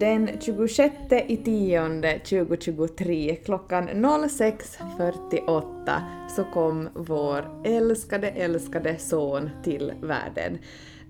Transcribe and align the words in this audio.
Den 0.00 0.30
26 0.40 0.92
i 1.26 1.36
tionde 1.36 2.18
2023 2.18 3.36
klockan 3.44 3.88
06.48 3.88 6.00
så 6.36 6.44
kom 6.44 6.88
vår 6.94 7.62
älskade, 7.64 8.28
älskade 8.28 8.98
son 8.98 9.50
till 9.64 9.92
världen. 10.02 10.58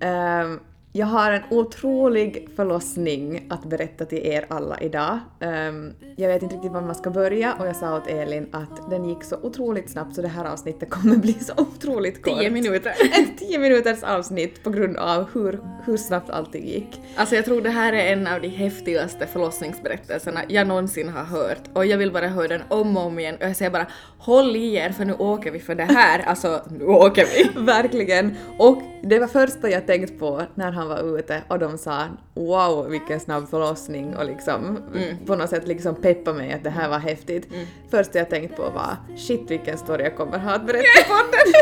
Uh, 0.05 0.55
jag 0.99 1.07
har 1.07 1.33
en 1.33 1.43
otrolig 1.51 2.49
förlossning 2.57 3.47
att 3.51 3.65
berätta 3.65 4.05
till 4.05 4.27
er 4.27 4.47
alla 4.49 4.81
idag. 4.81 5.19
Um, 5.41 5.95
jag 6.17 6.29
vet 6.29 6.43
inte 6.43 6.55
riktigt 6.55 6.73
var 6.73 6.81
man 6.81 6.95
ska 6.95 7.11
börja 7.11 7.55
och 7.55 7.67
jag 7.67 7.77
sa 7.77 7.97
åt 7.97 8.07
Elin 8.07 8.49
att 8.53 8.91
den 8.91 9.05
gick 9.05 9.25
så 9.25 9.37
otroligt 9.43 9.91
snabbt 9.91 10.15
så 10.15 10.23
det 10.23 10.29
här 10.29 10.45
avsnittet 10.45 10.91
kommer 10.91 11.17
bli 11.17 11.33
så 11.33 11.53
otroligt 11.57 12.23
kort. 12.23 12.39
Tio 12.39 12.51
minuter. 12.51 12.91
Ett 12.91 13.39
tio 13.39 13.59
minuters 13.59 14.03
avsnitt 14.03 14.63
på 14.63 14.71
grund 14.71 14.97
av 14.97 15.27
hur, 15.35 15.59
hur 15.85 15.97
snabbt 15.97 16.31
allting 16.31 16.67
gick. 16.67 17.01
Alltså 17.17 17.35
jag 17.35 17.45
tror 17.45 17.61
det 17.61 17.71
här 17.71 17.93
är 17.93 18.13
en 18.13 18.27
av 18.27 18.41
de 18.41 18.49
häftigaste 18.49 19.27
förlossningsberättelserna 19.27 20.41
jag 20.49 20.67
någonsin 20.67 21.09
har 21.09 21.25
hört 21.25 21.63
och 21.73 21.87
jag 21.87 21.99
vill 21.99 22.13
bara 22.13 22.29
höra 22.29 22.49
den 22.49 22.63
om 22.69 22.97
och 22.97 23.07
om 23.07 23.19
igen 23.19 23.37
och 23.41 23.49
jag 23.49 23.57
säger 23.57 23.71
bara 23.71 23.87
håll 24.19 24.57
i 24.57 24.75
er 24.75 24.91
för 24.91 25.05
nu 25.05 25.13
åker 25.13 25.51
vi 25.51 25.59
för 25.59 25.75
det 25.75 25.85
här, 25.85 26.19
alltså 26.19 26.63
nu 26.71 26.85
åker 26.85 27.25
vi. 27.25 27.61
Verkligen. 27.65 28.37
Och 28.59 28.83
det 29.03 29.19
var 29.19 29.27
första 29.27 29.71
jag 29.71 29.87
tänkt 29.87 30.19
på 30.19 30.43
när 30.55 30.73
han 30.73 30.88
var 30.89 31.19
ute 31.19 31.43
och 31.49 31.59
de 31.59 31.79
sa 31.79 32.07
wow 32.35 32.89
vilken 32.89 33.21
snabb 33.21 33.49
förlossning 33.49 34.17
och 34.17 34.25
liksom 34.25 34.79
mm. 34.95 35.27
på 35.27 35.37
något 35.37 35.51
sätt 35.51 35.67
liksom 35.67 35.95
peppa 35.95 36.33
mig 36.33 36.53
att 36.53 36.65
det 36.65 36.71
här 36.71 36.89
var 36.89 36.99
häftigt. 36.99 37.53
Mm. 37.53 37.67
Första 37.91 38.19
jag 38.19 38.31
tänkt 38.31 38.57
på 38.57 38.63
var 38.63 38.97
shit 39.17 39.51
vilken 39.51 39.79
story 39.79 40.03
jag 40.03 40.17
kommer 40.17 40.39
ha 40.39 40.51
att 40.51 40.67
berätta 40.67 40.85
i 40.85 41.05
podden. 41.09 41.53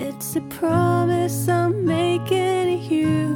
It's 0.00 0.36
a 0.36 0.42
promise 0.58 1.48
I'm 1.48 1.84
making 1.84 2.92
you 2.92 3.34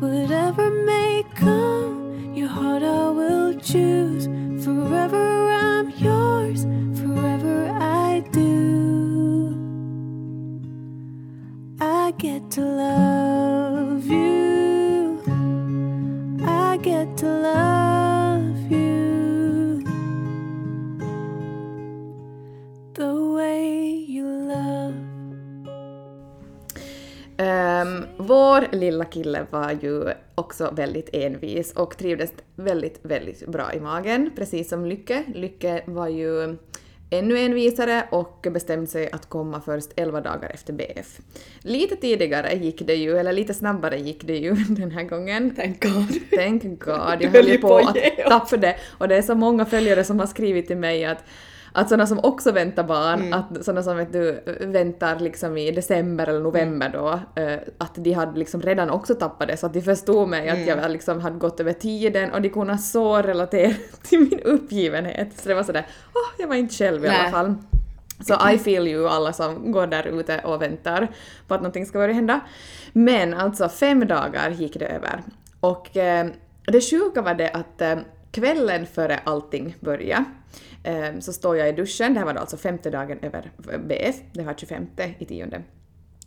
Whatever 0.00 0.70
may 0.70 1.24
come 1.34 2.34
Your 2.34 2.48
heart 2.48 2.82
I 2.82 3.10
will 3.10 3.60
choose 3.60 4.26
Forever 4.64 5.50
I'm 5.50 5.90
yours 5.96 6.66
lilla 28.76 29.04
kille 29.04 29.46
var 29.50 29.72
ju 29.82 30.04
också 30.34 30.70
väldigt 30.76 31.08
envis 31.12 31.72
och 31.72 31.98
trivdes 31.98 32.32
väldigt, 32.54 32.98
väldigt 33.02 33.46
bra 33.46 33.74
i 33.74 33.80
magen, 33.80 34.30
precis 34.36 34.68
som 34.68 34.86
Lycke. 34.86 35.24
Lycke 35.34 35.82
var 35.86 36.08
ju 36.08 36.56
ännu 37.10 37.38
envisare 37.38 38.08
och 38.10 38.46
bestämde 38.50 38.86
sig 38.86 39.10
att 39.12 39.28
komma 39.28 39.60
först 39.60 39.90
11 39.96 40.20
dagar 40.20 40.50
efter 40.54 40.72
BF. 40.72 41.18
Lite 41.60 41.96
tidigare 41.96 42.54
gick 42.54 42.86
det 42.86 42.94
ju, 42.94 43.18
eller 43.18 43.32
lite 43.32 43.54
snabbare 43.54 43.98
gick 43.98 44.26
det 44.26 44.36
ju 44.36 44.54
den 44.68 44.90
här 44.90 45.02
gången. 45.02 45.54
Thank 45.54 45.82
God. 45.82 46.30
Thank 46.30 46.62
God. 46.62 47.16
Jag 47.20 47.30
höll 47.30 47.48
ju 47.48 47.58
på 47.58 47.76
att 47.76 47.96
tappa 48.28 48.56
det. 48.56 48.76
Och 48.98 49.08
det 49.08 49.16
är 49.16 49.22
så 49.22 49.34
många 49.34 49.64
följare 49.64 50.04
som 50.04 50.20
har 50.20 50.26
skrivit 50.26 50.66
till 50.66 50.76
mig 50.76 51.04
att 51.04 51.24
att 51.76 51.88
sådana 51.88 52.06
som 52.06 52.20
också 52.22 52.52
väntar 52.52 52.84
barn, 52.84 53.20
mm. 53.20 53.32
att 53.32 53.64
sådana 53.64 53.82
som 53.82 53.96
vet 53.96 54.12
du, 54.12 54.40
väntar 54.60 55.18
liksom 55.18 55.56
i 55.58 55.70
december 55.70 56.26
eller 56.26 56.40
november 56.40 56.90
då, 56.92 57.08
uh, 57.42 57.58
att 57.78 57.94
de 57.94 58.12
hade 58.12 58.38
liksom 58.38 58.62
redan 58.62 58.90
också 58.90 59.14
tappat 59.14 59.48
det 59.48 59.56
så 59.56 59.66
att 59.66 59.72
de 59.72 59.82
förstod 59.82 60.28
mig 60.28 60.48
mm. 60.48 60.62
att 60.62 60.68
jag 60.68 60.90
liksom 60.90 61.20
hade 61.20 61.38
gått 61.38 61.60
över 61.60 61.72
tiden 61.72 62.32
och 62.32 62.42
de 62.42 62.48
kunde 62.48 62.78
så 62.78 63.22
relatera 63.22 63.74
till 64.02 64.20
min 64.20 64.40
uppgivenhet. 64.40 65.40
Så 65.40 65.48
det 65.48 65.54
var 65.54 65.62
sådär, 65.62 65.86
oh, 66.14 66.34
jag 66.38 66.48
var 66.48 66.54
inte 66.54 66.74
själv 66.74 67.04
i 67.04 67.08
Nej. 67.08 67.20
alla 67.20 67.30
fall. 67.30 67.54
Så 68.20 68.50
I 68.50 68.58
feel 68.58 68.88
you 68.88 69.08
alla 69.08 69.32
som 69.32 69.72
går 69.72 69.86
där 69.86 70.06
ute 70.06 70.38
och 70.38 70.62
väntar 70.62 71.08
på 71.48 71.54
att 71.54 71.60
någonting 71.60 71.86
ska 71.86 71.98
börja 71.98 72.14
hända. 72.14 72.40
Men 72.92 73.34
alltså 73.34 73.68
fem 73.68 74.06
dagar 74.06 74.50
gick 74.50 74.78
det 74.78 74.86
över. 74.86 75.22
Och 75.60 75.96
eh, 75.96 76.26
det 76.66 76.80
sjuka 76.80 77.22
var 77.22 77.34
det 77.34 77.50
att 77.50 77.80
eh, 77.80 77.96
kvällen 78.30 78.86
före 78.86 79.20
allting 79.24 79.76
började 79.80 80.24
så 81.20 81.32
står 81.32 81.56
jag 81.56 81.68
i 81.68 81.72
duschen, 81.72 82.14
det 82.14 82.18
här 82.18 82.26
var 82.26 82.34
då 82.34 82.40
alltså 82.40 82.56
femte 82.56 82.90
dagen 82.90 83.18
över 83.22 83.50
BF, 83.78 84.16
det 84.32 84.42
var 84.42 84.54
25 84.54 84.86
i 85.18 85.24
tionde. 85.24 85.62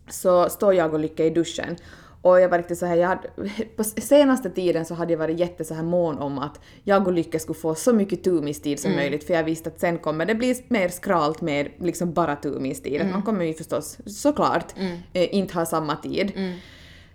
Så 0.10 0.50
står 0.50 0.74
jag 0.74 0.94
och 0.94 1.00
Lycka 1.00 1.26
i 1.26 1.30
duschen 1.30 1.78
och 2.22 2.42
jag 2.42 2.50
var 2.50 2.58
riktigt 2.58 2.78
så 2.78 2.86
här, 2.86 2.96
jag 2.96 3.08
hade, 3.08 3.30
på 3.76 3.84
senaste 3.84 4.50
tiden 4.50 4.86
så 4.86 4.94
hade 4.94 5.14
jag 5.14 5.18
varit 5.18 5.40
jätte 5.40 5.64
så 5.64 5.74
här 5.74 5.84
mån 5.84 6.18
om 6.18 6.40
att 6.40 6.60
jag 6.84 7.08
och 7.08 7.14
Lycka 7.14 7.40
skulle 7.40 7.60
få 7.60 7.76
så 7.76 7.94
mycket 7.94 8.24
tumistid 8.24 8.80
som 8.80 8.92
mm. 8.92 9.04
möjligt 9.04 9.24
för 9.24 9.34
jag 9.34 9.44
visste 9.44 9.70
att 9.70 9.80
sen 9.80 9.98
kommer 9.98 10.26
det 10.26 10.36
bli 10.36 10.64
mer 10.68 10.90
skralt 10.90 11.42
med 11.42 11.70
liksom 11.78 12.14
bara 12.14 12.36
tumistid. 12.36 13.02
Mm. 13.02 13.14
Man 13.14 13.22
kommer 13.22 13.46
ju 13.46 13.54
förstås 13.54 13.98
såklart 14.06 14.78
mm. 14.78 14.98
eh, 15.14 15.36
inte 15.36 15.54
ha 15.54 15.66
samma 15.66 15.96
tid. 15.96 16.32
Mm. 16.36 16.54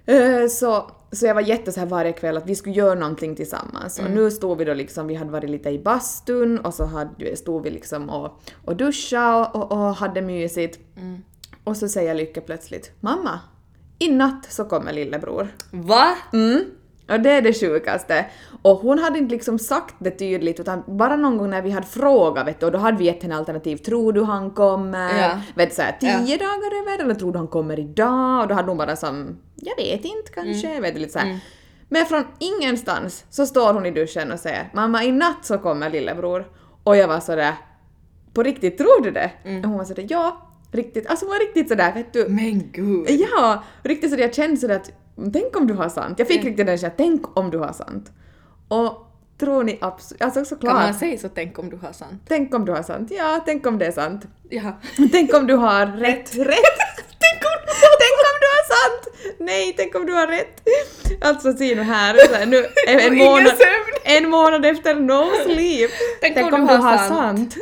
Eh, 0.06 0.48
så, 0.48 0.90
så 1.12 1.26
jag 1.26 1.34
var 1.34 1.42
jätte 1.42 1.72
så 1.72 1.80
här 1.80 1.86
varje 1.86 2.12
kväll 2.12 2.36
att 2.36 2.46
vi 2.46 2.54
skulle 2.54 2.74
göra 2.74 2.94
någonting 2.94 3.36
tillsammans. 3.36 3.98
Mm. 3.98 4.10
Och 4.10 4.18
nu 4.18 4.30
stod 4.30 4.58
vi 4.58 4.64
då 4.64 4.74
liksom, 4.74 5.06
vi 5.06 5.14
hade 5.14 5.30
varit 5.30 5.50
lite 5.50 5.70
i 5.70 5.78
bastun 5.78 6.58
och 6.58 6.74
så 6.74 6.84
hade, 6.84 7.36
stod 7.36 7.62
vi 7.62 7.70
liksom 7.70 8.10
och, 8.10 8.40
och 8.64 8.76
duscha 8.76 9.46
och, 9.46 9.54
och, 9.54 9.72
och 9.72 9.94
hade 9.94 10.22
mysigt. 10.22 10.78
Mm. 10.96 11.22
Och 11.64 11.76
så 11.76 11.88
säger 11.88 12.14
Lycka 12.14 12.40
plötsligt 12.40 12.92
Mamma, 13.00 13.40
i 13.98 14.08
natt 14.08 14.46
så 14.48 14.64
kommer 14.64 14.92
lillebror. 14.92 15.48
Va? 15.70 16.14
Mm. 16.32 16.64
Och 17.10 17.20
det 17.20 17.30
är 17.30 17.42
det 17.42 17.52
sjukaste. 17.52 18.26
Och 18.62 18.76
hon 18.76 18.98
hade 18.98 19.18
inte 19.18 19.32
liksom 19.34 19.58
sagt 19.58 19.94
det 19.98 20.10
tydligt 20.10 20.60
utan 20.60 20.82
bara 20.86 21.16
någon 21.16 21.38
gång 21.38 21.50
när 21.50 21.62
vi 21.62 21.70
hade 21.70 21.86
frågat 21.86 22.46
vet 22.46 22.60
du, 22.60 22.66
och 22.66 22.72
då 22.72 22.78
hade 22.78 22.98
vi 22.98 23.04
gett 23.04 23.22
henne 23.22 23.36
alternativ. 23.36 23.76
Tror 23.76 24.12
du 24.12 24.22
han 24.22 24.50
kommer 24.50 25.22
ja. 25.22 25.40
vet 25.54 25.68
du, 25.68 25.74
såhär, 25.74 25.96
tio 26.00 26.10
ja. 26.10 26.38
dagar 26.38 26.82
över 26.82 27.04
eller 27.04 27.14
tror 27.14 27.32
du 27.32 27.38
han 27.38 27.48
kommer 27.48 27.78
idag? 27.78 28.42
Och 28.42 28.48
då 28.48 28.54
hade 28.54 28.68
hon 28.68 28.78
bara 28.78 28.96
som 28.96 29.36
jag 29.64 29.76
vet 29.76 30.04
inte 30.04 30.32
kanske, 30.34 30.68
mm. 30.68 30.82
vet 30.82 30.94
du, 30.94 31.00
lite 31.00 31.12
såhär. 31.12 31.26
Mm. 31.26 31.38
Men 31.88 32.06
från 32.06 32.24
ingenstans 32.38 33.24
så 33.30 33.46
står 33.46 33.74
hon 33.74 33.86
i 33.86 33.90
duschen 33.90 34.32
och 34.32 34.40
säger 34.40 34.70
mamma 34.74 35.04
i 35.04 35.12
natt 35.12 35.44
så 35.44 35.58
kommer 35.58 35.90
lillebror. 35.90 36.46
Och 36.84 36.96
jag 36.96 37.08
var 37.08 37.20
sådär 37.20 37.54
på 38.34 38.42
riktigt, 38.42 38.78
tror 38.78 39.02
du 39.02 39.10
det? 39.10 39.30
Mm. 39.44 39.60
Och 39.60 39.68
hon 39.68 39.78
var 39.78 39.84
sådär 39.84 40.06
ja, 40.08 40.50
riktigt, 40.72 41.06
alltså 41.06 41.26
hon 41.26 41.30
var 41.30 41.38
riktigt 41.38 41.68
sådär 41.68 41.92
vet 41.94 42.12
du. 42.12 42.28
Men 42.28 42.70
gud! 42.72 43.10
Ja, 43.10 43.62
riktigt 43.82 44.10
sådär 44.10 44.22
jag 44.22 44.34
kände 44.34 44.56
sådär 44.56 44.76
att 44.76 44.90
tänk 45.32 45.56
om 45.56 45.66
du 45.66 45.74
har 45.74 45.88
sant. 45.88 46.18
Jag 46.18 46.28
fick 46.28 46.36
mm. 46.36 46.48
riktigt 46.48 46.66
den 46.66 46.78
känslan, 46.78 46.92
tänk 46.96 47.38
om 47.38 47.50
du 47.50 47.58
har 47.58 47.72
sant. 47.72 48.12
Och 48.68 49.04
tror 49.38 49.64
ni 49.64 49.78
absolut, 49.80 50.22
alltså 50.22 50.44
såklart. 50.44 50.72
Kan 50.72 50.82
man 50.82 50.94
säga 50.94 51.18
så 51.18 51.28
tänk 51.28 51.58
om 51.58 51.70
du 51.70 51.76
har 51.76 51.92
sant? 51.92 52.22
Tänk 52.28 52.54
om 52.54 52.64
du 52.64 52.72
har 52.72 52.82
sant, 52.82 53.10
ja, 53.10 53.42
tänk 53.44 53.66
om 53.66 53.78
det 53.78 53.86
är 53.86 53.92
sant. 53.92 54.26
Ja. 54.50 54.72
Tänk 55.12 55.34
om 55.34 55.46
du 55.46 55.54
har 55.54 55.86
rätt. 55.86 56.36
rätt! 56.36 56.80
tänk, 57.24 57.40
om, 57.50 57.58
tänk 58.02 58.16
om 58.30 58.36
du 58.40 58.46
har 58.54 58.64
sant! 58.74 59.13
Nej, 59.38 59.74
tänk 59.76 59.94
om 59.94 60.06
du 60.06 60.12
har 60.12 60.26
rätt. 60.26 60.68
Alltså 61.20 61.52
se 61.52 61.74
nu 61.74 61.82
här, 61.82 62.46
nu 62.46 62.66
en 62.86 63.16
månad, 63.16 63.52
en 64.04 64.30
månad 64.30 64.64
efter 64.64 64.94
no 64.94 65.30
sleep. 65.44 65.90
Tänk, 66.20 66.34
tänk 66.34 66.52
om, 66.52 66.60
om, 66.60 66.66
du 66.66 66.74
har 66.74 66.96
sant. 66.98 67.52
sant. 67.52 67.56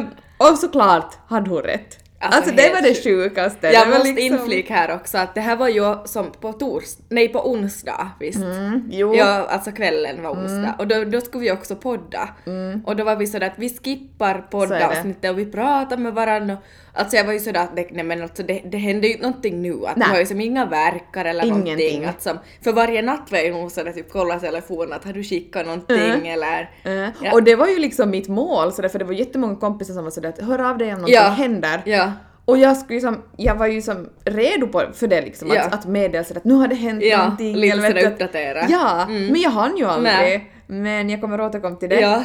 um, 0.00 0.48
och 0.48 0.58
såklart 0.58 1.14
hade 1.28 1.50
hon 1.50 1.62
rätt. 1.62 1.98
Alltså, 2.22 2.38
alltså 2.38 2.54
det 2.56 2.74
var 2.74 2.82
det 2.82 3.04
sjukaste. 3.04 3.66
Jag 3.66 3.86
det 3.86 3.90
måste 3.90 4.12
liksom... 4.12 4.38
inflika 4.38 4.74
här 4.74 4.94
också 4.94 5.18
att 5.18 5.34
det 5.34 5.40
här 5.40 5.56
var 5.56 5.68
ju 5.68 5.96
som 6.04 6.32
på 6.32 6.52
tors... 6.52 6.84
nej 7.08 7.28
på 7.28 7.50
onsdag 7.50 8.10
visst? 8.20 8.38
Mm, 8.38 8.88
jo. 8.90 9.14
Ja, 9.14 9.46
alltså 9.48 9.72
kvällen 9.72 10.22
var 10.22 10.30
onsdag 10.30 10.56
mm. 10.56 10.74
och 10.78 10.86
då, 10.86 11.04
då 11.04 11.20
skulle 11.20 11.44
vi 11.44 11.52
också 11.52 11.76
podda. 11.76 12.28
Mm. 12.46 12.82
Och 12.86 12.96
då 12.96 13.04
var 13.04 13.16
vi 13.16 13.26
sådär 13.26 13.46
att 13.46 13.58
vi 13.58 13.68
skippar 13.68 14.46
poddavsnittet 14.50 15.30
och 15.30 15.38
vi 15.38 15.46
pratar 15.46 15.96
med 15.96 16.14
varandra 16.14 16.56
Alltså 16.94 17.16
jag 17.16 17.24
var 17.24 17.32
ju 17.32 17.40
sådär 17.40 17.60
att 17.60 17.76
det, 17.76 17.86
nej 17.90 18.04
men 18.04 18.22
alltså 18.22 18.42
det, 18.42 18.62
det 18.64 18.78
hände 18.78 19.08
ju 19.08 19.18
någonting 19.18 19.62
nu 19.62 19.86
att 19.86 19.96
nej. 19.96 20.08
vi 20.08 20.14
har 20.14 20.20
ju 20.20 20.26
som 20.26 20.40
inga 20.40 20.66
verkar 20.66 21.24
eller 21.24 21.44
Ingenting. 21.44 21.64
någonting. 21.64 22.04
Att 22.04 22.22
som, 22.22 22.38
för 22.64 22.72
varje 22.72 23.02
natt 23.02 23.32
var 23.32 23.38
jag 23.38 23.52
nog 23.52 23.72
sådär 23.72 23.92
typ 23.92 24.12
kolla 24.12 24.38
telefonen 24.38 24.92
att 24.92 25.04
har 25.04 25.12
du 25.12 25.22
skickat 25.22 25.66
någonting 25.66 25.96
mm. 25.96 26.26
eller... 26.26 26.70
Mm. 26.84 27.10
Ja. 27.22 27.32
Och 27.32 27.42
det 27.42 27.54
var 27.54 27.66
ju 27.66 27.78
liksom 27.78 28.10
mitt 28.10 28.28
mål 28.28 28.72
sådär 28.72 28.88
för 28.88 28.98
det 28.98 29.04
var 29.04 29.12
jättemånga 29.12 29.56
kompisar 29.56 29.94
som 29.94 30.04
var 30.04 30.10
sådär 30.10 30.28
att 30.28 30.40
hör 30.40 30.58
av 30.58 30.78
dig 30.78 30.88
om 30.88 30.94
någonting 30.94 31.14
ja. 31.14 31.22
händer. 31.22 31.82
Ja. 31.84 32.12
Och 32.44 32.58
jag, 32.58 32.76
skulle 32.76 32.94
liksom, 32.94 33.22
jag 33.36 33.54
var 33.54 33.66
ju 33.66 33.82
som 33.82 34.08
redo 34.24 34.66
på, 34.66 34.82
för 34.94 35.06
det 35.06 35.20
liksom, 35.20 35.48
ja. 35.48 35.62
att, 35.62 35.74
att 35.74 35.86
meddela 35.86 36.24
att 36.36 36.44
nu 36.44 36.54
har 36.54 36.68
det 36.68 36.74
hänt 36.74 37.02
ja, 37.04 37.18
någonting. 37.18 37.56
Lite 37.56 37.76
sådär 37.76 38.06
uppdatera. 38.06 38.66
Ja, 38.68 39.02
mm. 39.02 39.26
men 39.26 39.40
jag 39.40 39.50
hann 39.50 39.76
ju 39.76 39.84
aldrig. 39.84 40.14
Nej. 40.14 40.52
Men 40.66 41.10
jag 41.10 41.20
kommer 41.20 41.40
återkomma 41.40 41.76
till 41.76 41.88
det. 41.88 42.00
Ja. 42.00 42.24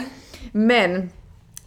Men 0.52 1.10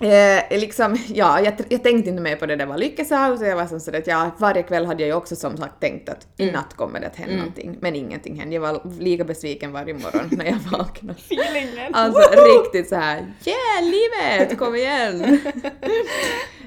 Eh, 0.01 0.59
liksom, 0.61 0.97
ja, 1.09 1.41
jag, 1.41 1.55
jag, 1.69 1.83
tänkte 1.83 2.11
inte 2.11 2.23
mer 2.23 2.37
på 2.37 2.47
det, 2.47 2.57
det 2.57 2.67
var 2.67 2.79
lyckesa 2.79 3.37
så 3.37 3.45
jag 3.45 3.57
var 3.57 3.67
som 3.67 3.81
sådär 3.81 3.99
att 3.99 4.07
ja, 4.07 4.31
varje 4.39 4.63
kväll 4.63 4.87
hade 4.87 5.03
jag 5.03 5.09
ju 5.09 5.15
också 5.15 5.37
som 5.37 5.57
sagt 5.57 5.81
tänkt 5.81 6.09
att 6.09 6.27
i 6.37 6.43
mm. 6.43 6.55
natt 6.55 6.75
kommer 6.77 7.01
det 7.01 7.07
att 7.07 7.17
hända 7.17 7.33
mm. 7.33 7.45
någonting, 7.45 7.79
men 7.81 7.97
ingenting 7.97 8.41
hände. 8.41 8.55
Jag 8.55 8.61
var 8.61 9.01
lika 9.01 9.25
besviken 9.25 9.73
varje 9.73 9.95
morgon 9.95 10.29
när 10.31 10.45
jag 10.45 10.55
vaknade. 10.79 11.19
Feelingen! 11.19 11.95
Alltså 11.95 12.21
Woho! 12.21 12.63
riktigt 12.63 12.89
så 12.89 12.97
här, 12.97 13.17
yeah, 13.17 13.91
livet, 13.91 14.59
kom 14.59 14.75
igen! 14.75 15.41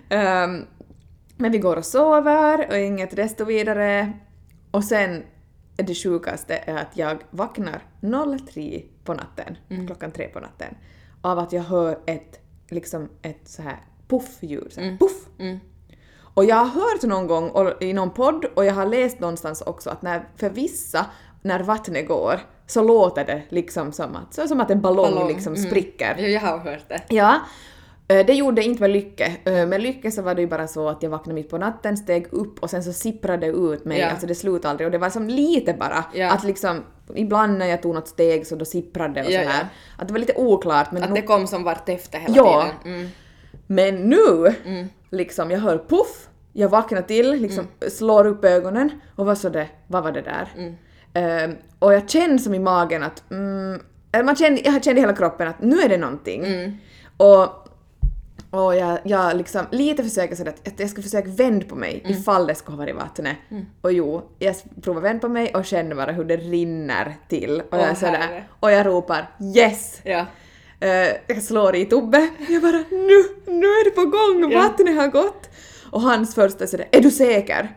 um, 0.09 0.65
Men 1.37 1.51
vi 1.51 1.57
går 1.57 1.75
och 1.75 1.85
sover 1.85 2.67
och 2.69 2.77
inget 2.77 3.15
desto 3.15 3.45
vidare. 3.45 4.13
Och 4.71 4.83
sen 4.83 5.23
är 5.77 5.83
det 5.83 5.95
sjukaste 5.95 6.55
är 6.65 6.75
att 6.75 6.97
jag 6.97 7.17
vaknar 7.29 7.81
03 8.53 8.81
på 9.03 9.13
natten, 9.13 9.57
Mm. 9.69 9.87
klockan 9.87 10.11
tre 10.11 10.27
på 10.27 10.39
natten, 10.39 10.75
av 11.21 11.39
att 11.39 11.53
jag 11.53 11.63
hör 11.63 11.99
ett, 12.05 12.39
liksom 12.73 13.09
ett 13.21 13.47
så 13.47 13.61
här 13.61 13.77
puff-ljud. 14.07 14.73
Så 14.73 14.81
här, 14.81 14.87
Mm. 14.87 14.97
Puff! 14.97 15.27
Och 16.35 16.45
jag 16.45 16.55
har 16.55 16.65
hört 16.65 17.03
någon 17.03 17.27
gång 17.27 17.51
i 17.79 17.93
någon 17.93 18.09
podd 18.09 18.45
och 18.45 18.65
jag 18.65 18.73
har 18.73 18.85
läst 18.85 19.19
någonstans 19.19 19.61
också 19.61 19.89
att 19.89 20.01
när, 20.01 20.27
för 20.37 20.49
vissa, 20.49 21.05
när 21.41 21.59
vattnet 21.59 22.07
går, 22.07 22.39
så 22.67 22.83
låter 22.83 23.25
det 23.25 23.43
liksom 23.49 23.91
som 23.91 24.15
att, 24.15 24.33
så 24.33 24.47
som 24.47 24.59
att 24.59 24.71
en 24.71 24.81
ballong, 24.81 25.13
Ballong, 25.13 25.27
liksom 25.27 25.53
mm. 25.53 25.69
spricker. 25.69 26.15
Ja, 26.19 26.27
jag 26.27 26.41
har 26.41 26.57
hört 26.57 26.89
det. 26.89 27.01
Ja, 27.09 27.39
det 28.07 28.33
gjorde 28.33 28.63
inte 28.63 28.81
med 28.81 28.89
Lycke. 28.89 29.37
Eh, 29.45 29.65
Med 29.67 29.81
Lycke 29.81 30.11
så 30.11 30.21
var 30.21 30.35
det 30.35 30.41
ju 30.41 30.47
bara 30.47 30.67
så 30.67 30.89
att 30.89 31.03
jag 31.03 31.09
vaknade 31.09 31.33
mitt 31.35 31.49
på 31.49 31.57
natten, 31.57 31.97
steg 31.97 32.27
upp 32.33 32.59
och 32.63 32.69
sen 32.69 32.83
så 32.83 32.93
sipprade 32.93 33.47
det 33.47 33.53
ut 33.57 33.85
mig, 33.85 33.99
Ja. 33.99 34.09
alltså 34.09 34.27
det 34.27 34.35
slutade 34.35 34.69
aldrig 34.69 34.87
och 34.87 34.91
det 34.91 34.97
var 34.97 35.09
som 35.09 35.27
lite 35.29 35.73
bara 35.73 36.05
Ja. 36.13 36.31
att 36.31 36.43
liksom 36.43 36.83
ibland 37.15 37.57
när 37.57 37.65
jag 37.65 37.81
tog 37.81 37.93
något 37.95 38.07
steg 38.07 38.47
så 38.47 38.55
då 38.55 38.65
sipprade 38.65 39.13
det 39.13 39.25
och 39.25 39.31
Ja, 39.31 39.41
så 39.43 39.47
här. 39.49 39.59
ja. 39.61 39.67
Att 40.01 40.07
det 40.07 40.13
var 40.13 40.19
lite 40.19 40.33
oklart 40.35 40.91
men 40.91 41.03
Att 41.03 41.09
nu, 41.09 41.15
det 41.15 41.21
kom 41.21 41.47
som 41.47 41.63
vartefter 41.63 42.19
hela 42.19 42.35
Ja. 42.35 42.65
tiden. 42.83 42.95
Mm. 42.97 43.09
men 43.67 43.95
nu 43.95 44.55
Mm. 44.65 44.87
liksom 45.09 45.51
jag 45.51 45.59
hör 45.59 45.77
puff, 45.89 46.27
jag 46.53 46.69
vaknar 46.69 47.01
till, 47.01 47.31
liksom 47.31 47.67
slår 47.87 48.25
upp 48.27 48.45
ögonen 48.45 48.89
och 49.15 49.25
vad 49.25 49.37
så 49.37 49.49
det, 49.49 49.67
vad 49.87 50.03
var 50.03 50.11
det 50.11 50.21
där? 50.21 50.47
Mm. 50.57 50.75
Eh, 51.13 51.55
och 51.79 51.93
jag 51.93 52.09
kände 52.09 52.39
som 52.39 52.53
i 52.53 52.59
magen 52.59 53.03
att, 53.03 53.31
mm, 53.31 53.79
man 54.25 54.35
kände, 54.35 54.61
jag 54.65 54.83
kände 54.83 54.99
i 54.99 55.03
hela 55.03 55.15
kroppen 55.15 55.47
att 55.47 55.61
nu 55.61 55.79
är 55.81 55.89
det 55.89 55.97
någonting. 55.97 56.45
Mm. 56.45 56.71
Och, 57.17 57.62
och 58.53 58.75
jag, 58.75 58.99
jag 59.03 59.37
liksom 59.37 59.65
lite 59.71 60.03
försöker 60.03 60.35
sådär 60.35 60.51
att, 60.51 60.67
att 60.67 60.79
jag 60.79 60.89
ska 60.89 61.01
försöka 61.01 61.29
vända 61.29 61.65
på 61.65 61.75
mig 61.75 62.01
Mm. 62.05 62.17
ifall 62.17 62.47
det 62.47 62.55
skulle 62.55 62.75
ha 62.77 62.83
varit 62.83 62.95
vattnet. 62.95 63.37
Och 63.81 63.93
jo, 63.93 64.29
jag 64.39 64.55
provar 64.81 65.01
vända 65.01 65.19
på 65.21 65.29
mig 65.29 65.55
och 65.55 65.65
känner 65.65 65.95
bara 65.95 66.11
hur 66.11 66.23
det 66.23 66.37
rinner 66.37 67.15
till. 67.29 67.61
Och 67.71 67.77
jag 67.77 67.87
är 67.89 67.95
sådär, 67.95 68.47
och 68.59 68.71
jag 68.71 68.85
ropar 68.85 69.27
yes! 69.55 69.99
Ja. 70.03 70.25
Eh, 70.79 70.89
jag 71.27 71.43
slår 71.43 71.75
i 71.75 71.85
Tobbe. 71.85 72.29
Jag 72.49 72.61
bara 72.61 72.83
nu, 72.91 73.23
nu 73.45 73.65
är 73.67 73.83
det 73.85 73.91
på 73.91 74.05
gång, 74.05 74.51
Ja. 74.51 74.59
vattnet 74.59 74.95
har 74.95 75.07
gått. 75.07 75.49
Och 75.91 76.01
hans 76.01 76.35
första 76.35 76.63
är 76.63 76.67
sådär, 76.67 76.87
är 76.91 77.01
du 77.01 77.11
säker? 77.11 77.75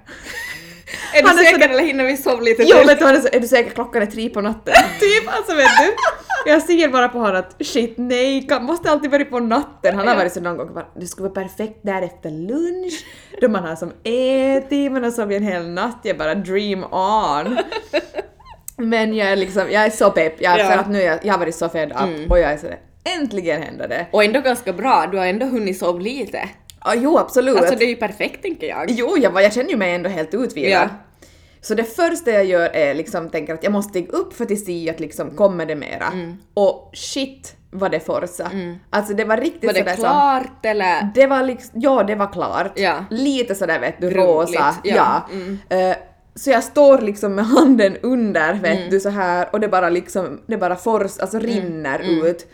Är 1.15 1.23
du 1.23 1.29
Han 1.29 1.37
säker 1.37 1.53
sådär- 1.53 1.69
eller 1.69 1.83
hinner 1.83 2.05
vi 2.05 2.17
sova 2.17 2.41
lite 2.41 2.63
Jo 2.63 2.79
till? 2.79 2.87
vet 2.87 2.99
du, 2.99 3.05
han 3.05 3.17
är 3.17 3.21
så, 3.21 3.29
är 3.33 3.41
du 3.41 3.49
säker 3.49 3.71
klockan 3.71 4.03
är 4.03 4.07
tre 4.07 4.29
på 4.29 4.41
natten? 4.41 4.75
typ 5.01 5.29
alltså 5.29 5.55
vet 5.55 5.69
du. 5.81 5.87
Jag 6.47 6.63
ser 6.63 6.89
bara 6.89 7.09
på 7.09 7.19
honom 7.19 7.37
att 7.37 7.67
shit 7.67 7.95
nej, 7.97 8.43
kan, 8.43 8.65
måste 8.65 8.91
alltid 8.91 9.11
vara 9.11 9.25
på 9.25 9.41
natten. 9.41 9.95
Han 9.97 10.09
har 10.09 10.17
varit 10.17 10.33
så 10.33 10.41
någon 10.41 10.57
gång 10.57 10.75
bara, 10.75 10.87
det 11.01 11.07
skulle 11.07 11.29
vara 11.29 11.43
perfekt 11.45 11.79
där 11.83 12.03
efter 12.03 12.31
lunch, 12.31 13.05
då 13.41 13.49
man 13.49 13.65
har 13.65 13.77
som 13.77 13.93
ätit, 14.05 14.93
man 14.93 15.05
har 15.05 15.11
sovit 15.11 15.37
en 15.37 15.43
hel 15.47 15.69
natt, 15.69 15.99
jag 16.03 16.19
bara 16.19 16.35
dream 16.35 16.85
on. 16.85 17.59
Men 18.77 19.15
jag 19.15 19.29
är 19.29 19.37
liksom, 19.37 19.63
jag 19.71 19.85
är 19.85 19.91
så 19.91 20.11
pepp, 20.11 20.35
jag, 20.43 20.59
Ja. 20.59 20.65
för 20.71 20.79
att 20.79 20.89
nu 20.91 21.03
jag, 21.03 21.19
jag 21.23 21.33
har 21.35 21.39
varit 21.39 21.55
så 21.55 21.69
fed 21.69 21.91
up 21.93 22.01
Mm. 22.01 22.31
och 22.31 22.39
jag 22.39 22.53
är 22.53 22.57
sådär, 22.57 22.79
äntligen 23.19 23.63
händer 23.63 23.89
det. 23.89 24.07
Och 24.11 24.25
ändå 24.25 24.41
ganska 24.41 24.73
bra, 24.73 25.09
du 25.13 25.19
har 25.19 25.27
ändå 25.27 25.47
hunnit 25.47 25.79
sova 25.79 25.99
lite. 25.99 26.49
Ja, 26.85 26.95
jo 26.97 27.19
absolut. 27.19 27.59
Alltså 27.59 27.75
det 27.75 27.85
är 27.85 27.89
ju 27.89 27.97
perfekt 27.97 28.43
tänker 28.43 28.67
jag. 28.67 28.85
Jo, 28.91 29.17
jag, 29.19 29.43
jag 29.43 29.53
känner 29.53 29.71
ju 29.71 29.77
mig 29.77 29.95
ändå 29.95 30.09
helt 30.09 30.35
utvilad. 30.35 30.73
Ja. 30.83 30.89
Så 31.67 31.75
det 31.75 31.85
första 31.85 32.31
jag 32.31 32.45
gör 32.45 32.71
är 32.73 32.95
liksom 32.95 33.29
tänker 33.31 33.55
att 33.55 33.63
jag 33.63 33.73
måste 33.73 33.91
stiga 33.91 34.13
upp 34.13 34.33
för 34.35 34.45
att 34.45 34.59
se 34.59 34.91
att 34.91 35.01
liksom 35.01 35.31
kommer 35.31 35.67
det 35.67 35.77
mera. 35.77 36.13
Och 36.55 36.91
shit 36.95 37.57
vad 37.71 37.91
det 37.91 38.01
forsa. 38.01 38.51
Alltså 38.91 39.15
det 39.15 39.25
var 39.25 39.37
riktigt 39.37 39.65
Var 39.65 39.73
det 39.73 39.79
sådär 39.79 39.95
som... 39.95 40.03
klart 40.03 40.67
eller? 40.67 41.09
Det 41.15 41.27
var 41.27 41.43
liksom, 41.43 41.81
ja 41.81 42.03
det 42.03 42.15
var 42.15 42.33
klart. 42.33 42.73
Ja. 42.77 43.05
Lite 43.11 43.55
sådär 43.55 43.81
vet 43.81 44.01
du, 44.01 44.11
Roligt, 44.11 44.27
rosa. 44.27 44.75
ja. 44.85 44.95
Ja. 44.97 45.29
Mm. 45.33 45.59
Eh, 45.69 45.97
så 46.35 46.51
jag 46.51 46.65
står 46.65 46.99
liksom 46.99 47.35
med 47.35 47.47
handen 47.47 47.97
under 48.03 48.55
vet 48.55 48.91
du 48.91 49.01
så 49.01 49.09
här 49.09 49.49
och 49.53 49.61
det 49.61 49.69
bara 49.69 49.91
liksom, 49.91 50.41
det 50.47 50.57
bara 50.57 50.77
fors, 50.77 51.19
alltså 51.19 51.39
rinner 51.39 51.99
ut. 51.99 52.47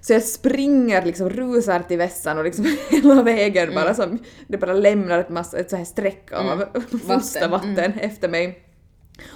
Så 0.00 0.12
jag 0.12 0.22
springer 0.22 1.04
liksom, 1.04 1.30
rusar 1.30 1.80
till 1.80 1.98
vässan 1.98 2.38
och 2.38 2.44
liksom 2.44 2.64
hela 2.90 3.22
vägen 3.22 3.74
bara 3.74 3.94
som, 3.94 4.18
det 4.46 4.58
bara 4.58 4.72
lämnar 4.72 5.18
ett, 5.18 5.28
massa, 5.28 5.58
ett 5.58 5.70
så 5.70 5.76
här 5.76 5.84
streck 5.84 6.32
av 6.32 6.64
fostervatten 7.06 7.92
efter 8.00 8.28
mig. 8.28 8.64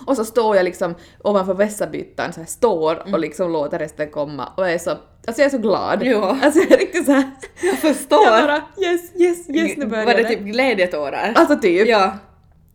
Och 0.07 0.17
så 0.17 0.25
står 0.25 0.57
jag 0.57 0.65
liksom 0.65 0.95
ovanför 1.25 1.55
vässabyttan 1.55 2.33
så 2.33 2.41
här 2.41 2.47
står 2.47 3.13
och 3.13 3.19
liksom 3.19 3.53
låter 3.53 3.79
resten 3.79 4.11
komma 4.11 4.53
och 4.57 4.65
jag 4.65 4.73
är 4.73 4.79
så, 4.79 4.91
alltså 4.91 5.43
jag 5.43 5.47
är 5.47 5.51
så 5.51 5.59
glad. 5.59 6.03
Ja. 6.03 6.39
Alltså 6.43 6.61
jag 6.61 6.73
är 6.73 6.79
riktigt 6.79 7.07
såhär, 7.07 7.31
Jag 7.63 7.79
förstår. 7.79 8.25
jag 8.25 8.45
bara 8.45 8.63
yes, 8.79 9.01
yes, 9.17 9.51
yes 9.51 9.77
nu 9.77 9.87
börjar 9.87 10.05
Var 10.05 10.15
det 10.15 10.29
typ 10.29 10.41
glädjetårar? 10.41 11.33
Alltså 11.37 11.59
typ. 11.59 11.89
Ja. 11.89 12.19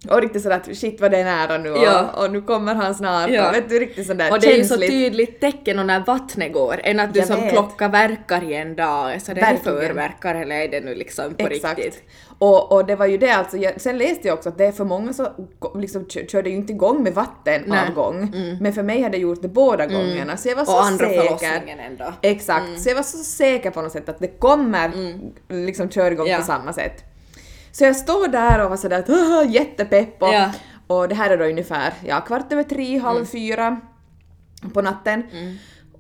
Och 0.10 0.22
riktigt 0.22 0.44
sådär 0.44 0.56
att 0.56 0.78
shit 0.78 1.02
vad 1.02 1.12
det 1.12 1.18
är 1.18 1.24
nära 1.24 1.58
nu 1.58 1.72
och, 1.72 1.78
Ja. 1.84 2.10
och 2.18 2.32
nu 2.32 2.42
kommer 2.42 2.76
han 2.76 2.96
snart 2.96 3.30
Ja. 3.30 3.50
och 3.50 3.56
vet 3.56 3.70
du 3.70 3.80
riktigt 3.80 4.08
sådär 4.08 4.32
Och 4.32 4.40
det 4.40 4.48
är 4.54 4.58
ju 4.58 4.64
så 4.64 4.70
känsligt. 4.70 4.92
tydligt 4.92 5.40
tecken 5.42 5.80
och 5.80 5.86
när 5.86 6.00
vattnet 6.06 6.54
går, 6.54 6.80
än 6.84 7.00
att 7.00 7.14
du 7.14 7.20
Jag 7.20 7.28
som 7.28 7.42
vet. 7.42 7.52
klocka 7.52 7.88
verkar 7.88 8.44
i 8.52 8.54
en 8.54 8.76
dag, 8.76 9.22
så 9.22 9.34
det 9.34 9.42
är 9.42 9.56
förverkar 9.56 10.36
eller 10.36 10.56
är 10.56 10.68
det 10.68 10.80
nu 10.82 10.96
liksom 10.96 11.34
på 11.34 11.48
Exakt. 11.48 11.80
riktigt? 11.80 12.04
Och, 12.40 12.72
och 12.72 12.86
det 12.86 12.96
var 12.96 13.06
ju 13.06 13.18
det 13.18 13.30
alltså, 13.32 13.58
jag, 13.58 13.82
sen 13.82 13.98
läste 13.98 14.28
jag 14.28 14.38
också 14.38 14.50
att 14.50 14.58
det 14.58 14.66
är 14.66 14.72
för 14.72 14.84
många 14.86 15.14
så 15.14 15.28
liksom 15.76 16.06
kö- 16.06 16.28
körde 16.28 16.50
ju 16.50 16.56
inte 16.56 16.74
igång 16.74 17.04
med 17.04 17.14
vattenavgång. 17.14 18.34
Men 18.62 18.74
för 18.74 18.84
mig 18.84 19.02
hade 19.02 19.18
jag 19.18 19.22
gjort 19.22 19.42
det 19.42 19.48
båda 19.48 19.86
gångerna 19.86 20.38
så 20.38 20.50
jag 20.50 20.56
var 20.56 20.66
så 20.66 20.74
Och 20.78 20.84
andra 20.86 21.08
säker. 21.08 21.64
ändå. 21.90 22.14
Exakt, 22.22 22.82
så 22.82 22.90
jag 22.90 22.96
var 22.96 23.04
så 23.04 23.18
säker 23.18 23.72
på 23.72 23.82
något 23.82 23.92
sätt 23.92 24.10
att 24.10 24.20
det 24.20 24.28
kommer 24.40 24.92
liksom 25.50 25.90
köra 25.90 26.12
igång 26.12 26.28
Ja. 26.28 26.38
på 26.38 26.44
samma 26.44 26.74
sätt. 26.74 27.04
Så 27.78 27.84
jag 27.84 27.96
står 27.96 28.28
där 28.28 28.64
och 28.64 28.70
var 28.70 28.78
sådär 28.78 29.00
att 29.00 29.10
"Åh, 29.10 29.52
jättepepp 29.52 30.22
och, 30.22 30.28
Ja. 30.34 30.52
och 30.88 31.08
det 31.08 31.16
här 31.16 31.30
är 31.30 31.38
då 31.38 31.46
ungefär 31.46 31.94
ja, 32.06 32.22
kvart 32.22 32.52
över 32.52 32.64
tre, 32.64 32.98
halv 32.98 33.26
fyra 33.26 33.80
på 34.74 34.82
natten. 34.82 35.24
Mm. 35.32 35.56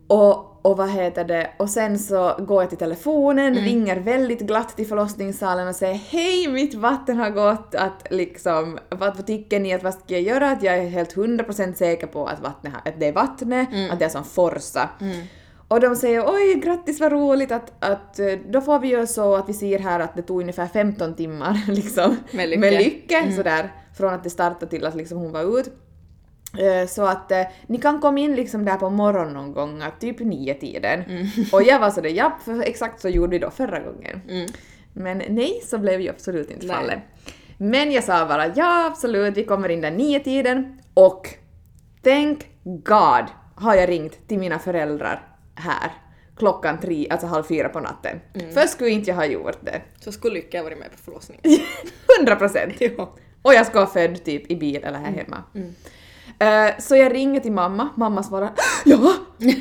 Och, 0.07 0.65
och 0.65 0.77
vad 0.77 0.89
heter 0.89 1.23
det, 1.25 1.49
och 1.59 1.69
sen 1.69 1.99
så 1.99 2.35
går 2.39 2.63
jag 2.63 2.69
till 2.69 2.77
telefonen, 2.77 3.45
Mm. 3.53 3.63
ringer 3.63 3.95
väldigt 3.99 4.39
glatt 4.39 4.75
till 4.75 4.87
förlossningssalen 4.87 5.67
och 5.67 5.75
säger 5.75 5.95
hej 5.95 6.47
mitt 6.47 6.73
vatten 6.75 7.17
har 7.17 7.29
gått, 7.29 7.75
att 7.75 8.07
liksom, 8.11 8.77
vad, 8.89 9.15
vad 9.15 9.27
tycker 9.27 9.59
ni 9.59 9.73
att 9.73 9.83
vad 9.83 9.93
ska 9.93 10.03
jag 10.07 10.21
göra? 10.21 10.51
Att 10.51 10.63
jag 10.63 10.77
är 10.77 10.87
helt 10.89 11.15
100% 11.15 11.73
säker 11.73 12.07
på 12.07 12.25
att, 12.25 12.39
vattnet, 12.39 12.73
att 12.85 12.99
det 12.99 13.07
är 13.07 13.13
vattnet, 13.13 13.69
Mm. 13.71 13.91
att 13.91 13.99
det 13.99 14.05
är 14.05 14.09
som 14.09 14.23
forsa. 14.23 14.89
Och 15.67 15.79
de 15.79 15.95
säger 15.95 16.23
oj 16.27 16.53
grattis 16.63 16.99
vad 16.99 17.11
roligt 17.11 17.51
att, 17.51 17.73
att 17.83 18.19
eh, 18.19 18.33
då 18.49 18.61
får 18.61 18.79
vi 18.79 18.87
göra 18.87 19.07
så 19.07 19.35
att 19.35 19.49
vi 19.49 19.53
ser 19.53 19.79
här 19.79 19.99
att 19.99 20.15
det 20.15 20.21
tog 20.21 20.41
ungefär 20.41 20.67
15 20.67 21.15
timmar 21.15 21.59
liksom 21.67 22.17
Med 22.31 22.49
lycka. 22.49 22.59
med 22.59 22.73
lycka 22.73 23.31
sådär 23.35 23.71
från 23.97 24.13
att 24.13 24.23
det 24.23 24.29
startade 24.29 24.71
till 24.71 24.85
att 24.85 24.95
liksom 24.95 25.17
hon 25.17 25.31
var 25.31 25.59
ut. 25.59 25.67
Eh, 26.59 26.87
Så 26.87 27.05
att 27.05 27.31
eh, 27.31 27.41
ni 27.67 27.77
kan 27.77 28.01
komma 28.01 28.19
in 28.19 28.35
liksom 28.35 28.65
där 28.65 28.75
på 28.75 28.89
morgonen 28.89 29.33
någon 29.33 29.53
gång, 29.53 29.83
typ 29.99 30.19
nio 30.19 30.53
tiden. 30.53 31.03
Och 31.53 31.63
jag 31.63 31.79
var 31.79 31.89
sådär 31.89 32.09
japp, 32.09 32.41
för 32.41 32.61
exakt 32.61 33.01
så 33.01 33.09
gjorde 33.09 33.31
vi 33.31 33.39
då 33.39 33.49
förra 33.51 33.79
gången. 33.79 34.21
Mm. 34.29 34.47
Men 34.93 35.17
nej, 35.29 35.61
så 35.65 35.77
blev 35.77 36.01
ju 36.01 36.09
absolut 36.09 36.51
inte 36.51 36.65
Nej. 36.67 36.75
fallet. 36.75 36.99
Men 37.57 37.91
jag 37.91 38.03
sa 38.03 38.25
bara 38.25 38.47
ja 38.55 38.85
absolut, 38.85 39.37
vi 39.37 39.43
kommer 39.43 39.69
in 39.69 39.81
där 39.81 39.91
nio 39.91 40.19
tiden 40.19 40.79
och 40.93 41.29
thank 42.03 42.45
God 42.63 43.25
har 43.55 43.75
jag 43.75 43.89
ringt 43.89 44.27
till 44.27 44.39
mina 44.39 44.59
föräldrar 44.59 45.27
här 45.57 45.91
klockan 46.37 46.79
tre, 46.79 47.07
alltså 47.09 47.27
halv 47.27 47.43
fyra 47.43 47.69
på 47.69 47.79
natten. 47.79 48.19
Mm. 48.33 48.53
Först 48.53 48.69
skulle 48.73 48.89
inte 48.89 49.09
jag 49.09 49.15
ha 49.15 49.25
gjort 49.25 49.57
det. 49.61 49.81
Så 49.99 50.11
skulle 50.11 50.33
Lycka 50.33 50.57
ha 50.57 50.63
varit 50.63 50.79
med 50.79 50.91
på 50.91 50.97
förlossningen. 50.97 51.41
100 52.19 52.35
procent! 52.35 52.73
ja. 52.79 53.13
Och 53.41 53.53
jag 53.53 53.65
ska 53.67 53.79
vara 53.79 53.89
född 53.89 54.23
typ 54.25 54.51
i 54.51 54.55
bil 54.55 54.83
eller 54.83 54.99
här 54.99 55.11
hemma. 55.11 55.43
Eh, 56.39 56.77
så 56.79 56.95
jag 56.95 57.13
ringer 57.13 57.39
till 57.39 57.51
mamma, 57.51 57.89
mamma 57.95 58.23
svarar 58.23 58.49
ja! 58.85 59.13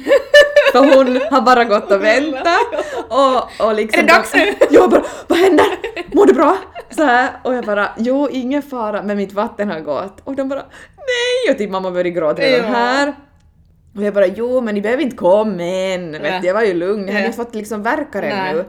För 0.73 0.79
hon 0.97 1.21
har 1.31 1.41
bara 1.41 1.65
gått 1.65 1.91
och 1.91 2.05
väntat. 2.05 2.67
Och, 3.09 3.67
och 3.67 3.75
liksom 3.75 4.01
Är 4.01 4.07
det 4.07 4.13
dags 4.13 4.35
nu? 4.35 4.55
Jag 4.71 4.91
bara 4.91 5.05
vad 5.29 5.39
händer? 5.39 5.67
Mår 6.15 6.27
du 6.27 6.33
bra? 6.33 6.57
Så 6.91 7.03
här, 7.03 7.31
och 7.45 7.55
jag 7.55 7.65
bara 7.65 7.89
jo 7.99 8.29
ingen 8.31 8.63
fara 8.63 9.03
men 9.03 9.17
mitt 9.17 9.33
vatten 9.33 9.71
har 9.71 9.81
gått. 9.81 10.21
Och 10.25 10.35
de 10.37 10.49
bara 10.49 10.65
nej! 10.97 11.53
Och 11.53 11.59
typ 11.59 11.71
mamma 11.71 11.91
började 11.91 12.11
gråta 12.11 12.43
redan 12.43 12.67
Ja. 12.73 12.77
här. 12.77 13.15
Och 13.97 14.03
jag 14.03 14.15
bara 14.15 14.27
jo 14.27 14.61
men 14.61 14.75
ni 14.75 14.81
behöver 14.81 15.03
inte 15.03 15.17
komma 15.17 15.63
än. 15.63 16.13
Vet 16.13 16.23
Ja. 16.25 16.39
du, 16.41 16.47
jag 16.47 16.55
var 16.55 16.63
ju 16.63 16.75
lugn, 16.75 17.01
jag 17.07 17.07
hade 17.07 17.19
Ja. 17.21 17.27
inte 17.27 17.37
fått 17.37 17.55
liksom 17.55 17.83
verka 17.83 18.23
ännu. 18.23 18.65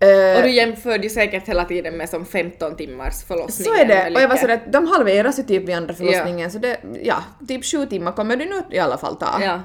Eh, 0.00 0.36
Och 0.36 0.42
du 0.42 0.50
jämförde 0.50 1.02
ju 1.02 1.10
säkert 1.10 1.48
hela 1.48 1.64
tiden 1.64 1.96
med 1.96 2.08
som 2.08 2.24
15 2.26 2.76
timmars 2.76 3.24
förlossning. 3.24 3.64
Så 3.66 3.74
är 3.74 3.84
det. 3.84 4.14
Och 4.16 4.22
jag 4.22 4.28
var 4.28 4.36
sådär 4.36 4.54
att 4.54 4.72
de 4.72 4.86
halveras 4.86 5.38
ju 5.38 5.42
typ 5.42 5.68
vid 5.68 5.76
andra 5.76 5.94
förlossningen 5.94 6.50
så 6.50 6.58
det, 6.58 6.76
ja, 7.02 7.16
typ 7.48 7.64
sju 7.64 7.86
timmar 7.86 8.12
kommer 8.12 8.36
det 8.36 8.44
nu 8.44 8.62
i 8.70 8.78
alla 8.78 8.98
fall 8.98 9.16
ta. 9.16 9.38
Ja. 9.42 9.60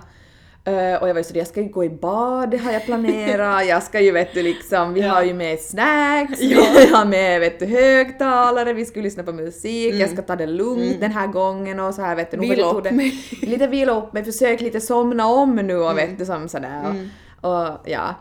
Eh, 0.65 1.01
och 1.01 1.10
jag 1.10 1.13
var 1.13 1.20
ju 1.20 1.24
sådär, 1.24 1.39
jag 1.39 1.48
ska 1.48 1.62
ju 1.62 1.70
gå 1.70 1.84
i 1.84 1.89
bad, 1.89 2.51
det 2.51 2.58
har 2.58 2.72
jag 2.72 2.86
planerat, 2.86 3.65
jag 3.67 3.84
ska 3.84 4.00
ju 4.01 4.12
vet 4.12 4.34
du 4.34 4.43
liksom, 4.43 4.93
vi 4.93 5.01
Ja. 5.01 5.10
har 5.13 5.24
ju 5.24 5.34
med 5.34 5.60
snacks, 5.60 6.41
Ja. 6.41 6.63
vi 6.77 6.86
har 6.93 7.05
med 7.05 7.39
vet 7.39 7.60
du 7.60 7.65
högtalare, 7.65 8.74
vi 8.74 8.86
ska 8.86 9.00
lyssna 9.01 9.24
på 9.24 9.32
musik, 9.34 9.88
Mm. 9.89 10.00
jag 10.01 10.10
ska 10.10 10.22
ta 10.22 10.36
det 10.36 10.46
lugnt 10.48 11.00
den 11.01 11.12
här 11.12 11.27
gången 11.27 11.79
och 11.79 11.93
så 11.93 12.01
här 12.01 12.15
vet 12.15 12.32
du. 12.32 12.38
Vila 12.38 12.72
upp 12.72 12.91
mig. 12.91 13.13
Lite 13.41 13.67
vila 13.67 13.98
upp 13.98 14.13
mig, 14.13 14.24
försök 14.24 14.62
lite 14.62 14.82
somna 14.82 15.27
om 15.27 15.55
nu 15.55 15.77
och 15.77 15.91
Mm. 15.91 15.96
vet 16.10 16.20
du 16.20 16.25
som 16.25 16.50
sådär. 16.50 16.96
Och, 17.41 17.51
och 17.63 17.77
ja. 17.86 18.15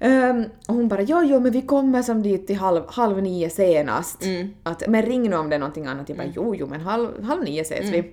Um, 0.00 0.44
och 0.68 0.74
hon 0.74 0.88
bara 0.88 1.02
jo, 1.02 1.22
jo, 1.24 1.40
men 1.40 1.52
vi 1.52 1.62
kommer 1.62 2.02
som 2.02 2.22
dit 2.22 2.46
till 2.46 2.56
halv, 2.56 2.82
halv 2.88 3.22
nio 3.22 3.50
senast. 3.50 4.22
Mm. 4.24 4.48
Att, 4.62 4.82
men 4.88 5.02
ring 5.02 5.30
nu 5.30 5.36
om 5.36 5.48
det 5.48 5.54
är 5.54 5.60
någonting 5.60 5.86
annat. 5.86 6.08
Jag 6.08 6.18
bara 6.18 6.26
jo, 6.36 6.54
jo, 6.54 6.66
men 6.66 6.80
halv, 6.80 7.22
halv 7.24 7.42
nio 7.44 7.60
ses 7.62 7.80
Mm. 7.80 7.92
vi. 7.92 8.12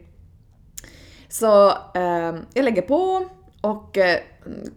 Så 1.29 1.67
um, 1.69 2.45
jag 2.53 2.65
lägger 2.65 2.81
på 2.81 3.25
och 3.65 3.97
eh, 3.97 4.19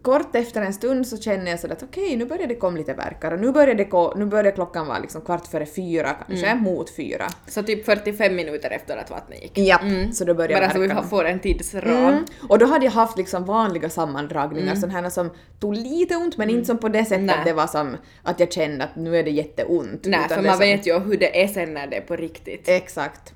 kort 0.01 0.35
efter 0.35 0.61
en 0.61 0.73
stund 0.73 1.07
så 1.07 1.17
känner 1.17 1.51
jag 1.51 1.59
sådär 1.59 1.73
att 1.75 1.83
okej, 1.83 2.15
nu 2.17 2.25
börjar 2.25 2.47
det 2.47 2.55
komma 2.55 2.77
lite 2.77 2.93
verkar 2.93 3.37
nu 3.37 3.51
börjar, 3.51 3.75
det 3.75 3.85
ko- 3.85 4.13
nu 4.15 4.25
börjar 4.25 4.51
klockan 4.51 4.87
vara 4.87 4.99
liksom 4.99 5.21
kvart 5.21 5.47
före 5.47 5.65
fyra 5.65 6.15
kanske, 6.27 6.47
Mm. 6.47 6.63
mot 6.63 6.95
fyra. 6.95 7.27
Så 7.47 7.63
typ 7.63 7.85
45 7.85 8.35
minuter 8.35 8.69
efter 8.71 8.97
att 8.97 9.09
vattnet 9.09 9.41
gick. 9.41 9.57
Ja, 9.57 9.79
så 10.13 10.25
då 10.25 10.33
börjar 10.33 10.61
Bara 10.61 10.71
så 10.71 10.79
vi 10.79 10.89
får 11.09 11.25
en 11.25 11.39
tidsram. 11.39 11.93
Mm. 12.13 12.23
Och 12.49 12.59
då 12.59 12.65
hade 12.65 12.85
jag 12.85 12.91
haft 12.91 13.17
liksom 13.17 13.45
vanliga 13.45 13.89
sammandragningar, 13.89 14.67
Mm. 14.67 14.81
sådana 14.81 15.09
som 15.09 15.29
tog 15.59 15.75
lite 15.75 16.15
ont 16.15 16.37
men 16.37 16.49
inte 16.49 16.65
som 16.65 16.77
på 16.77 16.89
det 16.89 17.05
sättet 17.05 17.29
att 17.31 17.45
det 17.45 17.53
var 17.53 17.67
som 17.67 17.97
att 18.23 18.39
jag 18.39 18.51
kände 18.53 18.83
att 18.83 18.95
nu 18.95 19.17
är 19.17 19.23
det 19.23 19.31
jätteont. 19.31 20.05
Nej, 20.05 20.19
för 20.29 20.41
man 20.41 20.51
som- 20.51 20.59
vet 20.59 20.87
ju 20.87 20.99
hur 20.99 21.17
det 21.17 21.43
är 21.43 21.47
sen 21.47 21.73
när 21.73 21.87
det 21.87 21.97
är 21.97 22.01
på 22.01 22.15
riktigt. 22.15 22.69
Exakt. 22.69 23.33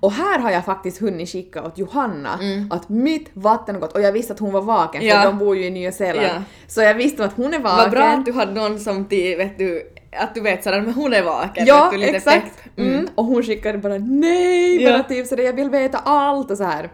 Och 0.00 0.12
här 0.12 0.38
har 0.38 0.50
jag 0.50 0.64
faktiskt 0.64 1.00
hunnit 1.00 1.28
skicka 1.28 1.62
åt 1.62 1.78
Johanna 1.78 2.38
att 2.70 2.88
mitt 2.88 3.30
vatten 3.34 3.74
har 3.74 3.80
gått 3.80 3.92
och 3.92 4.00
jag 4.02 4.12
visste 4.12 4.32
att 4.32 4.38
hon 4.38 4.52
var 4.52 4.62
vaken 4.62 5.00
för 5.00 5.06
Mm. 5.08 5.18
Ja. 5.22 5.26
de 5.26 5.38
bor 5.38 5.56
ju 5.56 5.64
i 5.64 5.70
Nya 5.70 5.92
Zeeland. 5.92 6.26
Ja. 6.26 6.42
Så 6.66 6.80
jag 6.82 6.94
visste 6.94 7.24
att 7.24 7.32
hon 7.36 7.54
är 7.54 7.58
vaken. 7.58 7.76
Vad 7.78 7.90
bra 7.90 8.04
att 8.04 8.24
du 8.26 8.32
hade 8.32 8.52
någon 8.52 8.78
som 8.78 9.04
till, 9.04 9.36
vet 9.36 9.58
du, 9.58 9.82
att 10.20 10.34
du 10.34 10.40
vet 10.40 10.64
sådär, 10.64 10.80
men 10.80 10.94
hon 10.94 11.12
är 11.14 11.22
vaken. 11.22 11.66
Ja, 11.66 11.82
vet 11.84 11.92
du, 11.92 11.98
lite 11.98 12.16
exakt. 12.16 12.62
pepp. 12.62 12.78
Mm. 12.78 13.08
Och 13.14 13.24
hon 13.24 13.42
skickade 13.42 13.78
bara 13.78 13.98
nej, 13.98 14.82
Ja. 14.82 14.90
bara 14.92 15.02
typ 15.02 15.26
sådär 15.26 15.42
jag 15.44 15.52
vill 15.52 15.70
veta 15.70 15.98
allt 15.98 16.50
och 16.50 16.56
så 16.56 16.64
här. 16.64 16.90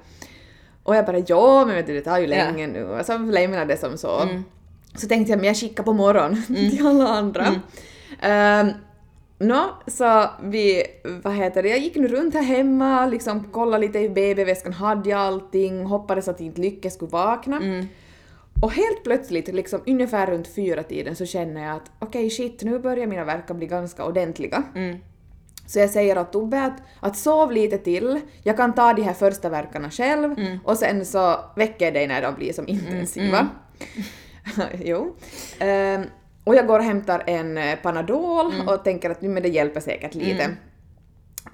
Och 0.82 0.96
jag 0.96 1.06
bara 1.06 1.18
ja 1.26 1.64
men 1.64 1.74
vet 1.74 1.86
du 1.86 1.94
det 1.94 2.00
tar 2.00 2.18
ju 2.18 2.26
Ja. 2.26 2.28
länge 2.28 2.66
nu 2.66 2.84
och 2.84 3.06
så 3.06 3.18
lämnade 3.18 3.64
det 3.64 3.76
som 3.80 3.98
så. 3.98 4.20
Mm. 4.20 4.44
Så 4.94 5.08
tänkte 5.08 5.32
jag 5.32 5.36
men 5.38 5.46
jag 5.46 5.56
skickar 5.56 5.84
på 5.84 5.92
morgon 5.92 6.42
till 6.46 6.86
alla 6.86 7.08
andra. 7.08 7.46
Mm. 8.22 8.66
Um, 8.68 8.74
Nå, 9.38 9.74
så 9.86 10.30
vi, 10.42 10.82
vad 11.22 11.34
heter 11.34 11.62
det, 11.62 11.68
jag 11.68 11.78
gick 11.78 11.96
nu 11.96 12.08
runt 12.08 12.34
här 12.34 12.42
hemma, 12.42 13.06
liksom 13.06 13.44
kollade 13.44 13.86
lite 13.86 13.98
i 13.98 14.08
BB-väskan, 14.08 14.72
hade 14.72 15.10
jag 15.10 15.20
allting, 15.20 15.84
hoppades 15.84 16.28
att 16.28 16.40
inte 16.40 16.60
Lycke 16.60 16.90
skulle 16.90 17.10
vakna. 17.10 17.56
Mm. 17.56 17.86
Och 18.62 18.72
helt 18.72 19.04
plötsligt, 19.04 19.48
liksom 19.48 19.80
ungefär 19.86 20.26
runt 20.26 20.48
fyra 20.54 20.82
tiden 20.82 21.16
så 21.16 21.26
känner 21.26 21.66
jag 21.66 21.76
att 21.76 21.90
okej 21.98 22.30
shit, 22.30 22.62
nu 22.62 22.78
börjar 22.78 23.06
mina 23.06 23.24
verkar 23.24 23.54
bli 23.54 23.66
ganska 23.66 24.04
ordentliga. 24.04 24.62
Mm. 24.74 24.98
Så 25.66 25.78
jag 25.78 25.90
säger 25.90 26.18
åt 26.18 26.32
Tobbe 26.32 26.62
att, 26.62 26.82
att 27.00 27.16
sov 27.16 27.52
lite 27.52 27.78
till, 27.78 28.20
jag 28.42 28.56
kan 28.56 28.74
ta 28.74 28.92
de 28.92 29.02
här 29.02 29.12
första 29.12 29.48
verkarna 29.48 29.90
själv 29.90 30.38
Mm. 30.38 30.58
och 30.64 30.76
sen 30.78 31.04
så 31.06 31.36
väcker 31.56 31.84
jag 31.84 31.94
dig 31.94 32.06
när 32.06 32.22
de 32.22 32.34
blir 32.34 32.52
som 32.52 32.68
intensiva. 32.68 33.48
jo. 34.84 35.16
Ehm, 35.58 36.02
och 36.44 36.54
jag 36.54 36.66
går 36.66 36.78
och 36.78 36.84
hämtar 36.84 37.22
en 37.26 37.58
eh, 37.58 37.76
Panadol 37.82 38.52
Mm. 38.54 38.68
och 38.68 38.84
tänker 38.84 39.10
att 39.10 39.20
nu 39.20 39.28
men 39.28 39.42
det 39.42 39.48
hjälper 39.48 39.80
säkert 39.80 40.14
lite. 40.14 40.56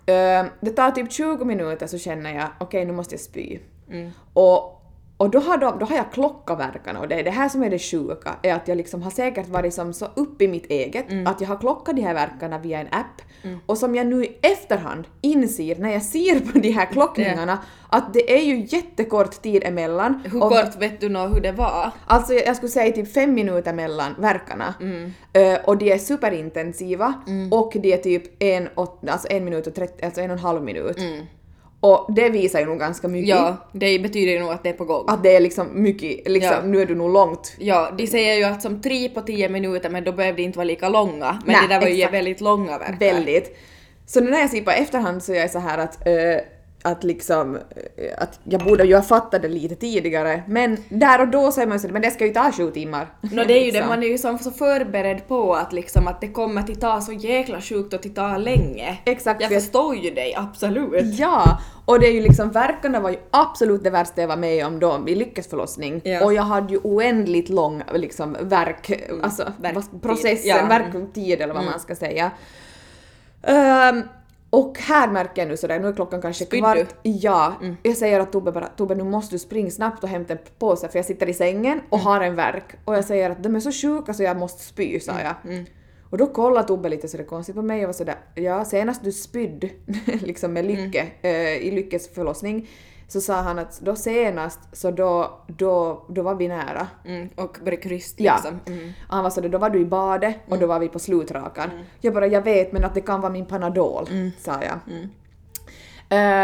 Ehm, 0.06 0.46
det 0.60 0.70
tar 0.70 0.90
typ 0.90 1.12
20 1.12 1.44
minuter 1.44 1.86
så 1.86 1.98
känner 1.98 2.34
jag 2.34 2.48
okej 2.60 2.84
nu 2.84 2.92
måste 2.92 3.14
jag 3.14 3.20
spy. 3.20 3.58
Mm. 3.90 4.10
Och, 4.32 4.79
och 5.20 5.30
då, 5.30 5.38
har 5.38 5.58
de, 5.58 5.78
då 5.78 5.86
har 5.86 5.96
jag 5.96 6.12
klockat 6.12 6.58
verkarna 6.58 7.00
och 7.00 7.08
det 7.08 7.14
är 7.14 7.24
det 7.24 7.30
här 7.30 7.48
som 7.48 7.62
är 7.62 7.70
det 7.70 7.78
sjuka, 7.78 8.36
är 8.42 8.54
att 8.54 8.68
jag 8.68 8.76
liksom 8.76 9.02
har 9.02 9.10
säkert 9.10 9.48
varit 9.48 9.74
som 9.74 9.92
så 9.92 10.06
upp 10.14 10.42
i 10.42 10.48
mitt 10.48 10.66
eget, 10.66 11.06
att 11.26 11.40
jag 11.40 11.48
har 11.48 11.56
klockat 11.56 11.96
de 11.96 12.02
här 12.02 12.14
verkarna 12.14 12.58
via 12.58 12.80
en 12.80 12.86
app 12.86 13.22
och 13.66 13.78
som 13.78 13.94
jag 13.94 14.06
nu 14.06 14.24
i 14.24 14.38
efterhand 14.42 15.04
inser 15.20 15.76
när 15.76 15.90
jag 15.90 16.02
ser 16.02 16.40
på 16.40 16.58
de 16.58 16.70
här 16.70 16.86
klockningarna 16.92 17.58
att 17.88 18.14
det 18.14 18.32
är 18.32 18.42
ju 18.42 18.66
jättekort 18.68 19.42
tid 19.42 19.62
emellan. 19.64 20.22
Hur 20.24 20.42
och, 20.42 20.50
kort 20.50 20.76
vet 20.82 21.00
du 21.00 21.08
nå 21.08 21.26
hur 21.26 21.40
det 21.40 21.52
var? 21.52 21.90
Alltså 22.06 22.34
jag, 22.34 22.46
jag 22.46 22.56
skulle 22.56 22.70
säga 22.70 22.92
typ 22.92 23.12
fem 23.14 23.34
minuter 23.34 23.72
mellan 23.72 24.14
verkarna. 24.18 24.74
Mm. 24.80 25.12
Ö, 25.32 25.58
och 25.64 25.76
de 25.76 25.92
är 25.92 25.98
superintensiva 25.98 27.14
och 27.50 27.72
de 27.82 27.92
är 27.92 27.96
typ 27.96 28.42
en, 28.42 28.68
åt, 28.74 29.08
alltså 29.08 29.28
en 29.30 29.44
minut 29.44 29.66
och 29.66 29.74
30, 29.74 30.04
alltså 30.04 30.20
en 30.20 30.30
och 30.30 30.36
en 30.36 30.42
halv 30.42 30.62
minut. 30.62 30.98
Och 31.80 32.14
det 32.14 32.28
visar 32.28 32.60
ju 32.60 32.66
nog 32.66 32.78
ganska 32.78 33.08
mycket. 33.08 33.28
Ja, 33.28 33.56
det 33.72 33.98
betyder 33.98 34.32
ju 34.32 34.38
nog 34.40 34.50
att 34.50 34.62
det 34.62 34.68
är 34.68 34.72
på 34.72 34.84
gång. 34.84 35.04
att 35.08 35.22
det 35.22 35.36
är 35.36 35.40
liksom 35.40 35.82
mycket, 35.82 36.28
liksom, 36.28 36.52
Ja. 36.52 36.62
nu 36.64 36.80
är 36.82 36.86
du 36.86 36.94
nog 36.94 37.12
långt. 37.12 37.56
Ja, 37.58 37.90
de 37.98 38.06
säger 38.06 38.34
ju 38.34 38.44
att 38.44 38.62
som 38.62 38.82
tre 38.82 39.08
på 39.08 39.20
tio 39.20 39.48
minuter 39.48 39.90
men 39.90 40.04
då 40.04 40.12
behöver 40.12 40.36
de 40.36 40.42
inte 40.42 40.58
vara 40.58 40.64
lika 40.64 40.88
långa. 40.88 41.38
Men 41.44 41.52
Nej, 41.52 41.56
det 41.68 41.74
där 41.74 41.80
var 41.80 41.88
ju 41.88 41.94
exakt. 41.94 42.14
väldigt 42.14 42.40
långa 42.40 42.78
verkar. 42.78 42.96
Väldigt. 42.98 43.56
Så 44.06 44.20
nu 44.20 44.30
när 44.30 44.40
jag 44.40 44.50
ser 44.50 44.60
på 44.62 44.70
efterhand 44.70 45.22
så 45.22 45.32
är 45.32 45.36
jag 45.36 45.50
så 45.50 45.58
här 45.58 45.78
att, 45.78 46.06
eh, 46.06 46.12
att 46.82 47.04
liksom, 47.04 47.56
eh, 47.56 47.62
att 48.18 48.40
jag 48.44 48.60
borde 48.64 48.84
ju 48.84 48.94
ha 48.94 49.02
fattat 49.02 49.42
det 49.42 49.48
lite 49.48 49.74
tidigare. 49.74 50.42
Men 50.48 50.76
där 50.88 51.20
och 51.20 51.28
då 51.28 51.46
är 51.46 51.66
man 51.66 51.78
ju 51.78 51.88
men 51.88 52.02
det 52.02 52.10
ska 52.10 52.26
ju 52.26 52.32
ta 52.32 52.52
sju 52.52 52.70
timmar. 52.70 53.06
Nå 53.20 53.44
det 53.44 53.52
är 53.52 53.64
ju 53.64 53.70
det, 53.70 53.72
Liksom. 53.72 53.88
man 53.88 54.02
är 54.02 54.06
ju 54.06 54.18
som 54.18 54.38
så 54.38 54.50
förberedd 54.50 55.28
på 55.28 55.54
att 55.54 55.72
liksom 55.72 56.08
att 56.08 56.20
det 56.20 56.28
kommer 56.28 56.60
att 56.60 56.80
ta 56.80 57.00
så 57.00 57.12
jäkla 57.12 57.60
sjukt 57.60 57.94
och 57.94 58.06
att 58.06 58.14
ta 58.14 58.36
länge. 58.36 58.98
Exakt. 59.04 59.40
Jag 59.40 59.48
för 59.48 59.54
jag- 59.54 59.62
förstår 59.62 59.96
ju 59.96 60.10
dig, 60.10 60.34
absolut. 60.36 61.18
Ja, 61.18 61.58
och 61.84 62.00
det 62.00 62.06
är 62.06 62.12
ju 62.12 62.20
liksom 62.20 62.50
verkarna 62.50 63.00
var 63.00 63.10
ju 63.10 63.16
absolut 63.30 63.84
det 63.84 63.90
värsta 63.90 64.20
jag 64.20 64.28
var 64.28 64.36
med 64.36 64.66
om 64.66 64.78
då 64.80 64.98
vid 64.98 65.18
lyckesförlossning. 65.18 66.00
Ja. 66.04 66.24
Och 66.24 66.34
jag 66.34 66.42
hade 66.42 66.72
ju 66.72 66.78
oändligt 66.82 67.48
lång 67.48 67.82
liksom 67.94 68.36
verk, 68.40 68.92
alltså 69.22 69.52
verktid. 69.60 70.02
processen, 70.02 70.48
Ja. 70.56 70.66
verktid 70.68 71.40
eller 71.40 71.54
vad 71.54 71.64
man 71.64 71.80
ska 71.80 71.94
säga. 71.94 72.30
Ehm, 73.42 74.02
och 74.50 74.78
här 74.78 75.08
märker 75.10 75.42
jag 75.42 75.48
nu 75.48 75.56
sådär, 75.56 75.80
nu 75.80 75.88
är 75.88 75.92
klockan 75.92 76.22
kanske 76.22 76.44
Spydde 76.44 76.60
kvart. 76.60 76.76
du? 76.76 77.10
Ja. 77.10 77.54
Jag 77.82 77.96
säger 77.96 78.20
att 78.20 78.32
Tobbe 78.32 78.52
bara, 78.52 78.66
Tobbe 78.66 78.94
nu 78.94 79.04
måste 79.04 79.34
du 79.34 79.38
springa 79.38 79.70
snabbt 79.70 80.02
och 80.04 80.08
hämta 80.08 80.32
en 80.32 80.38
påse 80.58 80.88
för 80.88 80.98
jag 80.98 81.06
sitter 81.06 81.28
i 81.28 81.34
sängen 81.34 81.80
och 81.88 81.98
har 81.98 82.20
en 82.20 82.34
verk. 82.36 82.64
Och 82.84 82.94
jag 82.96 83.04
säger 83.04 83.30
att 83.30 83.42
de 83.42 83.56
är 83.56 83.60
så 83.60 83.72
sjuka 83.72 84.14
så 84.14 84.22
jag 84.22 84.36
måste 84.36 84.62
spy, 84.62 85.00
sa 85.00 85.12
jag. 85.20 85.34
Och 86.10 86.18
då 86.18 86.26
kollar 86.26 86.62
Tobbe 86.62 86.88
lite 86.88 87.08
sådär 87.08 87.24
konstigt 87.24 87.54
på 87.54 87.62
mig 87.62 87.80
och 87.80 87.86
var 87.88 87.92
sådär, 87.92 88.16
ja 88.34 88.64
senast 88.64 89.04
du 89.04 89.12
spydde 89.12 89.68
liksom 90.20 90.52
med 90.52 90.64
Lycke, 90.64 91.06
eh, 91.22 91.56
i 91.56 91.70
Lyckes 91.70 92.14
förlossning, 92.14 92.68
så 93.12 93.20
sa 93.20 93.34
han 93.34 93.58
att 93.58 93.80
då 93.80 93.96
senast 93.96 94.60
så 94.72 94.90
då, 94.90 95.38
då, 95.46 96.04
då 96.08 96.22
var 96.22 96.34
vi 96.34 96.48
nära. 96.48 96.86
Mm, 97.04 97.28
och 97.36 97.58
börja 97.64 97.80
krysta 97.80 98.22
Ja. 98.22 98.34
liksom. 98.34 98.60
Mm. 98.74 98.92
Han 99.08 99.22
var 99.22 99.30
sådär, 99.30 99.48
då 99.48 99.58
var 99.58 99.70
du 99.70 99.80
i 99.80 99.84
badet 99.84 100.36
och 100.48 100.58
då 100.58 100.66
var 100.66 100.78
vi 100.78 100.88
på 100.88 100.98
slutrakan. 100.98 101.70
Jag 102.00 102.14
bara, 102.14 102.26
jag 102.26 102.42
vet 102.42 102.72
men 102.72 102.84
att 102.84 102.94
det 102.94 103.00
kan 103.00 103.20
vara 103.20 103.32
min 103.32 103.46
Panadol, 103.46 104.06
sa 104.38 104.52
jag. 104.62 104.78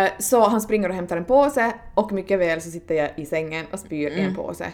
Eh, 0.05 0.11
så 0.19 0.49
han 0.49 0.61
springer 0.61 0.89
och 0.89 0.95
hämtar 0.95 1.17
en 1.17 1.25
påse 1.25 1.73
och 1.95 2.13
mycket 2.13 2.39
väl 2.39 2.61
så 2.61 2.71
sitter 2.71 2.95
jag 2.95 3.11
i 3.17 3.27
sängen 3.27 3.67
och 3.73 3.79
spyr 3.79 4.11
i 4.11 4.21
en 4.21 4.35
påse. 4.35 4.73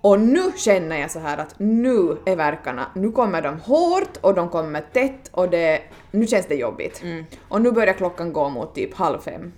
Och 0.00 0.20
nu 0.20 0.42
känner 0.56 0.96
jag 1.00 1.10
så 1.10 1.18
här 1.18 1.38
att 1.38 1.54
nu 1.58 2.16
är 2.26 2.36
verkarna, 2.36 2.86
nu 2.94 3.12
kommer 3.12 3.42
de 3.42 3.60
hårt 3.60 4.16
och 4.20 4.34
de 4.34 4.48
kommer 4.48 4.80
tätt 4.92 5.28
och 5.30 5.50
det, 5.50 5.80
nu 6.10 6.26
känns 6.26 6.46
det 6.46 6.54
jobbigt. 6.54 7.02
Och 7.48 7.62
nu 7.62 7.72
börjar 7.72 7.94
klockan 7.94 8.32
gå 8.32 8.48
mot 8.48 8.74
typ 8.74 8.94
halv 8.94 9.18
fem. 9.18 9.52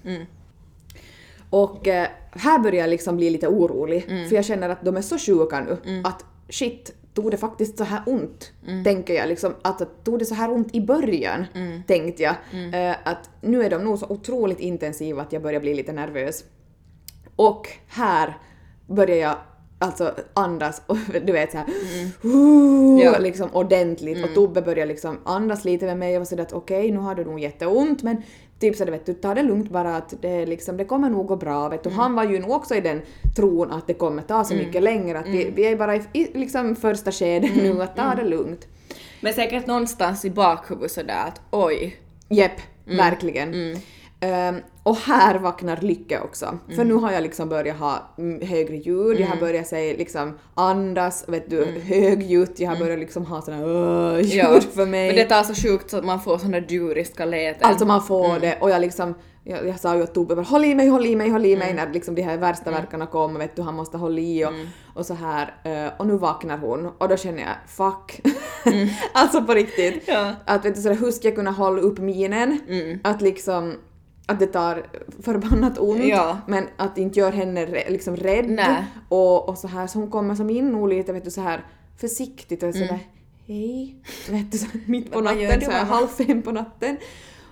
Och 1.55 1.89
eh, 1.89 2.09
här 2.33 2.59
börjar 2.59 2.81
jag 2.81 2.91
liksom 2.91 3.17
bli 3.17 3.31
lite 3.31 3.49
orolig 3.49 4.05
för 4.29 4.37
jag 4.37 4.45
känner 4.45 4.69
att 4.69 4.85
de 4.85 4.97
är 4.97 5.03
så 5.03 5.19
sjuka 5.19 5.61
nu 5.61 6.03
att 6.05 6.25
shit, 6.49 6.95
tog 7.15 7.31
det 7.31 7.37
faktiskt 7.37 7.79
så 7.79 7.85
här 7.85 8.03
ont? 8.07 8.53
Tänker 8.85 9.15
jag 9.15 9.29
liksom 9.29 9.55
att 9.63 10.05
tog 10.05 10.19
det 10.19 10.25
så 10.25 10.35
här 10.35 10.53
ont 10.53 10.75
i 10.75 10.81
början? 10.81 11.45
Tänkte 11.87 12.23
jag. 12.23 12.35
Eh, 12.73 12.97
att 13.05 13.31
nu 13.41 13.63
är 13.63 13.71
de 13.71 13.85
nog 13.85 13.99
så 13.99 14.07
otroligt 14.09 14.61
intensiva 14.61 15.23
att 15.23 15.33
jag 15.33 15.43
börjar 15.43 15.61
bli 15.61 15.75
lite 15.75 15.93
nervös. 15.93 16.45
Och 17.37 17.69
här 17.87 18.39
börjar 18.87 19.17
jag 19.17 19.37
alltså 19.79 20.15
andas 20.35 20.83
och 20.87 20.97
du 21.27 21.33
vet 21.33 21.53
såhär 21.53 21.67
Ja. 22.23 23.11
Mm. 23.11 23.23
liksom 23.23 23.51
ordentligt 23.53 24.25
och 24.25 24.35
Tobbe 24.35 24.63
börjar 24.63 24.87
liksom 24.87 25.19
andas 25.25 25.65
lite 25.65 25.87
med 25.87 25.99
mig 25.99 26.17
och 26.17 26.21
var 26.21 26.25
sådär 26.25 26.43
att 26.43 26.53
okej 26.53 26.91
nu 26.91 26.99
har 26.99 27.15
du 27.15 27.25
nog 27.25 27.41
jätteont 27.41 28.03
men 28.03 28.23
typ 28.59 28.77
sådär 28.77 28.93
vet 28.93 29.07
du 29.07 29.15
ta 29.15 29.35
det 29.35 29.43
lugnt 29.43 29.71
bara 29.71 29.97
att 29.97 30.15
det, 30.21 30.47
liksom, 30.47 30.77
det 30.77 30.85
kommer 30.85 31.11
nog 31.11 31.27
gå 31.27 31.37
bra 31.37 31.69
vet 31.69 31.83
du. 31.83 31.89
Mm. 31.91 31.99
Han 32.01 32.15
var 32.15 32.25
ju 32.25 32.39
nog 32.41 32.51
också 32.51 32.75
i 32.75 32.81
den 32.81 33.03
tron 33.37 33.71
att 33.73 33.87
det 33.87 33.95
kommer 33.95 34.23
ta 34.23 34.45
så 34.45 34.55
mycket 34.55 34.83
längre 34.83 35.19
att 35.19 35.27
Mm. 35.27 35.39
vi, 35.39 35.51
vi 35.55 35.67
är 35.67 35.77
bara 35.77 35.97
i, 35.97 36.03
i 36.13 36.39
liksom 36.39 36.77
första 36.77 37.13
skedet 37.13 37.57
nu 37.57 37.83
att 37.83 37.97
ta 37.97 38.15
det 38.15 38.25
lugnt. 38.25 38.67
Men 39.21 39.33
säkert 39.35 39.67
någonstans 39.67 40.25
i 40.25 40.31
bakhuvudet 40.31 40.93
sådär 40.93 41.25
att 41.27 41.41
oj. 41.51 41.97
Jepp, 42.29 42.61
Mm. 42.87 42.97
verkligen. 42.97 43.77
Ehm, 44.25 44.57
och 44.83 44.97
här 44.97 45.39
vaknar 45.39 45.77
Lycke 45.83 46.21
också. 46.21 46.47
Mm. 46.47 46.77
För 46.77 46.85
nu 46.85 46.95
har 46.95 47.13
jag 47.13 47.23
liksom 47.23 47.49
börjat 47.49 47.77
ha 47.79 48.15
mm, 48.19 48.49
högre 48.49 48.77
ljud, 48.77 49.21
jag 49.21 49.27
har 49.27 49.37
börjat 49.37 49.67
säga 49.67 49.97
liksom 49.97 50.39
andas, 50.55 51.25
vet 51.29 51.51
du, 51.51 51.65
högljutt, 51.65 52.61
jag 52.61 52.71
har 52.71 52.77
börjat 52.77 52.99
liksom 52.99 53.25
ha 53.27 53.43
såna 53.43 53.65
uh, 53.67 54.21
ljud 54.21 54.41
Mm. 54.45 54.55
Ja, 54.55 54.61
för 54.61 54.87
mig. 54.87 55.07
Men 55.07 55.17
det 55.17 55.25
tar 55.25 55.43
så 55.43 55.55
sjukt 55.69 55.91
så 55.91 55.97
att 55.99 56.05
man 56.05 56.21
får 56.21 56.39
såna 56.39 56.59
djuriska 56.59 57.25
läten. 57.25 57.69
Alltså 57.69 57.87
man 57.87 58.03
får 58.03 58.25
Mm. 58.29 58.41
det 58.41 58.59
och 58.61 58.71
jag 58.71 58.81
liksom 58.81 59.15
jag, 59.47 59.69
jag 59.69 59.81
sa 59.81 59.97
ju 59.97 60.03
åt 60.03 60.15
Tobbe 60.15 60.37
bara 60.37 60.43
håll 60.43 60.65
i 60.65 60.75
mig, 60.75 60.89
håll 60.89 61.07
i 61.07 61.17
mig, 61.17 61.29
håll 61.31 61.47
i 61.47 61.57
mig 61.57 61.71
Mm. 61.71 61.85
när 61.87 61.93
liksom 61.93 62.15
de 62.15 62.23
här 62.23 62.37
värsta 62.39 62.71
verkarna 62.71 63.07
kommer 63.07 63.41
vet 63.41 63.57
du, 63.57 63.63
han 63.63 63.75
måste 63.75 63.97
hålla 63.97 64.21
i 64.21 64.45
och, 64.45 64.51
och 64.95 65.07
så 65.07 65.15
här. 65.15 65.55
eh, 65.65 65.93
och 65.99 66.07
nu 66.07 66.17
vaknar 66.17 66.59
hon 66.59 66.87
och 66.99 67.09
då 67.09 67.17
känner 67.17 67.39
jag 67.39 67.55
fuck. 67.67 68.21
alltså 69.13 69.43
på 69.43 69.53
riktigt. 69.55 70.03
Ja. 70.07 70.33
Att 70.45 70.65
vet 70.65 70.75
du 70.75 70.83
sådär, 70.83 70.97
hur 70.97 71.11
ska 71.11 71.29
jag 71.29 71.35
kunna 71.35 71.51
hålla 71.51 71.81
upp 71.81 71.99
minen? 71.99 72.59
Att 73.05 73.23
liksom 73.23 73.75
att 74.27 74.39
det 74.39 74.47
tar 74.47 74.87
förbannat 75.23 75.79
ont 75.79 76.05
Ja. 76.05 76.39
men 76.47 76.69
att 76.77 76.99
inte 76.99 77.19
gör 77.19 77.33
henne 77.33 77.67
liksom 77.67 78.17
rädd 78.17 78.51
Nej. 78.51 78.85
och, 79.09 79.49
och 79.49 79.59
så 79.59 79.69
här 79.69 79.87
så 79.87 79.99
hon 79.99 80.11
kommer 80.11 80.35
som 80.35 80.51
in 80.51 80.71
nog 80.71 80.89
lite 80.89 81.13
vet 81.13 81.25
du 81.25 81.31
så 81.31 81.41
här 81.41 81.65
försiktigt 81.97 82.63
och 82.63 82.75
sådär 82.75 83.01
hej, 83.47 83.95
vet 84.31 84.53
du, 84.53 84.59
så 84.59 84.67
mitt 84.87 85.13
på 85.13 85.21
natten, 85.21 85.61
så 85.61 85.71
här, 85.71 85.85
halv 85.85 86.09
fem 86.09 86.43
på 86.43 86.53
natten. 86.53 86.97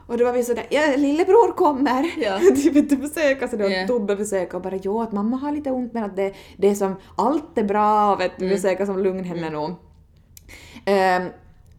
Och 0.06 0.18
då 0.18 0.24
var 0.24 0.32
vi 0.32 0.44
sådär, 0.44 0.66
ja, 0.70 0.96
lillebror 0.96 1.52
kommer! 1.52 2.10
Ja. 2.18 2.38
typ 2.56 2.76
inte 2.76 2.96
försöka 2.96 3.48
sådär, 3.48 3.70
yeah. 3.70 3.86
Tobbe 3.86 4.16
försöka 4.16 4.56
och 4.56 4.62
bara 4.62 4.76
jo 4.76 5.00
att 5.00 5.12
mamma 5.12 5.36
har 5.36 5.52
lite 5.52 5.70
ont 5.70 5.92
men 5.92 6.04
att 6.04 6.16
det, 6.16 6.34
det 6.56 6.68
är 6.68 6.74
som, 6.74 6.96
allt 7.16 7.58
är 7.58 7.64
bra, 7.64 8.16
vet 8.16 8.38
du, 8.38 8.44
mm. 8.44 8.56
försöka 8.56 8.86
som 8.86 8.98
lugna 8.98 9.22
henne 9.22 9.46
mm. 9.46 9.52
nog. 9.52 9.70
Um, 9.70 11.30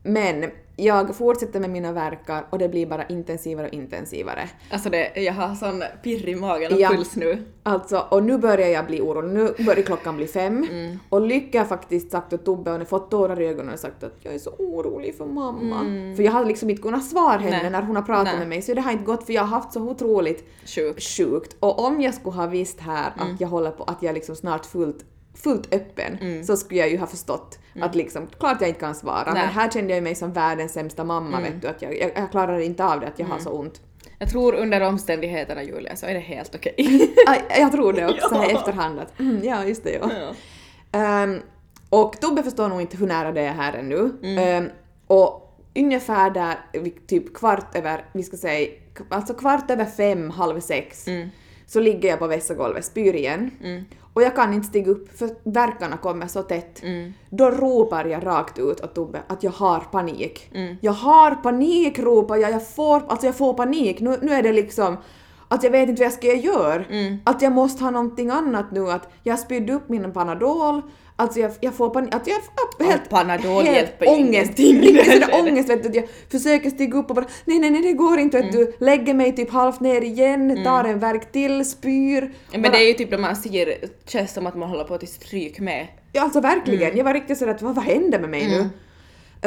men 0.03 0.51
jag 0.75 1.15
fortsätter 1.15 1.59
med 1.59 1.69
mina 1.69 1.91
verkar 1.91 2.45
och 2.49 2.57
det 2.57 2.69
blir 2.69 2.85
bara 2.85 3.05
intensivare 3.05 3.67
och 3.67 3.73
intensivare. 3.73 4.49
Alltså 4.69 4.89
det, 4.89 5.11
jag 5.15 5.33
har 5.33 5.55
sån 5.55 5.83
pirr 6.03 6.29
i 6.29 6.35
magen 6.35 6.73
och 6.73 6.79
ja. 6.79 6.89
puls 6.89 7.15
nu. 7.15 7.43
Alltså, 7.63 8.07
och 8.09 8.23
nu 8.23 8.37
börjar 8.37 8.67
jag 8.67 8.85
bli 8.85 9.01
orolig. 9.01 9.33
Nu 9.33 9.65
börjar 9.65 9.83
klockan 9.83 10.17
bli 10.17 10.27
fem. 10.27 10.67
Mm. 10.71 10.99
Och 11.09 11.21
Lycka 11.21 11.59
har 11.59 11.65
faktiskt 11.65 12.11
sagt 12.11 12.33
åt 12.33 12.45
Tobbe, 12.45 12.71
hon 12.71 12.79
har 12.79 12.85
fått 12.85 13.11
tårar 13.11 13.41
i 13.41 13.47
ögonen 13.47 13.73
och 13.73 13.79
sagt 13.79 14.03
att 14.03 14.13
jag 14.19 14.33
är 14.33 14.39
så 14.39 14.49
orolig 14.49 15.17
för 15.17 15.25
mamma. 15.25 15.79
Mm. 15.79 16.15
För 16.15 16.23
jag 16.23 16.31
har 16.31 16.45
liksom 16.45 16.69
inte 16.69 16.81
kunnat 16.81 17.05
svara 17.05 17.37
henne 17.37 17.61
Nej. 17.61 17.71
när 17.71 17.81
hon 17.81 17.95
har 17.95 18.03
pratat 18.03 18.25
Nej. 18.25 18.39
med 18.39 18.47
mig 18.47 18.61
så 18.61 18.73
det 18.73 18.81
har 18.81 18.91
inte 18.91 19.03
gått 19.03 19.25
för 19.25 19.33
jag 19.33 19.41
har 19.41 19.61
haft 19.61 19.73
så 19.73 19.81
otroligt 19.81 20.43
sjukt. 20.65 21.03
sjukt. 21.03 21.55
Och 21.59 21.85
om 21.85 22.01
jag 22.01 22.13
skulle 22.13 22.35
ha 22.35 22.47
visst 22.47 22.79
här 22.79 23.13
mm. 23.17 23.33
att 23.33 23.41
jag 23.41 23.47
håller 23.47 23.71
på, 23.71 23.83
att 23.83 24.03
jag 24.03 24.13
liksom 24.13 24.35
snart 24.35 24.65
fullt 24.65 25.05
fullt 25.33 25.73
öppen 25.73 26.17
mm. 26.21 26.43
så 26.43 26.57
skulle 26.57 26.79
jag 26.79 26.89
ju 26.89 26.97
ha 26.97 27.07
förstått 27.07 27.59
mm. 27.75 27.89
att 27.89 27.95
liksom, 27.95 28.27
klart 28.39 28.57
jag 28.59 28.69
inte 28.69 28.79
kan 28.79 28.95
svara 28.95 29.33
Nej. 29.33 29.43
men 29.45 29.53
här 29.53 29.69
kände 29.69 29.93
jag 29.93 30.03
mig 30.03 30.15
som 30.15 30.33
världens 30.33 30.73
sämsta 30.73 31.03
mamma 31.03 31.37
mm. 31.37 31.43
vet 31.43 31.61
du, 31.61 31.67
att 31.67 31.81
jag, 31.81 31.97
jag, 31.97 32.11
jag 32.15 32.31
klarar 32.31 32.59
inte 32.59 32.85
av 32.85 32.99
det 32.99 33.07
att 33.07 33.19
jag 33.19 33.25
har 33.25 33.33
mm. 33.33 33.43
så 33.43 33.51
ont. 33.51 33.81
Jag 34.19 34.29
tror 34.29 34.53
under 34.53 34.81
omständigheterna 34.81 35.63
Julia 35.63 35.95
så 35.95 36.05
är 36.05 36.13
det 36.13 36.19
helt 36.19 36.55
okej. 36.55 36.75
Okay. 37.23 37.59
jag 37.61 37.71
tror 37.71 37.93
det 37.93 38.05
också 38.05 38.29
ja. 38.31 38.49
i 38.49 38.53
efterhand 38.53 38.99
att 38.99 39.19
mm, 39.19 39.41
ja 39.43 39.65
just 39.65 39.83
det 39.83 39.91
ja. 39.91 40.11
ja. 40.91 41.23
Um, 41.23 41.41
och 41.89 42.21
Tobbe 42.21 42.43
förstår 42.43 42.69
nog 42.69 42.81
inte 42.81 42.97
hur 42.97 43.07
nära 43.07 43.31
det 43.31 43.41
är 43.41 43.53
här 43.53 43.73
ännu. 43.73 43.95
Um, 44.57 44.69
och 45.07 45.59
ungefär 45.75 46.29
där, 46.29 46.57
typ 47.07 47.33
kvart 47.33 47.75
över, 47.75 48.05
vi 48.13 48.23
ska 48.23 48.37
säga, 48.37 48.69
alltså 49.09 49.33
kvart 49.33 49.71
över 49.71 49.85
fem, 49.85 50.29
halv 50.29 50.59
sex, 50.59 51.07
mm. 51.07 51.29
så 51.65 51.79
ligger 51.79 52.09
jag 52.09 52.19
på 52.19 52.27
vässagolvet, 52.27 52.85
spyr 52.85 53.15
igen. 53.15 53.51
Mm 53.63 53.85
och 54.13 54.21
jag 54.21 54.35
kan 54.35 54.53
inte 54.53 54.67
stiga 54.67 54.91
upp 54.91 55.17
för 55.17 55.29
verkarna 55.43 55.97
kommer 55.97 56.27
så 56.27 56.41
tätt. 56.43 56.83
Mm. 56.83 57.13
Då 57.29 57.49
ropar 57.49 58.05
jag 58.05 58.25
rakt 58.25 58.59
ut 58.59 58.81
åt 58.81 58.95
Tobbe 58.95 59.21
att 59.27 59.43
jag 59.43 59.51
har 59.51 59.79
panik. 59.79 60.51
Mm. 60.53 60.75
Jag 60.81 60.91
har 60.91 61.31
panik 61.35 61.99
ropar 61.99 62.37
jag, 62.37 62.51
jag 62.51 62.67
får, 62.67 63.03
alltså 63.07 63.25
jag 63.25 63.37
får 63.37 63.53
panik. 63.53 63.99
Nu, 63.99 64.17
nu 64.21 64.31
är 64.31 64.43
det 64.43 64.53
liksom 64.53 64.97
att 65.47 65.63
jag 65.63 65.71
vet 65.71 65.89
inte 65.89 66.01
vad 66.01 66.05
jag 66.05 66.13
ska 66.13 66.33
göra. 66.33 66.85
Mm. 66.85 67.17
Att 67.23 67.41
jag 67.41 67.51
måste 67.51 67.83
ha 67.83 67.91
någonting 67.91 68.29
annat 68.29 68.71
nu. 68.71 68.91
Att 68.91 69.09
jag 69.23 69.39
spydde 69.39 69.73
upp 69.73 69.89
min 69.89 70.13
Panadol, 70.13 70.81
Alltså 71.15 71.39
jag, 71.39 71.51
jag 71.59 71.73
får 71.73 71.89
panik, 71.89 72.15
att 72.15 72.27
jag 72.27 72.37
får 72.43 72.85
helt, 72.85 73.09
Panadol 73.09 73.63
helt 73.63 74.01
ångest. 74.07 74.59
Riktigt 74.59 75.05
sådär 75.05 75.29
ångest 75.41 75.69
vet 75.69 75.93
du, 75.93 75.99
jag 75.99 76.05
försöker 76.31 76.69
stiga 76.69 76.97
upp 76.97 77.09
och 77.09 77.15
bara 77.15 77.25
nej 77.45 77.59
nej 77.59 77.69
nej 77.69 77.81
det 77.81 77.93
går 77.93 78.19
inte 78.19 78.37
vet 78.37 78.53
mm. 78.53 78.65
du, 78.65 78.85
lägger 78.85 79.13
mig 79.13 79.35
typ 79.35 79.51
halvt 79.51 79.79
ner 79.79 80.01
igen, 80.01 80.51
mm. 80.51 80.63
tar 80.63 80.83
en 80.83 80.99
verk 80.99 81.31
till, 81.31 81.65
spyr. 81.65 82.33
Men 82.51 82.61
bara, 82.61 82.71
det 82.71 82.77
är 82.77 82.87
ju 82.87 82.93
typ 82.93 83.11
när 83.11 83.17
man 83.17 83.35
ser, 83.35 83.75
känns 84.07 84.33
som 84.33 84.47
att 84.47 84.55
man 84.55 84.69
håller 84.69 84.83
på 84.83 84.97
till 84.97 85.07
stryk 85.07 85.59
med. 85.59 85.87
Ja 86.11 86.21
alltså 86.21 86.39
verkligen, 86.39 86.83
mm. 86.83 86.97
jag 86.97 87.03
var 87.03 87.13
riktigt 87.13 87.37
sådär 87.37 87.51
att 87.51 87.61
vad, 87.61 87.75
vad 87.75 87.85
händer 87.85 88.19
med 88.19 88.29
mig 88.29 88.47
nu? 88.47 88.69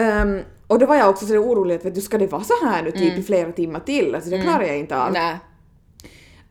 Um, 0.03 0.43
och 0.67 0.79
då 0.79 0.87
var 0.87 0.97
jag 0.97 1.11
också 1.11 1.27
så 1.27 1.37
orolig 1.37 1.75
att 1.75 1.85
vet 1.85 1.95
du, 1.95 2.01
ska 2.01 2.19
det 2.19 2.27
vara 2.27 2.43
så 2.43 2.67
här 2.67 2.83
nu 2.83 2.91
typ 2.91 3.03
mm. 3.03 3.21
i 3.21 3.23
flera 3.23 3.53
timmar 3.53 3.81
till? 3.81 4.15
Alltså 4.15 4.31
det 4.31 4.43
klarar 4.43 4.63
jag 4.63 4.79
inte 4.79 4.99
av. 4.99 5.13
Nej. 5.13 5.37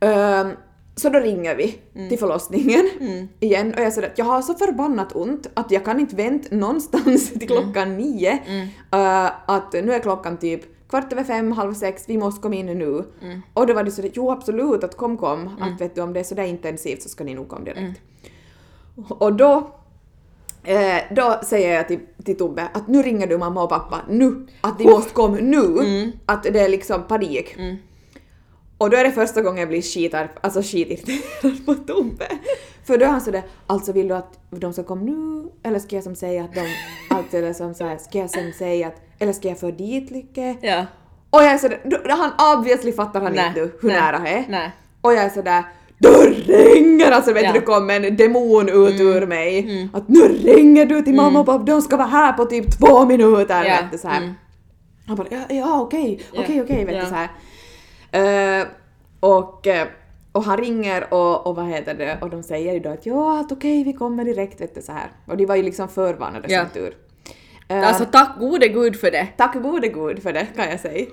Um, 0.00 0.52
så 0.96 1.08
då 1.08 1.18
ringer 1.18 1.54
vi 1.56 1.78
mm. 1.94 2.08
till 2.08 2.18
förlossningen 2.18 2.90
mm. 3.00 3.28
igen 3.40 3.74
och 3.74 3.80
jag 3.80 3.92
säger 3.92 4.08
att 4.08 4.18
jag 4.18 4.24
har 4.24 4.42
så 4.42 4.54
förbannat 4.54 5.16
ont 5.16 5.46
att 5.54 5.70
jag 5.70 5.84
kan 5.84 6.00
inte 6.00 6.16
vänta 6.16 6.54
någonstans 6.56 7.32
till 7.38 7.52
mm. 7.52 7.64
klockan 7.64 7.96
nio. 7.96 8.32
Uh, 8.32 9.30
att 9.46 9.72
nu 9.72 9.92
är 9.92 9.98
klockan 9.98 10.36
typ 10.36 10.88
kvart 10.88 11.12
över 11.12 11.24
fem, 11.24 11.52
halv 11.52 11.74
sex, 11.74 12.04
vi 12.06 12.18
måste 12.18 12.40
komma 12.40 12.54
in 12.54 12.66
nu. 12.66 13.04
Mm. 13.22 13.42
Och 13.54 13.66
då 13.66 13.74
var 13.74 13.84
det 13.84 13.90
så 13.90 14.02
jo 14.14 14.30
absolut 14.30 14.84
att 14.84 14.96
kom 14.96 15.18
kom, 15.18 15.48
att 15.48 15.66
mm. 15.66 15.76
vet 15.76 15.94
du 15.94 16.00
om 16.00 16.12
det 16.12 16.20
är 16.20 16.24
sådär 16.24 16.44
intensivt 16.44 17.02
så 17.02 17.08
ska 17.08 17.24
ni 17.24 17.34
nog 17.34 17.48
komma 17.48 17.64
direkt. 17.64 17.78
Mm. 17.78 17.94
Och 19.08 19.32
då 19.32 19.72
Eh, 20.66 21.02
då 21.10 21.40
säger 21.42 21.74
jag 21.74 21.88
till, 21.88 22.00
till 22.24 22.36
Tobbe 22.36 22.68
att 22.74 22.88
nu 22.88 23.02
ringer 23.02 23.26
du 23.26 23.38
mamma 23.38 23.62
och 23.62 23.68
pappa 23.68 24.00
nu, 24.08 24.46
att 24.60 24.78
de 24.78 24.84
måste 24.84 25.14
komma 25.14 25.36
nu, 25.36 25.64
mm. 25.64 26.12
att 26.26 26.42
det 26.42 26.60
är 26.60 26.68
liksom 26.68 27.02
panik. 27.02 27.54
Mm. 27.58 27.76
Och 28.78 28.90
då 28.90 28.96
är 28.96 29.04
det 29.04 29.12
första 29.12 29.42
gången 29.42 29.58
jag 29.58 29.68
blir 29.68 29.82
skitar, 29.82 30.32
alltså 30.40 30.62
skitirriterad 30.62 31.66
på 31.66 31.74
Tobbe. 31.74 32.26
För 32.86 32.98
då 32.98 33.04
är 33.04 33.08
han 33.10 33.20
sådär, 33.20 33.42
alltså 33.66 33.92
vill 33.92 34.08
du 34.08 34.14
att 34.14 34.38
de 34.50 34.72
ska 34.72 34.82
komma 34.82 35.02
nu? 35.02 35.50
Eller 35.62 35.78
ska 35.78 35.96
jag 35.96 36.04
som 36.04 36.16
säga 36.16 36.44
att 36.44 36.54
de, 36.54 36.66
alltså 37.10 37.36
eller 37.36 37.52
som 37.52 37.74
så 37.74 37.96
ska 38.00 38.18
jag 38.18 38.30
sen 38.30 38.52
säga 38.52 38.86
att, 38.86 39.02
eller 39.18 39.32
ska 39.32 39.48
jag 39.48 39.60
få 39.60 39.70
dit 39.70 40.10
Lycke? 40.10 40.56
Ja. 40.60 40.86
Och 41.30 41.42
jag 41.42 41.52
är 41.52 41.58
sådär, 41.58 41.80
då, 41.84 41.98
han 42.08 42.58
obviously 42.58 42.92
fattar 42.92 43.20
han 43.20 43.32
inte 43.32 43.60
hur 43.60 43.88
Nej. 43.88 44.00
nära 44.00 44.18
det 44.18 44.28
är. 44.28 44.44
Nej. 44.48 44.70
Och 45.00 45.12
jag 45.12 45.24
är 45.24 45.28
sådär, 45.28 45.64
då 45.98 46.10
ringer 46.46 47.10
alltså 47.10 47.32
vet 47.32 47.42
ja. 47.42 47.52
du, 47.52 47.60
det 47.60 47.66
kommer 47.66 48.00
en 48.00 48.16
demon 48.16 48.68
ut 48.68 49.00
mm. 49.00 49.06
ur 49.06 49.26
mig. 49.26 49.58
Mm. 49.58 49.88
Att 49.92 50.08
nu 50.08 50.20
ringer 50.20 50.86
du 50.86 51.02
till 51.02 51.14
mamma 51.14 51.28
mm. 51.28 51.40
och 51.40 51.46
pappa, 51.46 51.64
de 51.64 51.82
ska 51.82 51.96
vara 51.96 52.08
här 52.08 52.32
på 52.32 52.44
typ 52.44 52.78
två 52.78 53.04
minuter. 53.06 53.64
Ja. 53.64 53.78
Vet 53.82 53.92
du, 53.92 53.98
så 53.98 54.08
här. 54.08 54.18
Mm. 54.22 54.34
Han 55.06 55.16
bara, 55.16 55.26
ja, 55.30 55.38
ja 55.48 55.80
okej, 55.80 56.20
okej, 56.32 56.62
okej, 56.62 56.84
vet 56.84 57.00
du 57.00 57.06
så 57.06 57.14
här. 57.14 57.28
Uh, 58.16 58.66
och, 59.20 59.66
eh, 59.66 59.88
och 60.32 60.42
han 60.42 60.58
ringer 60.58 61.14
och, 61.14 61.46
och 61.46 61.56
vad 61.56 61.66
heter 61.66 61.94
det, 61.94 62.18
och 62.20 62.30
de 62.30 62.42
säger 62.42 62.72
ju 62.72 62.80
då 62.80 62.90
att 62.90 63.06
ja, 63.06 63.40
att 63.40 63.52
okej, 63.52 63.84
vi 63.84 63.92
kommer 63.92 64.24
direkt, 64.24 64.60
vet 64.60 64.74
du, 64.74 64.82
så 64.82 64.92
här. 64.92 65.10
Och 65.26 65.36
de 65.36 65.46
var 65.46 65.56
ju 65.56 65.62
liksom 65.62 65.88
förvarnade 65.88 66.52
ja. 66.52 66.60
som 66.60 66.70
tur. 66.70 66.96
Uh, 67.70 67.88
alltså 67.88 68.04
tack 68.04 68.38
gode 68.38 68.68
gud 68.68 69.00
för 69.00 69.10
det! 69.10 69.28
Tack 69.36 69.54
gode 69.54 69.88
gud 69.88 70.22
för 70.22 70.32
det, 70.32 70.46
kan 70.56 70.70
jag 70.70 70.80
säga. 70.80 71.06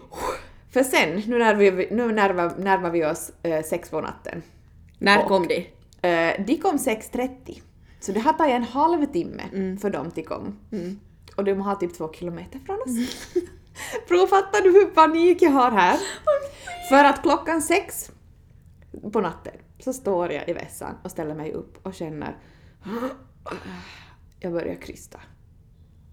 För 0.73 0.83
sen, 0.83 1.21
nu 1.27 1.39
närmar 1.39 1.71
vi, 1.71 1.87
nu 1.91 2.11
närmar, 2.11 2.53
närmar 2.57 2.89
vi 2.89 3.05
oss 3.05 3.31
uh, 3.47 3.61
sex 3.61 3.89
på 3.89 4.01
natten. 4.01 4.41
När 4.99 5.21
och, 5.21 5.27
kom 5.27 5.47
de? 5.47 5.57
Uh, 5.57 6.45
de 6.45 6.57
kom 6.57 6.77
6.30. 6.77 7.61
Så 7.99 8.11
det 8.11 8.19
har 8.19 8.33
tagit 8.33 8.53
en 8.53 8.63
halvtimme 8.63 9.43
mm. 9.53 9.77
för 9.77 9.89
dem 9.89 10.11
till 10.11 10.25
kom. 10.25 10.59
Mm. 10.71 10.99
Och 11.35 11.43
de 11.43 11.61
har 11.61 11.75
typ 11.75 11.97
två 11.97 12.13
kilometer 12.13 12.59
från 12.65 12.81
oss. 12.81 12.87
Mm. 13.35 13.47
Provfattar 14.07 14.61
du 14.61 14.71
hur 14.71 14.85
panik 14.85 15.41
jag 15.41 15.51
har 15.51 15.71
här? 15.71 15.99
För 16.89 17.03
att 17.03 17.21
klockan 17.21 17.61
sex 17.61 18.11
på 19.13 19.21
natten 19.21 19.53
så 19.79 19.93
står 19.93 20.31
jag 20.31 20.49
i 20.49 20.53
vässan 20.53 20.95
och 21.03 21.11
ställer 21.11 21.35
mig 21.35 21.53
upp 21.53 21.85
och 21.85 21.93
känner 21.93 22.37
jag 24.39 24.51
börjar 24.51 24.75
krysta. 24.75 25.19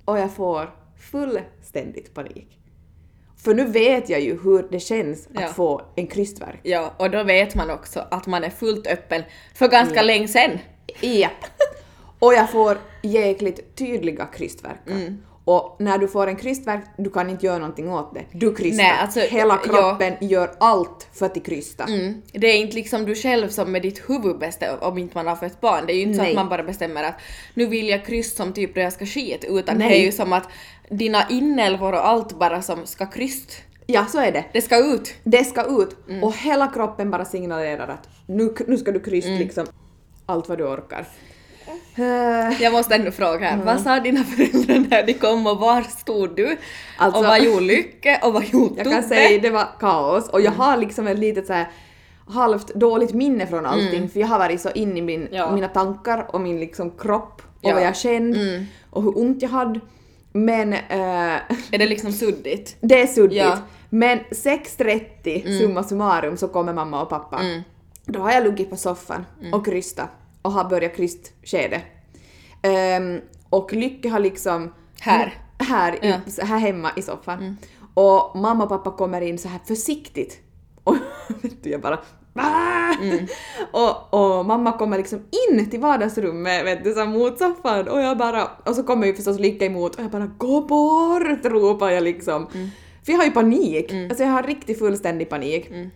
Och 0.05 0.19
jag 0.19 0.35
får 0.35 0.75
fullständigt 1.11 2.15
panik. 2.15 2.59
För 3.37 3.55
nu 3.55 3.65
vet 3.65 4.09
jag 4.09 4.21
ju 4.21 4.43
hur 4.43 4.69
det 4.71 4.81
känns 4.81 5.27
att 5.27 5.43
ja. 5.43 5.49
få 5.49 5.83
en 5.97 6.07
krystvärk. 6.07 6.61
Ja, 6.63 6.95
och 6.99 7.11
då 7.11 7.23
vet 7.23 7.55
man 7.55 7.71
också 7.71 8.07
att 8.11 8.27
man 8.27 8.45
är 8.45 8.51
fullt 8.51 8.87
öppen 8.87 9.23
för 9.55 9.69
ganska 9.69 9.97
ja. 9.97 10.03
länge 10.03 10.29
sen. 10.29 10.59
Japp. 11.01 11.45
Och 12.19 12.35
jag 12.35 12.51
får 12.51 12.79
jäkligt 13.03 13.77
tydliga 13.77 14.27
krystvärkar. 14.27 14.93
Mm. 14.93 15.23
Och 15.51 15.77
när 15.79 15.99
du 15.99 16.09
får 16.09 16.27
en 16.27 16.37
krystvärk, 16.37 16.85
du 16.97 17.11
kan 17.11 17.31
inte 17.31 17.47
göra 17.47 17.59
någonting 17.59 17.93
åt 17.93 18.15
det. 18.15 18.25
Du 18.33 18.55
krystar. 18.55 18.85
Nej, 18.85 18.93
alltså, 19.01 19.21
Hela 19.21 19.57
kroppen 19.57 20.15
ja. 20.21 20.29
gör 20.29 20.51
allt 20.61 21.09
för 21.13 21.27
att 21.27 21.45
krysta. 21.45 21.85
Mm. 21.85 22.23
Det 22.33 22.47
är 22.47 22.57
inte 22.57 22.75
liksom 22.75 23.05
du 23.05 23.15
själv 23.15 23.49
som 23.49 23.73
med 23.73 23.83
ditt 23.83 24.11
huvud 24.11 24.39
bestämmer 24.39 24.85
om 24.85 24.99
inte 24.99 25.17
man 25.17 25.27
har 25.27 25.37
fött 25.37 25.61
barn. 25.61 25.87
Det 25.87 25.93
är 25.93 25.95
ju 25.95 26.03
inte 26.03 26.19
Nej. 26.19 26.27
så 26.27 26.31
att 26.31 26.37
man 26.45 26.49
bara 26.49 26.63
bestämmer 26.63 27.05
att 27.05 27.15
nu 27.55 27.67
vill 27.67 27.89
jag 27.89 28.07
krysta 28.07 28.37
som 28.45 28.53
typ 28.53 28.75
då 28.75 28.81
jag 28.81 28.93
ska 28.93 29.07
skit, 29.07 29.45
utan 29.49 29.79
Nej. 29.79 29.89
det 29.89 29.97
är 29.97 30.05
ju 30.05 30.13
som 30.13 30.33
att 30.33 30.49
dina 30.91 31.29
inälvor 31.29 31.93
och 31.93 32.09
allt 32.09 32.39
bara 32.39 32.63
som 32.63 32.87
ska 32.87 33.07
kryst. 33.07 33.53
Ja, 33.87 34.07
så 34.07 34.19
är 34.19 34.33
det. 34.33 34.45
Det 34.53 34.63
ska 34.63 34.79
ut. 34.95 35.15
Det 35.25 35.45
ska 35.45 35.83
ut. 35.83 35.97
Mm. 36.09 36.25
Och 36.25 36.37
hela 36.37 36.67
kroppen 36.67 37.11
bara 37.11 37.25
signalerar 37.25 37.89
att 37.89 38.09
nu, 38.27 38.55
nu 38.67 38.79
ska 38.79 38.93
du 38.93 39.01
krysta 39.01 39.31
mm. 39.31 39.43
liksom 39.43 39.67
allt 40.27 40.49
vad 40.49 40.59
du 40.59 40.65
orkar. 40.65 41.07
Eh. 42.01 42.63
Jag 42.63 42.73
måste 42.73 42.95
ändå 42.95 43.11
fråga 43.11 43.47
här, 43.47 43.55
mm. 43.55 43.67
vad 43.67 43.81
sa 43.81 44.01
dina 44.01 44.25
föräldrar 44.25 44.87
när 44.91 45.07
de 45.07 45.15
kom 45.15 45.47
och 45.47 45.59
var 45.59 45.83
stod 45.83 46.37
du? 46.37 46.57
Alltså, 46.99 47.21
och 47.21 47.27
vad 47.27 47.45
gjorde 47.45 47.61
Lycke 47.61 48.21
och 48.23 48.33
vad 48.33 48.45
gjorde? 48.45 48.75
Jag 48.77 48.93
kan 48.93 49.03
säga 49.03 49.41
det 49.43 49.51
var 49.51 49.69
kaos 49.81 50.29
och 50.29 50.41
jag 50.41 50.53
har 50.53 50.77
liksom 50.77 51.07
ett 51.07 51.19
litet 51.19 51.47
så 51.47 51.53
här 51.53 51.69
halvt 52.29 52.75
dåligt 52.75 53.13
minne 53.13 53.47
från 53.47 53.67
allting 53.67 53.97
mm. 53.97 54.09
för 54.09 54.21
jag 54.21 54.27
har 54.27 54.39
varit 54.39 54.61
så 54.61 54.71
in 54.71 54.97
i 54.97 55.03
min, 55.03 55.29
ja. 55.31 55.55
mina 55.55 55.69
tankar 55.69 56.27
och 56.35 56.41
min 56.41 56.61
liksom 56.61 56.91
kropp 56.91 57.43
och 57.43 57.71
ja. 57.71 57.75
vad 57.75 57.83
jag 57.83 57.97
kände 57.97 58.41
mm. 58.41 58.65
och 58.91 59.03
hur 59.03 59.19
ont 59.19 59.43
jag 59.43 59.49
hade. 59.49 59.81
Men... 60.33 60.73
Äh, 60.73 60.81
är 61.71 61.79
det 61.79 61.87
liksom 61.87 62.13
suddigt? 62.13 62.77
Det 62.81 63.03
är 63.03 63.07
suddigt. 63.07 63.39
Ja. 63.39 63.59
Men 63.89 64.19
6.30 64.19 65.47
mm. 65.47 65.59
summa 65.59 65.83
summarum 65.83 66.37
så 66.37 66.49
kommer 66.49 66.73
mamma 66.73 67.03
och 67.03 67.09
pappa. 67.09 67.39
Mm. 67.39 67.63
Då 68.05 68.21
har 68.21 68.33
jag 68.33 68.45
luggit 68.45 68.71
på 68.71 68.77
soffan 68.77 69.27
mm. 69.41 69.55
och 69.55 69.65
krystat 69.65 70.09
och 70.43 70.53
har 70.53 70.65
börjat 70.65 70.97
krystskede. 70.97 71.83
Um, 72.99 73.21
och 73.51 73.73
Lycke 73.73 74.09
har 74.09 74.21
liksom... 74.21 74.75
Här? 75.01 75.35
Här, 75.59 75.99
ja. 76.03 76.09
i, 76.09 76.43
här 76.43 76.59
hemma 76.59 76.91
i 76.97 77.03
soffan. 77.03 77.39
Mm. 77.39 77.57
Och 77.95 78.37
mamma 78.37 78.65
och 78.65 78.71
pappa 78.71 78.91
kommer 78.91 79.21
in 79.21 79.39
så 79.39 79.49
här 79.49 79.61
försiktigt. 79.67 80.41
Och 80.85 80.97
jag 81.63 81.81
bara 81.81 81.99
mm. 83.03 83.27
och, 83.71 84.15
och 84.15 84.47
mamma 84.47 84.79
kommer 84.79 84.99
liksom 84.99 85.19
in 85.49 85.71
till 85.71 85.81
vardagsrummet 85.81 86.65
vet 86.65 86.85
du, 86.85 86.93
så 86.93 87.05
mot 87.05 87.39
soffan 87.39 87.89
och 87.89 88.01
jag 88.01 88.19
bara, 88.19 88.51
och 88.67 88.77
så 88.77 88.83
kommer 88.83 89.07
vi 89.07 89.13
förstås 89.13 89.39
ligga 89.39 89.67
emot 89.67 89.95
och 89.95 90.05
jag 90.05 90.11
bara 90.11 90.27
gå 90.27 90.61
bort 90.61 91.45
ropar 91.45 91.91
jag 91.91 92.03
liksom. 92.03 92.47
Mm. 92.55 92.69
För 93.05 93.13
jag 93.13 93.19
har 93.19 93.25
ju 93.25 93.31
panik, 93.31 93.93
mm. 93.93 94.11
alltså 94.11 94.25
jag 94.25 94.31
har 94.31 94.43
riktigt 94.43 94.79
fullständig 94.79 95.31
panik. 95.31 95.71
Mm. 95.71 95.91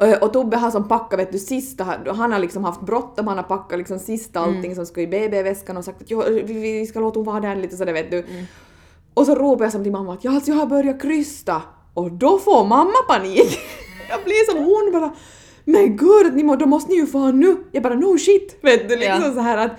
Och, 0.00 0.22
och 0.22 0.32
Tobbe 0.32 0.56
har 0.56 0.70
som 0.70 0.88
packat 0.88 1.18
vet 1.18 1.32
du 1.32 1.38
sista, 1.38 1.84
han 2.06 2.32
har 2.32 2.38
liksom 2.38 2.64
haft 2.64 2.80
bråttom, 2.80 3.26
han 3.26 3.36
har 3.36 3.44
packat 3.44 3.78
liksom 3.78 3.98
sista 3.98 4.40
mm. 4.40 4.56
allting 4.56 4.74
som 4.74 4.86
ska 4.86 5.00
i 5.00 5.06
BB-väskan 5.06 5.76
och 5.76 5.84
sagt 5.84 6.02
att 6.02 6.28
vi 6.44 6.86
ska 6.86 7.00
låta 7.00 7.18
hon 7.18 7.26
vara 7.26 7.40
där 7.40 7.56
lite 7.56 7.76
sådär 7.76 7.92
vet 7.92 8.10
du. 8.10 8.18
Mm. 8.18 8.44
Och 9.14 9.26
så 9.26 9.34
ropar 9.34 9.64
jag 9.64 9.72
som 9.72 9.82
till 9.82 9.92
mamma 9.92 10.12
att 10.12 10.24
ja, 10.24 10.30
alltså 10.30 10.50
jag 10.50 10.58
har 10.58 10.66
börjat 10.66 11.02
krysta 11.02 11.62
och 11.94 12.12
då 12.12 12.38
får 12.38 12.64
mamma 12.64 13.02
panik. 13.08 13.58
jag 14.10 14.24
blir 14.24 14.50
som 14.50 14.64
hon 14.64 15.00
bara 15.00 15.14
men 15.64 15.96
gud, 15.96 16.34
ni 16.34 16.42
må, 16.42 16.56
då 16.56 16.66
måste 16.66 16.90
ni 16.90 16.96
ju 16.96 17.06
få 17.06 17.32
nu. 17.32 17.56
Jag 17.72 17.82
bara 17.82 17.94
no 17.94 18.18
shit, 18.18 18.58
vet 18.62 18.88
du 18.88 18.96
liksom 18.96 19.22
ja. 19.24 19.32
så 19.34 19.40
här 19.40 19.58
att 19.58 19.72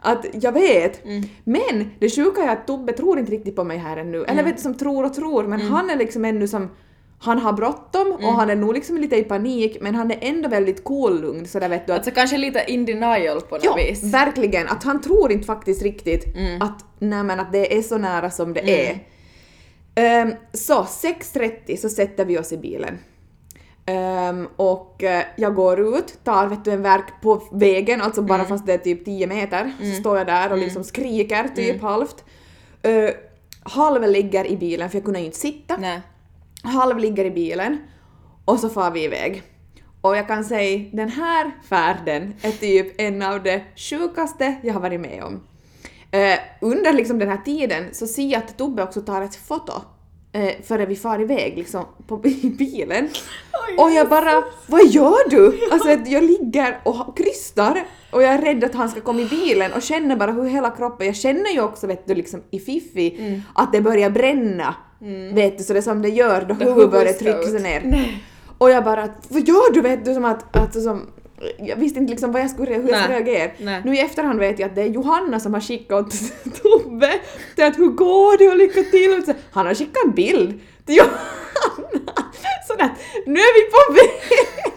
att 0.00 0.26
jag 0.32 0.52
vet. 0.52 1.04
Mm. 1.04 1.22
Men 1.44 1.90
det 1.98 2.10
sjuka 2.10 2.42
är 2.42 2.52
att 2.52 2.66
Tobbe 2.66 2.92
tror 2.92 3.18
inte 3.18 3.32
riktigt 3.32 3.56
på 3.56 3.64
mig 3.64 3.78
här 3.78 3.96
ännu. 3.96 4.18
Mm. 4.18 4.30
Eller 4.30 4.42
vet 4.42 4.56
du, 4.56 4.62
som 4.62 4.74
tror 4.74 5.04
och 5.04 5.14
tror, 5.14 5.42
men 5.42 5.60
mm. 5.60 5.72
han 5.72 5.90
är 5.90 5.96
liksom 5.96 6.24
ännu 6.24 6.48
som 6.48 6.68
han 7.18 7.38
har 7.38 7.52
bråttom 7.52 8.12
och 8.12 8.22
mm. 8.22 8.34
han 8.34 8.50
är 8.50 8.56
nog 8.56 8.74
liksom 8.74 8.96
lite 8.96 9.16
i 9.16 9.24
panik 9.24 9.76
men 9.80 9.94
han 9.94 10.10
är 10.10 10.18
ändå 10.20 10.48
väldigt 10.48 10.84
cool 10.84 11.20
lugn 11.20 11.48
så 11.48 11.58
där 11.58 11.68
vet 11.68 11.86
du 11.86 11.92
att... 11.92 11.98
Alltså 11.98 12.10
kanske 12.10 12.36
lite 12.36 12.64
in 12.66 12.84
denial 12.84 13.40
på 13.40 13.54
något 13.54 13.64
ja, 13.64 13.74
vis. 13.74 14.02
verkligen. 14.02 14.68
Att 14.68 14.84
han 14.84 15.00
tror 15.00 15.32
inte 15.32 15.46
faktiskt 15.46 15.82
riktigt 15.82 16.36
mm. 16.36 16.62
att, 16.62 16.84
nej 16.98 17.22
men 17.22 17.40
att 17.40 17.52
det 17.52 17.78
är 17.78 17.82
så 17.82 17.98
nära 17.98 18.30
som 18.30 18.52
det 18.52 18.60
mm. 18.60 18.98
är. 19.94 20.22
Um, 20.22 20.34
så 20.52 20.82
6.30 20.82 21.76
så 21.76 21.88
sätter 21.88 22.24
vi 22.24 22.38
oss 22.38 22.52
i 22.52 22.56
bilen. 22.56 22.98
Um, 24.30 24.48
och 24.56 25.02
uh, 25.02 25.20
jag 25.36 25.54
går 25.54 25.98
ut, 25.98 26.24
tar 26.24 26.46
vet 26.46 26.64
du, 26.64 26.70
en 26.70 26.82
verk 26.82 27.22
på 27.22 27.42
vägen, 27.52 28.00
alltså 28.00 28.22
bara 28.22 28.34
mm. 28.34 28.48
fast 28.48 28.66
det 28.66 28.72
är 28.72 28.78
typ 28.78 29.04
10 29.04 29.26
meter, 29.26 29.60
mm. 29.80 29.94
så 29.94 30.00
står 30.00 30.18
jag 30.18 30.26
där 30.26 30.46
och 30.46 30.52
mm. 30.52 30.64
liksom 30.64 30.84
skriker 30.84 31.48
typ 31.48 31.70
mm. 31.70 31.82
halvt. 31.82 32.24
Uh, 32.86 33.10
halv 33.62 34.02
ligger 34.02 34.46
i 34.46 34.56
bilen 34.56 34.90
för 34.90 34.96
jag 34.96 35.04
kunde 35.04 35.20
ju 35.20 35.26
inte 35.26 35.38
sitta. 35.38 35.76
Nej. 35.76 36.00
Halv 36.66 36.98
ligger 36.98 37.24
i 37.24 37.30
bilen 37.30 37.78
och 38.44 38.60
så 38.60 38.68
far 38.68 38.90
vi 38.90 39.04
iväg. 39.04 39.42
Och 40.00 40.16
jag 40.16 40.26
kan 40.26 40.44
säga, 40.44 40.90
den 40.92 41.08
här 41.08 41.50
färden 41.68 42.34
är 42.42 42.50
typ 42.50 43.00
en 43.00 43.22
av 43.22 43.42
de 43.42 43.60
sjukaste 43.76 44.54
jag 44.62 44.74
har 44.74 44.80
varit 44.80 45.00
med 45.00 45.22
om. 45.24 45.42
Eh, 46.10 46.38
under 46.60 46.92
liksom 46.92 47.18
den 47.18 47.28
här 47.28 47.40
tiden 47.44 47.94
så 47.94 48.06
ser 48.06 48.26
jag 48.26 48.38
att 48.38 48.58
Tobbe 48.58 48.82
också 48.82 49.00
tar 49.00 49.22
ett 49.22 49.36
foto 49.36 49.72
eh, 50.36 50.62
före 50.62 50.86
vi 50.86 50.96
far 50.96 51.22
iväg 51.22 51.56
liksom 51.56 51.84
på 52.06 52.16
bilen. 52.58 53.08
Oh, 53.76 53.84
och 53.84 53.90
jag 53.90 54.08
bara, 54.08 54.44
vad 54.66 54.86
gör 54.86 55.30
du? 55.30 55.68
Alltså 55.70 55.88
jag 55.90 56.24
ligger 56.24 56.78
och 56.82 57.16
krystar 57.16 57.86
och 58.10 58.22
jag 58.22 58.34
är 58.34 58.42
rädd 58.42 58.64
att 58.64 58.74
han 58.74 58.88
ska 58.88 59.00
komma 59.00 59.20
i 59.20 59.26
bilen 59.26 59.72
och 59.72 59.82
känner 59.82 60.16
bara 60.16 60.32
hur 60.32 60.44
hela 60.44 60.70
kroppen, 60.70 61.06
jag 61.06 61.16
känner 61.16 61.50
ju 61.50 61.60
också 61.60 61.86
vet 61.86 62.06
du 62.06 62.14
liksom 62.14 62.42
i 62.50 62.58
Fiffi 62.58 63.16
mm. 63.18 63.42
att 63.54 63.72
det 63.72 63.80
börjar 63.80 64.10
bränna. 64.10 64.74
Mm. 65.00 65.34
Vet 65.34 65.58
du, 65.58 65.64
så 65.64 65.72
det 65.72 65.82
som 65.82 66.02
det 66.02 66.08
gör 66.08 66.44
då 66.48 66.54
huvudet 66.54 66.90
börjar 66.90 67.12
trycka 67.12 67.42
sig 67.42 67.62
ner. 67.62 67.82
Nej. 67.84 68.24
Och 68.58 68.70
jag 68.70 68.84
bara, 68.84 69.08
vad 69.28 69.48
gör 69.48 69.72
du? 69.72 69.80
Vet 69.80 70.04
du, 70.04 70.14
som 70.14 70.24
att, 70.24 70.56
att 70.56 70.82
som, 70.82 71.06
jag 71.58 71.76
visste 71.76 71.98
inte 71.98 72.10
liksom 72.10 72.32
vad 72.32 72.42
jag 72.42 72.50
skulle, 72.50 72.74
hur 72.74 72.88
jag 72.88 73.02
skulle 73.02 73.20
reagera. 73.20 73.50
Nej. 73.58 73.80
Nu 73.84 73.96
i 73.96 74.00
efterhand 74.00 74.38
vet 74.38 74.58
jag 74.58 74.68
att 74.68 74.74
det 74.74 74.82
är 74.82 74.86
Johanna 74.86 75.40
som 75.40 75.54
har 75.54 75.60
skickat 75.60 76.06
åt 76.06 76.12
Tobbe 76.62 77.12
till 77.54 77.64
att 77.64 77.78
hur 77.78 77.88
går 77.88 78.38
det 78.38 78.48
och 78.48 78.56
lycka 78.56 78.82
till. 78.82 79.34
Han 79.50 79.66
har 79.66 79.74
skickat 79.74 80.04
en 80.04 80.10
bild 80.10 80.60
till 80.86 80.96
Johanna. 80.96 82.12
Så 82.66 82.72
att 82.72 82.90
nu 83.26 83.40
är 83.40 83.54
vi 83.54 83.70
på 83.70 83.92
väg. 83.94 84.72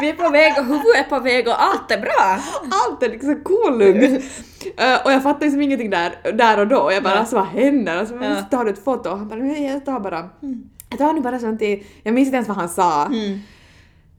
Vi 0.00 0.08
är 0.08 0.12
på 0.12 0.30
väg 0.30 0.52
och 0.58 0.64
huvudet 0.64 0.96
är 0.96 1.02
på 1.04 1.20
väg 1.20 1.48
och 1.48 1.62
allt 1.62 1.90
är 1.90 2.00
bra. 2.00 2.38
Allt 2.70 3.02
är 3.02 3.08
liksom 3.08 3.40
kolugnt. 3.42 4.02
uh, 4.12 5.04
och 5.04 5.12
jag 5.12 5.22
fattade 5.22 5.44
liksom 5.44 5.62
ingenting 5.62 5.90
där, 5.90 6.32
där 6.32 6.60
och 6.60 6.66
då. 6.66 6.90
Jag 6.92 7.02
bara 7.02 7.18
alltså 7.18 7.36
vad 7.36 7.46
händer? 7.46 7.96
Alltså, 7.96 8.14
ja. 8.14 8.42
tar 8.50 8.64
du 8.64 8.70
ett 8.70 8.84
foto? 8.84 9.08
Han 9.08 9.28
bara 9.28 9.38
jag 9.46 9.84
tar 9.84 10.00
bara. 10.00 10.18
Mm. 10.42 10.70
Jag 10.90 10.98
tar 10.98 11.12
nu 11.12 11.20
bara 11.20 11.38
sånt 11.38 11.62
i... 11.62 11.86
Jag 12.02 12.14
minns 12.14 12.26
inte 12.26 12.36
ens 12.36 12.48
vad 12.48 12.56
han 12.56 12.68
sa. 12.68 13.06
Mm. 13.06 13.38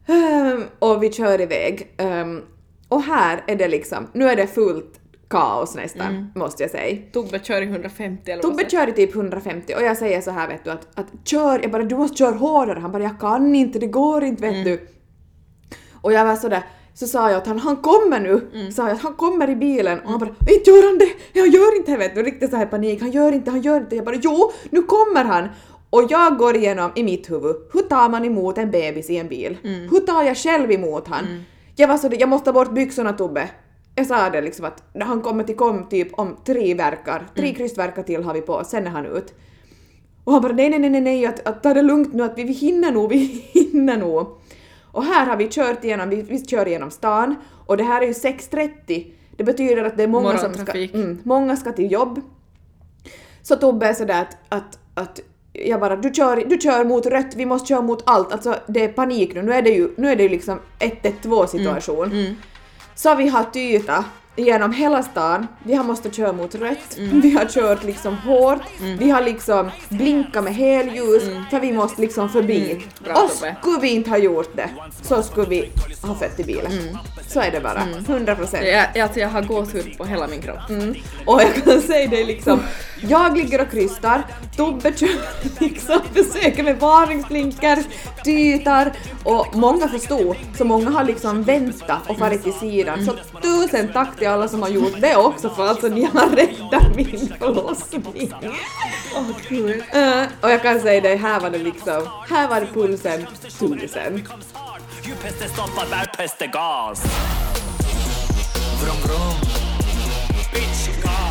Um, 0.08 0.64
och 0.80 1.04
vi 1.04 1.12
kör 1.12 1.42
iväg. 1.42 1.96
Um, 1.98 2.42
och 2.90 3.02
här 3.02 3.44
är 3.48 3.56
det 3.56 3.68
liksom, 3.68 4.08
nu 4.14 4.30
är 4.30 4.36
det 4.36 4.48
fullt 4.48 5.00
kaos 5.30 5.76
nästan, 5.76 6.08
mm. 6.08 6.28
måste 6.36 6.64
jag 6.64 6.72
säga. 6.72 6.98
Tobbe 7.12 7.40
kör 7.40 7.62
i 7.62 7.66
150 7.66 8.32
eller 8.32 8.44
Tobbe 8.44 8.70
kör 8.70 8.90
i 8.90 8.92
typ 8.92 9.16
150 9.16 9.74
och 9.76 9.84
jag 9.84 9.98
säger 9.98 10.22
så 10.22 10.32
här 10.32 10.48
vet 10.48 10.64
du 10.64 10.72
att, 10.72 11.00
att 11.00 11.08
kör, 11.24 11.60
jag 11.62 11.72
bara 11.72 11.84
du 11.84 11.96
måste 11.96 12.18
köra 12.18 12.36
hårdare. 12.36 12.80
Han 12.80 12.92
bara 12.92 13.04
jag 13.04 13.20
kan 13.20 13.56
inte, 13.56 13.80
det 13.80 13.88
går 13.88 14.24
inte 14.24 14.42
vet 14.42 14.54
mm. 14.54 14.64
du. 14.64 14.88
Och 16.02 16.14
jag 16.14 16.26
var 16.26 16.36
sådär, 16.36 16.64
så 16.94 17.08
sa 17.08 17.30
jag 17.30 17.38
att 17.38 17.48
han, 17.48 17.60
han 17.60 17.76
kommer 17.76 18.20
nu, 18.20 18.48
mm. 18.54 18.72
sa 18.72 18.88
jag 18.88 18.92
att 18.92 19.02
han 19.02 19.14
kommer 19.14 19.50
i 19.50 19.56
bilen 19.56 20.00
och 20.00 20.10
han 20.10 20.20
bara 20.20 20.30
inte 20.30 20.70
gör 20.70 20.88
han 20.88 20.98
det, 20.98 21.40
jag 21.40 21.48
gör 21.48 21.78
inte 21.78 21.92
det 21.92 21.98
vet 21.98 22.16
du, 22.16 22.24
riktigt 22.24 22.50
så 22.50 22.56
här 22.56 22.66
panik, 22.66 23.02
han 23.02 23.12
gör 23.12 23.32
inte, 23.32 23.52
han 23.52 23.62
gör 23.62 23.78
inte, 23.78 23.96
jag 23.96 24.06
bara 24.06 24.16
jo, 24.16 24.52
nu 24.70 24.82
kommer 24.82 25.24
han 25.24 25.48
och 25.90 26.04
jag 26.10 26.38
går 26.38 26.56
igenom 26.56 26.92
i 26.96 27.04
mitt 27.04 27.32
huvud, 27.32 27.56
hur 27.74 27.82
tar 27.82 28.10
man 28.10 28.26
emot 28.26 28.58
en 28.58 28.72
bebis 28.72 29.10
i 29.10 29.18
en 29.18 29.28
bil? 29.28 29.58
Mm. 29.64 29.90
Hur 29.90 30.00
tar 30.00 30.24
jag 30.24 30.38
själv 30.38 30.72
emot 30.72 31.08
han? 31.08 31.26
Mm. 31.26 31.42
Jag 31.76 31.88
var 31.88 31.98
så 31.98 32.10
jag 32.20 32.30
måste 32.30 32.46
ta 32.46 32.54
bort 32.54 32.74
byxorna 32.74 33.14
Tobbe. 33.14 33.50
Jag 33.96 34.08
sa 34.08 34.30
det 34.30 34.42
liksom 34.42 34.66
att 34.66 34.84
när 34.94 35.06
han 35.06 35.22
kommer 35.22 35.44
till 35.44 35.56
kom 35.56 35.90
typ 35.90 36.20
om 36.20 36.38
tre 36.46 36.74
verkar, 36.74 37.28
tre 37.36 37.46
mm. 37.46 37.56
krystverkar 37.56 38.04
till 38.04 38.24
har 38.24 38.34
vi 38.34 38.42
på, 38.42 38.64
sen 38.64 38.88
är 38.88 38.92
han 38.92 39.06
ut. 39.06 39.34
Och 40.24 40.34
han 40.34 40.42
bara 40.42 40.54
nej, 40.54 40.70
nej, 40.70 40.90
nej, 40.90 41.02
nej, 41.02 41.26
att, 41.26 41.48
att 41.48 41.64
ta 41.64 41.74
det 41.74 41.82
lugnt 41.82 42.14
nu, 42.14 42.24
att 42.24 42.38
vi, 42.38 42.44
vi 42.44 42.54
hinner 42.54 42.92
nog, 42.92 43.10
vi 43.10 43.18
hinner 43.54 43.98
nog. 43.98 44.28
Och 44.92 45.04
här 45.04 45.26
har 45.26 45.38
vi 45.38 45.48
kört 45.50 45.84
igenom, 45.84 46.10
vi, 46.10 46.22
vi 46.22 46.46
kör 46.46 46.68
igenom 46.68 46.92
stan 46.92 47.36
och 47.66 47.78
det 47.78 47.84
här 47.84 48.02
är 48.02 48.06
ju 48.06 48.14
6.30. 48.14 49.14
Det 49.38 49.44
betyder 49.44 49.84
att 49.84 49.98
det 49.98 50.04
är 50.04 50.08
många 50.08 50.38
som 50.38 50.54
ska, 50.54 50.72
mm, 50.78 51.20
många 51.24 51.56
ska 51.56 51.72
till 51.72 51.92
jobb. 51.92 52.22
Så 53.42 53.56
Tobbe 53.56 53.88
är 53.88 53.94
sådär 53.94 54.22
att, 54.22 54.38
att, 54.50 54.80
att 54.94 55.20
jag 55.66 55.80
bara 55.80 55.96
du 55.96 56.14
kör, 56.14 56.44
du 56.46 56.58
kör 56.62 56.84
mot 56.84 57.06
rött, 57.06 57.36
vi 57.36 57.46
måste 57.46 57.68
köra 57.68 57.82
mot 57.82 58.04
allt. 58.06 58.32
Alltså 58.32 58.56
det 58.68 58.84
är 58.84 58.88
panik 58.88 59.36
nu, 59.36 59.42
nu 59.42 59.54
är 59.54 59.62
det 59.62 59.70
ju, 59.70 59.90
nu 59.98 60.12
är 60.12 60.16
det 60.16 60.24
ju 60.24 60.30
liksom 60.30 60.60
112 60.80 61.48
situation. 61.48 62.06
Mm. 62.06 62.20
Mm. 62.20 62.36
Så 62.96 63.16
vi 63.16 63.28
har 63.28 63.44
tyta 63.44 64.06
genom 64.38 64.72
hela 64.72 65.04
stan, 65.04 65.48
vi 65.64 65.74
har 65.74 65.84
måste 65.84 66.12
köra 66.12 66.34
mot 66.34 66.56
rött, 66.56 66.98
mm. 66.98 67.22
vi 67.22 67.32
har 67.32 67.46
kört 67.46 67.84
liksom 67.84 68.18
hårt, 68.18 68.62
mm. 68.80 68.98
vi 68.98 69.10
har 69.10 69.22
liksom 69.22 69.72
blinkat 69.90 70.44
med 70.44 70.56
helljus 70.56 71.24
mm. 71.24 71.44
för 71.50 71.60
vi 71.60 71.74
måste 71.74 72.02
liksom 72.02 72.30
förbi. 72.30 72.72
Mm. 72.72 73.24
Och 73.24 73.32
skulle 73.60 73.80
vi 73.82 73.90
inte 73.90 74.10
ha 74.10 74.18
gjort 74.18 74.56
det 74.56 74.70
så 75.02 75.24
skulle 75.24 75.48
vi 75.48 75.72
ha 76.02 76.16
fött 76.16 76.40
i 76.40 76.44
bilen. 76.44 76.72
Mm. 76.72 76.98
Så 77.28 77.40
är 77.40 77.52
det 77.52 77.60
bara, 77.60 77.82
100 77.82 78.16
mm. 78.18 78.36
procent. 78.36 78.66
Jag, 78.68 79.00
alltså 79.00 79.20
jag 79.20 79.30
har 79.30 79.42
gåshud 79.42 79.98
på 79.98 80.06
hela 80.06 80.28
min 80.28 80.42
kropp. 80.42 80.70
Mm. 80.70 80.96
Och 81.26 81.42
jag 81.42 81.56
kan 81.64 81.82
säga 81.82 82.10
det 82.10 82.24
liksom, 82.24 82.60
jag 83.02 83.38
ligger 83.38 83.62
och 83.62 83.72
krystar, 83.72 84.24
Tobbe 84.58 84.94
kör 84.96 85.10
liksom 85.60 86.00
försöker 86.14 86.64
med 86.64 86.80
varningsblinkar, 86.80 87.84
tytar 88.24 88.92
och 89.24 89.56
många 89.56 89.88
förstod, 89.88 90.36
så 90.58 90.66
många 90.66 90.90
har 90.90 91.04
liksom 91.04 91.44
väntat 91.44 92.10
och 92.10 92.18
farit 92.18 92.44
till 92.44 92.54
sidan. 92.54 93.06
Så 93.06 93.14
tusen 93.42 93.90
tack 93.94 94.18
till 94.18 94.27
alla 94.28 94.48
som 94.48 94.62
har 94.62 94.70
gjort 94.70 95.02
det 95.02 95.16
också 95.16 95.50
för 95.50 95.68
alltså 95.68 95.88
ni 95.88 96.04
har 96.04 96.30
räddat 96.30 96.96
min 96.96 97.34
förlossning. 97.40 98.34
Oh, 99.16 99.32
cool. 99.50 99.72
uh, 99.72 100.24
och 100.42 100.52
jag 100.52 100.62
kan 100.62 100.80
säga 100.80 101.02
det, 101.02 101.16
här 101.16 101.40
var 101.40 101.50
det 101.50 101.58
liksom, 101.58 102.08
här 102.30 102.48
var 102.48 102.62
det 102.62 102.68
pulsen 102.74 103.28
tusen. 103.60 104.28
Vrum, 108.82 108.96
vrum. 109.04 109.34
Bitch, 110.54 111.04
gas. 111.04 111.28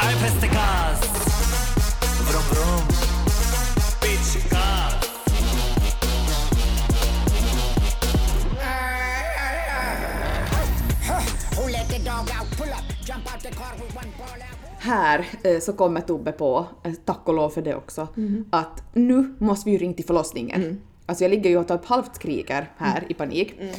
Är. 0.00 0.94
Vrum, 2.32 2.42
vrum. 2.50 2.93
Här 14.84 15.26
eh, 15.42 15.60
så 15.60 15.72
kommer 15.72 16.00
Tobbe 16.00 16.32
på, 16.32 16.66
eh, 16.84 16.92
tack 17.04 17.20
och 17.24 17.34
lov 17.34 17.50
för 17.50 17.62
det 17.62 17.74
också, 17.74 18.08
mm. 18.16 18.44
att 18.50 18.82
nu 18.92 19.34
måste 19.38 19.70
vi 19.70 19.72
ju 19.72 19.78
ringa 19.78 19.94
till 19.94 20.04
förlossningen. 20.04 20.62
Mm. 20.62 20.80
Alltså 21.06 21.24
jag 21.24 21.30
ligger 21.30 21.50
ju 21.50 21.58
och 21.58 21.70
ett 21.70 21.84
halvt 21.84 22.16
skriker 22.16 22.72
här 22.76 22.98
mm. 22.98 23.10
i 23.10 23.14
panik. 23.14 23.54
Mm. 23.60 23.74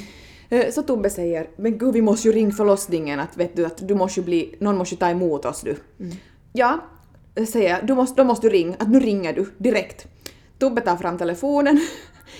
Eh, 0.49 0.71
så 0.71 0.81
Tobbe 0.81 1.09
säger 1.09 1.49
men 1.55 1.77
gud 1.77 1.93
vi 1.93 2.01
måste 2.01 2.27
ju 2.27 2.33
ringa 2.33 2.51
förlossningen 2.51 3.19
att 3.19 3.37
vet 3.37 3.55
du 3.55 3.65
att 3.65 3.87
du 3.87 3.95
måste 3.95 4.19
ju 4.19 4.25
bli, 4.25 4.55
någon 4.59 4.77
måste 4.77 4.95
ju 4.95 4.99
ta 4.99 5.09
emot 5.09 5.45
oss 5.45 5.61
du. 5.61 5.75
Mm. 5.99 6.15
Ja, 6.53 6.79
säger 7.47 7.69
jag, 7.69 7.87
du 7.87 7.95
måste, 7.95 8.21
då 8.21 8.23
måste 8.23 8.47
du 8.47 8.53
ringa, 8.53 8.75
att 8.79 8.89
nu 8.89 8.99
ringer 8.99 9.33
du 9.33 9.53
direkt. 9.57 10.07
Tobbe 10.57 10.81
tar 10.81 10.97
fram 10.97 11.17
telefonen 11.17 11.79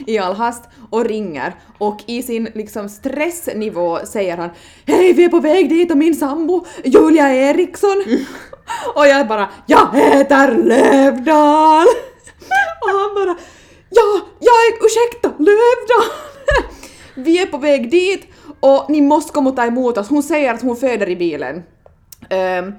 i 0.08 0.18
all 0.18 0.34
hast 0.34 0.64
och 0.90 1.06
ringer 1.06 1.56
och 1.78 2.04
i 2.06 2.24
sin 2.24 2.50
liksom 2.54 2.90
stressnivå 2.90 4.00
säger 4.06 4.38
han 4.38 4.50
Hej 4.86 5.14
vi 5.14 5.24
är 5.24 5.30
på 5.30 5.40
väg 5.40 5.70
dit 5.70 5.92
och 5.92 5.98
min 5.98 6.16
sambo 6.16 6.66
Julia 6.84 7.34
Eriksson 7.36 8.04
mm. 8.06 8.26
och 8.96 9.08
jag 9.08 9.28
bara 9.28 9.50
Jag 9.66 9.96
heter 9.96 10.52
Lövdahl 10.52 11.88
och 12.82 12.90
han 12.90 13.16
bara 13.16 13.36
Ja, 13.90 14.22
jag 14.40 14.86
ursäkta, 14.86 15.30
Lövdal! 15.38 16.12
vi 17.16 17.42
är 17.42 17.46
på 17.46 17.58
väg 17.58 17.92
dit 17.92 18.28
och 18.60 18.90
ni 18.90 19.02
måste 19.02 19.34
komma 19.34 19.50
och 19.50 19.56
ta 19.56 19.66
emot 19.66 19.98
oss. 19.98 20.10
Hon 20.10 20.24
säger 20.24 20.54
att 20.54 20.62
hon 20.62 20.76
föder 20.76 21.10
i 21.10 21.16
bilen. 21.16 21.64
Um, 22.30 22.74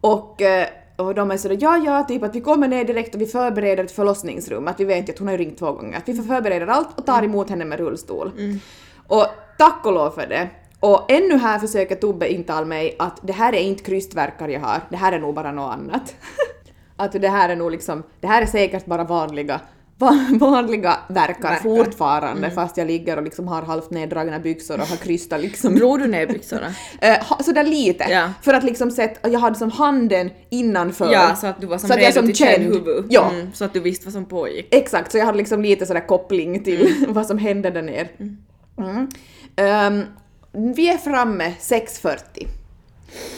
och, 0.00 0.42
eh, 0.42 0.66
och 0.96 1.14
de 1.14 1.30
är 1.30 1.36
sådär 1.36 1.58
ja 1.60 1.78
ja, 1.78 2.04
typ 2.04 2.22
att 2.22 2.36
vi 2.36 2.40
kommer 2.40 2.68
ner 2.68 2.84
direkt 2.84 3.14
och 3.14 3.20
vi 3.20 3.26
förbereder 3.26 3.84
ett 3.84 3.92
förlossningsrum. 3.92 4.68
Att 4.68 4.80
vi 4.80 4.84
vet 4.84 5.08
ju 5.08 5.12
att 5.12 5.18
hon 5.18 5.28
har 5.28 5.38
ringt 5.38 5.58
två 5.58 5.72
gånger. 5.72 5.98
Att 5.98 6.08
vi 6.08 6.22
förbereder 6.22 6.66
allt 6.66 6.98
och 6.98 7.06
tar 7.06 7.22
emot 7.22 7.50
henne 7.50 7.64
med 7.64 7.78
rullstol. 7.78 8.30
Mm. 8.38 8.60
Och 9.06 9.26
tack 9.58 9.86
och 9.86 9.92
lov 9.92 10.10
för 10.10 10.26
det. 10.26 10.48
Och 10.80 11.10
ännu 11.10 11.38
här 11.38 11.58
försöker 11.58 11.96
Tobbe 11.96 12.32
intala 12.32 12.66
mig 12.66 12.96
att 12.98 13.20
det 13.22 13.32
här 13.32 13.54
är 13.54 13.60
inte 13.60 13.82
krystverkar 13.82 14.48
jag 14.48 14.60
har, 14.60 14.80
det 14.88 14.96
här 14.96 15.12
är 15.12 15.18
nog 15.18 15.34
bara 15.34 15.52
något 15.52 15.74
annat. 15.74 16.14
att 16.96 17.12
det 17.12 17.28
här 17.28 17.48
är 17.48 17.56
nog 17.56 17.70
liksom, 17.70 18.02
det 18.20 18.26
här 18.26 18.42
är 18.42 18.46
säkert 18.46 18.86
bara 18.86 19.04
vanliga 19.04 19.60
vanliga 20.38 20.96
verkar, 21.08 21.42
verkar. 21.42 21.62
fortfarande 21.62 22.46
mm. 22.46 22.50
fast 22.50 22.76
jag 22.76 22.86
ligger 22.86 23.16
och 23.16 23.22
liksom 23.22 23.48
har 23.48 23.62
halvt 23.62 23.90
neddragna 23.90 24.38
byxor 24.38 24.80
och 24.80 24.86
har 24.86 24.96
krystat 24.96 25.40
liksom. 25.40 25.74
Drog 25.74 25.98
du 25.98 26.06
ner 26.06 26.26
byxorna? 26.26 26.66
uh, 27.02 27.42
sådär 27.42 27.64
lite. 27.64 28.04
Ja. 28.10 28.32
För 28.42 28.54
att 28.54 28.64
liksom 28.64 28.90
sett, 28.90 29.20
jag 29.22 29.38
hade 29.38 29.56
som 29.56 29.70
handen 29.70 30.30
innanför. 30.50 31.12
Ja, 31.12 31.36
så 31.36 31.46
att 31.46 31.60
du 31.60 31.66
var 31.66 31.78
som 31.78 31.88
så 31.88 31.94
redo 31.94 32.12
som 32.12 32.26
till 32.26 32.36
kändhuvud. 32.36 33.04
Ja. 33.08 33.30
Mm, 33.30 33.52
så 33.54 33.64
att 33.64 33.72
du 33.72 33.80
visste 33.80 34.06
vad 34.06 34.12
som 34.12 34.24
pågick. 34.24 34.74
Exakt, 34.74 35.12
så 35.12 35.18
jag 35.18 35.26
hade 35.26 35.38
liksom 35.38 35.62
lite 35.62 35.86
sådär 35.86 36.06
koppling 36.06 36.64
till 36.64 36.86
mm. 36.86 37.04
vad 37.12 37.26
som 37.26 37.38
hände 37.38 37.70
där 37.70 37.82
nere. 37.82 38.08
Um, 39.86 40.04
vi 40.74 40.88
är 40.88 40.98
framme 40.98 41.54
6.40. 41.60 42.46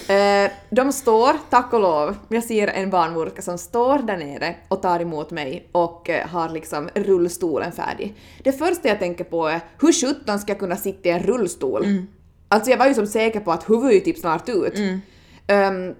Eh, 0.09 0.51
de 0.71 0.93
står, 0.93 1.33
tack 1.51 1.73
och 1.73 1.81
lov, 1.81 2.17
jag 2.29 2.45
ser 2.45 2.69
en 2.69 2.91
barnmorska 2.91 3.43
som 3.43 3.59
står 3.59 3.99
där 3.99 4.17
nere 4.17 4.55
och 4.69 4.83
tar 4.83 5.01
emot 5.01 5.31
mig 5.31 5.69
och 5.73 6.11
eh, 6.11 6.29
har 6.29 6.49
liksom 6.49 6.89
rullstolen 6.95 7.73
färdig. 7.73 8.15
Det 8.43 8.53
första 8.53 8.89
jag 8.89 8.99
tänker 8.99 9.25
på 9.25 9.49
är 9.49 9.61
hur 9.81 9.93
sjutton 9.93 10.39
ska 10.39 10.53
jag 10.53 10.59
kunna 10.59 10.77
sitta 10.77 11.09
i 11.09 11.13
en 11.13 11.23
rullstol? 11.23 11.85
Mm. 11.85 12.07
Alltså 12.49 12.71
jag 12.71 12.79
var 12.79 12.87
ju 12.87 12.95
som 12.95 13.07
säker 13.07 13.41
på 13.41 13.53
att 13.53 13.71
huvudet 13.71 14.01
är 14.01 14.05
typ 14.05 14.19
snart 14.19 14.49
ut. 14.49 14.79
Mm. 14.79 15.01
Um, 15.89 15.95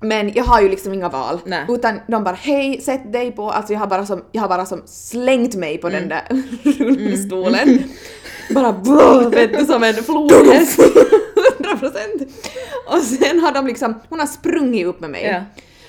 men 0.00 0.32
jag 0.34 0.44
har 0.44 0.60
ju 0.60 0.68
liksom 0.68 0.94
inga 0.94 1.08
val. 1.08 1.40
Nej. 1.44 1.66
Utan 1.68 2.00
de 2.08 2.24
bara 2.24 2.34
hej, 2.34 2.80
sätt 2.80 3.12
dig 3.12 3.32
på, 3.32 3.50
alltså 3.50 3.72
jag 3.72 3.80
har 3.80 3.86
bara 3.86 4.06
som, 4.06 4.24
jag 4.32 4.40
har 4.40 4.48
bara 4.48 4.66
som 4.66 4.82
slängt 4.86 5.54
mig 5.54 5.78
på 5.78 5.88
mm. 5.88 6.00
den 6.00 6.08
där 6.08 6.42
rullstolen. 6.84 7.68
Mm. 7.68 7.82
bara 8.50 8.72
brr, 8.72 9.30
vet 9.30 9.58
du, 9.58 9.66
som 9.66 9.82
en 9.82 9.94
flodhäst. 9.94 10.80
100 11.74 11.90
procent. 11.90 12.32
Och 12.86 13.02
sen 13.02 13.40
har 13.40 13.52
de 13.52 13.66
liksom, 13.66 13.94
hon 14.08 14.20
har 14.20 14.26
sprungit 14.26 14.86
upp 14.86 15.00
med 15.00 15.10
mig. 15.10 15.24
Ja. 15.24 15.42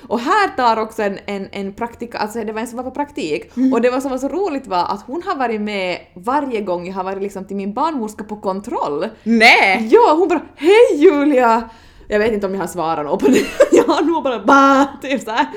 Och 0.07 0.19
här 0.19 0.47
tar 0.47 0.77
också 0.77 1.03
en, 1.03 1.19
en, 1.25 1.47
en 1.51 1.73
praktika, 1.73 2.17
alltså 2.17 2.43
det 2.43 2.53
var 2.53 2.61
en 2.61 2.67
som 2.67 2.77
var 2.77 2.83
på 2.83 2.91
praktik, 2.91 3.57
mm. 3.57 3.73
och 3.73 3.81
det 3.81 3.89
var 3.89 4.01
som 4.01 4.11
var 4.11 4.17
så 4.17 4.27
roligt 4.27 4.67
var 4.67 4.85
att 4.85 5.01
hon 5.01 5.23
har 5.25 5.35
varit 5.35 5.61
med 5.61 5.99
varje 6.13 6.61
gång 6.61 6.87
jag 6.87 6.93
har 6.93 7.03
varit 7.03 7.21
liksom 7.21 7.45
till 7.45 7.55
min 7.55 7.73
barnmorska 7.73 8.23
på 8.23 8.35
kontroll. 8.35 9.07
Nej! 9.23 9.87
Ja, 9.91 10.15
hon 10.19 10.27
bara 10.27 10.41
hej 10.55 10.95
Julia! 10.95 11.69
Jag 12.07 12.19
vet 12.19 12.33
inte 12.33 12.47
om 12.47 12.53
jag 12.53 12.61
har 12.61 12.67
svarat 12.67 13.05
något 13.05 13.19
på 13.19 13.27
det, 13.27 13.45
jag 13.71 13.83
har 13.83 14.01
nog 14.01 14.23
bara 14.23 14.39
ba, 14.39 14.87
typ 15.01 15.21
såhär. 15.21 15.47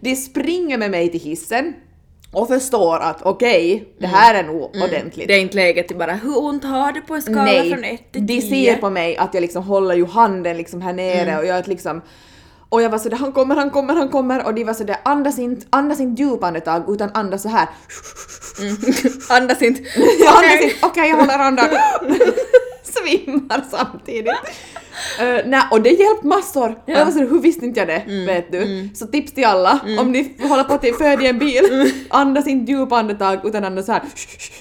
De 0.00 0.16
springer 0.16 0.78
med 0.78 0.90
mig 0.90 1.10
till 1.10 1.20
hissen 1.20 1.74
och 2.36 2.48
förstår 2.48 2.98
att 2.98 3.22
okej, 3.22 3.74
okay, 3.74 3.88
det 3.98 4.06
här 4.06 4.34
är 4.34 4.44
nog 4.44 4.74
mm. 4.74 4.88
ordentligt. 4.88 5.28
Det 5.28 5.34
är 5.34 5.40
inte 5.40 5.56
läget 5.56 5.88
till 5.88 5.96
bara 5.96 6.12
hur 6.12 6.38
ont 6.38 6.64
har 6.64 6.92
du 6.92 7.00
på 7.00 7.14
en 7.14 7.22
skala 7.22 7.44
Nej, 7.44 7.70
från 7.70 7.84
1 7.84 8.12
till 8.12 8.26
10? 8.26 8.40
de 8.40 8.40
ser 8.40 8.76
på 8.76 8.90
mig 8.90 9.16
att 9.16 9.34
jag 9.34 9.40
liksom 9.40 9.62
håller 9.62 9.94
ju 9.94 10.06
handen 10.06 10.56
liksom 10.56 10.82
här 10.82 10.92
nere 10.92 11.30
mm. 11.30 11.38
och 11.38 11.46
jag 11.46 11.68
liksom 11.68 12.02
och 12.68 12.82
jag 12.82 12.90
var 12.90 12.98
sådär 12.98 13.16
han 13.16 13.32
kommer, 13.32 13.54
han 13.54 13.70
kommer, 13.70 13.94
han 13.94 14.08
kommer 14.08 14.46
och 14.46 14.54
de 14.54 14.64
var 14.64 14.74
sådär 14.74 14.96
andas 15.02 15.38
inte, 15.38 15.66
andas 15.70 16.00
inte 16.00 16.22
djupandetag 16.22 16.84
utan 16.88 17.10
andas 17.14 17.42
så 17.42 17.48
här. 17.48 17.68
Mm. 18.60 18.76
andas 19.42 19.62
inte. 19.62 19.82
jag 20.20 20.36
andas 20.36 20.62
inte, 20.62 20.76
okej 20.82 20.88
okay, 20.88 21.08
jag 21.08 21.16
håller 21.16 21.38
andan. 21.38 21.68
Svimmar 22.82 23.64
samtidigt. 23.70 24.34
Uh, 25.22 25.40
nej, 25.46 25.62
och 25.70 25.82
det 25.82 25.90
hjälpte 25.90 26.26
massor. 26.26 26.68
Ja. 26.68 26.94
Och 26.94 27.00
jag 27.00 27.04
var 27.04 27.12
så, 27.12 27.18
hur 27.18 27.40
visste 27.40 27.66
inte 27.66 27.80
jag 27.80 27.88
det? 27.88 28.02
Mm. 28.06 28.26
Vet 28.26 28.52
du? 28.52 28.62
Mm. 28.62 28.94
Så 28.94 29.06
tips 29.06 29.32
till 29.32 29.44
alla, 29.44 29.80
mm. 29.84 29.98
om 29.98 30.12
ni 30.12 30.34
håller 30.48 30.64
på 30.64 30.74
att 30.74 30.96
föda 30.98 31.22
i 31.22 31.26
en 31.26 31.38
bil, 31.38 31.64
mm. 31.72 31.88
andas 32.08 32.46
inte 32.46 32.72
djupa 32.72 32.96
andetag 32.96 33.40
utan 33.44 33.64
andas 33.64 33.86
så 33.86 33.92
här. 33.92 34.02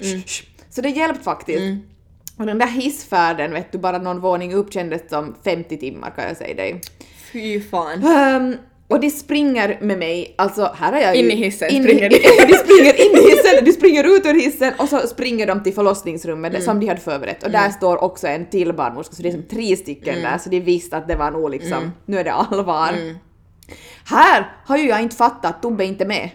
Mm. 0.01 0.21
Så 0.69 0.81
det 0.81 0.89
hjälpte 0.89 1.23
faktiskt. 1.23 1.59
Mm. 1.59 1.79
Och 2.37 2.45
den 2.45 2.59
där 2.59 2.67
hissfärden, 2.67 3.53
vet 3.53 3.71
du, 3.71 3.77
bara 3.77 3.97
någon 3.97 4.21
våning 4.21 4.53
upp 4.53 4.73
kändes 4.73 5.09
som 5.09 5.35
50 5.43 5.77
timmar 5.77 6.09
kan 6.09 6.23
jag 6.23 6.37
säga 6.37 6.53
dig. 6.53 6.81
Fy 7.31 7.61
fan. 7.61 8.03
Um, 8.03 8.57
och 8.87 8.99
de 8.99 9.09
springer 9.09 9.77
med 9.81 9.97
mig, 9.97 10.35
alltså 10.37 10.71
här 10.75 10.91
har 10.91 10.99
jag 10.99 11.15
ju... 11.15 11.23
In 11.23 11.31
i 11.31 11.35
hissen 11.35 11.69
in, 11.69 11.83
springer 11.83 12.09
de. 12.09 12.15
de 12.47 12.57
springer 12.57 13.05
in 13.05 13.17
i 13.17 13.29
hissen, 13.29 13.65
de 13.65 13.71
springer 13.71 14.03
ut 14.03 14.25
ur 14.25 14.33
hissen 14.33 14.73
och 14.77 14.89
så 14.89 14.99
springer 15.07 15.47
de 15.47 15.63
till 15.63 15.73
förlossningsrummet 15.73 16.49
mm. 16.49 16.61
som 16.61 16.79
de 16.79 16.87
hade 16.87 16.99
förberett 16.99 17.43
och 17.43 17.49
mm. 17.49 17.61
där 17.61 17.69
står 17.69 18.03
också 18.03 18.27
en 18.27 18.45
till 18.45 18.73
barnmorska 18.73 19.15
så 19.15 19.21
det 19.21 19.29
är 19.29 19.31
som 19.31 19.43
tre 19.43 19.75
stycken 19.77 20.15
mm. 20.17 20.31
där 20.31 20.37
så 20.37 20.49
de 20.49 20.59
visste 20.59 20.97
att 20.97 21.07
det 21.07 21.15
var 21.15 21.31
nog 21.31 21.49
liksom, 21.49 21.73
mm. 21.73 21.91
nu 22.05 22.19
är 22.19 22.23
det 22.23 22.33
allvar. 22.33 22.89
Mm. 22.93 23.17
Här 24.05 24.51
har 24.65 24.77
ju 24.77 24.87
jag 24.87 25.01
inte 25.01 25.15
fattat 25.15 25.55
att 25.55 25.61
Tobbe 25.61 25.85
inte 25.85 26.03
är 26.03 26.07
med. 26.07 26.29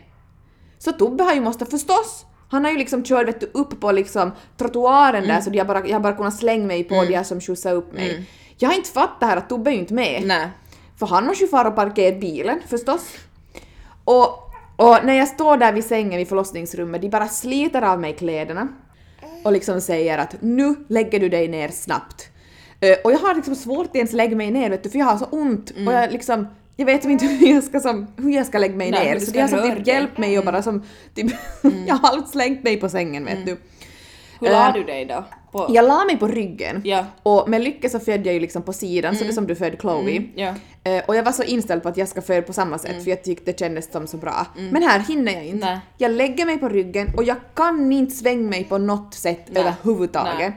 Så 0.79 0.93
Tobbe 0.93 1.25
har 1.25 1.35
ju 1.35 1.41
måste 1.41 1.67
förstås 1.67 2.27
han 2.51 2.65
har 2.65 2.73
ju 2.73 2.79
liksom 2.79 3.05
kört 3.05 3.29
vet 3.29 3.41
du, 3.41 3.51
upp 3.55 3.81
på 3.81 3.93
liksom 3.93 4.33
trottoaren 4.57 5.29
där 5.29 5.41
så 5.41 5.51
jag 5.53 5.67
bara, 5.67 5.87
jag 5.87 6.03
bara 6.03 6.13
kunnat 6.13 6.37
slänga 6.37 6.67
mig 6.67 6.85
på 6.85 6.95
mm. 6.95 7.13
de 7.13 7.25
som 7.25 7.41
skjutsade 7.41 7.75
upp 7.75 7.93
mig. 7.93 8.25
Jag 8.59 8.69
har 8.69 8.77
inte 8.77 8.91
fattat 8.91 9.29
här 9.29 9.37
att 9.37 9.49
Tobbe 9.49 9.71
är 9.71 9.73
ju 9.73 9.81
inte 9.81 9.95
med. 9.95 10.23
Nej. 10.25 10.49
För 11.01 11.07
han 11.07 11.27
måste 11.27 11.45
ju 11.45 11.51
fara 11.51 11.69
och 11.69 11.77
parkera 11.77 12.19
bilen 12.19 12.61
förstås. 12.69 13.17
Och, 14.05 14.29
och 14.77 14.97
när 15.05 15.15
jag 15.15 15.29
står 15.29 15.57
där 15.57 15.73
vid 15.73 15.85
sängen 15.85 16.21
i 16.21 16.27
förlossningsrummet, 16.27 17.03
de 17.03 17.09
bara 17.09 17.29
sliter 17.29 17.83
av 17.83 18.01
mig 18.01 18.13
kläderna 18.13 18.69
och 19.45 19.53
liksom 19.53 19.81
säger 19.81 20.19
att 20.19 20.35
nu 20.41 20.75
lägger 20.89 21.21
du 21.21 21.29
dig 21.29 21.49
ner 21.49 21.69
snabbt. 21.69 22.29
Uh, 22.85 22.97
och 23.05 23.13
jag 23.13 23.19
har 23.19 23.35
liksom 23.35 23.55
svårt 23.55 23.87
att 23.87 23.97
ens 23.97 24.13
lägga 24.13 24.37
mig 24.37 24.51
ner 24.51 24.71
vet 24.71 24.83
du, 24.83 24.91
för 24.91 24.99
jag 24.99 25.07
har 25.07 25.19
så 25.19 25.25
ont 25.25 25.71
mm. 25.71 25.89
och 25.89 25.95
jag 25.95 26.13
liksom 26.13 26.47
jag 26.77 26.87
vet 26.87 27.05
inte 27.05 27.27
hur 27.27 27.55
jag 27.55 27.65
ska, 27.65 27.81
som, 27.81 28.07
hur 28.17 28.31
jag 28.31 28.47
ska 28.47 28.59
lägga 28.59 28.77
mig 28.77 28.91
Nej, 28.91 29.05
ner 29.05 29.19
så 29.19 29.31
de 29.31 29.41
har 29.41 29.49
som 29.49 29.77
typ 29.77 29.87
hjälpt 29.87 30.19
mig 30.19 30.39
och 30.39 30.45
bara 30.45 30.63
som 30.63 30.83
typ, 31.15 31.33
mm. 31.63 31.87
jag 31.87 31.95
har 31.95 32.09
halvt 32.09 32.29
slängt 32.29 32.63
mig 32.63 32.77
på 32.81 32.89
sängen 32.89 33.25
vet 33.25 33.35
mm. 33.35 33.47
du. 33.47 33.57
Hur 34.41 34.51
la 34.51 34.69
uh, 34.69 34.75
du 34.75 34.85
dig 34.85 35.05
då? 35.05 35.25
På... 35.53 35.67
Jag 35.69 35.85
la 35.85 36.05
mig 36.05 36.17
på 36.17 36.29
ryggen 36.29 36.83
ja. 36.85 37.05
och 37.23 37.49
med 37.49 37.63
lycka 37.63 37.89
så 37.89 38.01
födde 38.01 38.25
jag 38.25 38.35
ju 38.35 38.41
liksom 38.41 38.63
på 38.63 38.73
sidan 38.73 39.09
mm. 39.09 39.19
så 39.19 39.25
det 39.25 39.31
är 39.31 39.35
som 39.35 39.47
du 39.47 39.55
födde 39.55 39.77
Chloe. 39.77 40.11
Mm. 40.11 40.29
Ja. 40.35 40.55
Uh, 40.89 41.03
och 41.07 41.17
jag 41.17 41.23
var 41.23 41.33
så 41.33 41.43
inställd 41.43 41.83
på 41.83 41.89
att 41.89 41.97
jag 41.97 42.09
ska 42.09 42.23
föda 42.23 42.43
på 42.43 42.53
samma 42.53 42.79
sätt 42.79 42.91
mm. 42.91 43.05
för 43.05 43.11
jag 43.11 43.25
tyckte 43.25 43.53
det 43.53 43.59
kändes 43.59 43.93
som 43.93 44.07
så 44.07 44.17
bra. 44.17 44.47
Mm. 44.59 44.71
Men 44.71 44.83
här 44.83 44.99
hinner 44.99 45.33
jag 45.33 45.47
inte. 45.47 45.67
Nej. 45.67 45.81
Jag 45.99 46.11
lägger 46.11 46.47
mig 46.47 46.59
på 46.59 46.69
ryggen 46.69 47.09
och 47.17 47.25
jag 47.25 47.37
kan 47.55 47.93
inte 47.93 48.15
svänga 48.15 48.51
mig 48.51 48.65
på 48.65 48.79
något 48.79 49.15
sätt 49.15 49.47
Nej. 49.47 49.63
överhuvudtaget. 49.63 50.53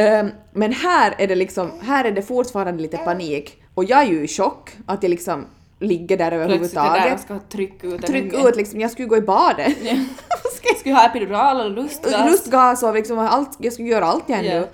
Uh, 0.00 0.30
men 0.52 0.72
här 0.72 1.14
är 1.18 1.28
det 1.28 1.34
liksom, 1.34 1.70
här 1.80 2.04
är 2.04 2.12
det 2.12 2.22
fortfarande 2.22 2.82
lite 2.82 2.96
panik 2.96 3.62
och 3.74 3.84
jag 3.84 4.02
är 4.02 4.06
ju 4.06 4.24
i 4.24 4.28
chock 4.28 4.70
att 4.86 5.02
jag 5.02 5.10
liksom 5.10 5.46
ligger 5.82 6.16
där 6.16 6.32
överhuvudtaget. 6.32 7.02
Plötsligt 7.02 7.04
är 7.04 7.08
där 7.08 7.14
och 7.14 7.20
ska 7.20 7.48
trycka 7.56 7.86
ut 7.86 8.06
Tryck 8.06 8.34
ut 8.34 8.56
liksom, 8.56 8.80
jag 8.80 8.90
skulle 8.90 9.08
gå 9.08 9.16
i 9.16 9.20
badet. 9.20 9.76
Ja. 9.82 9.92
ska 10.56 10.74
skulle 10.78 10.94
ha 10.94 11.06
epidural 11.06 11.60
och 11.60 11.70
lustgas. 11.70 12.30
Lustgas 12.30 12.82
och 12.82 12.94
liksom 12.94 13.18
allt, 13.18 13.56
jag 13.58 13.72
skulle 13.72 13.88
göra 13.88 14.04
allt 14.04 14.28
igen 14.28 14.44
yeah. 14.44 14.60
nu. 14.60 14.68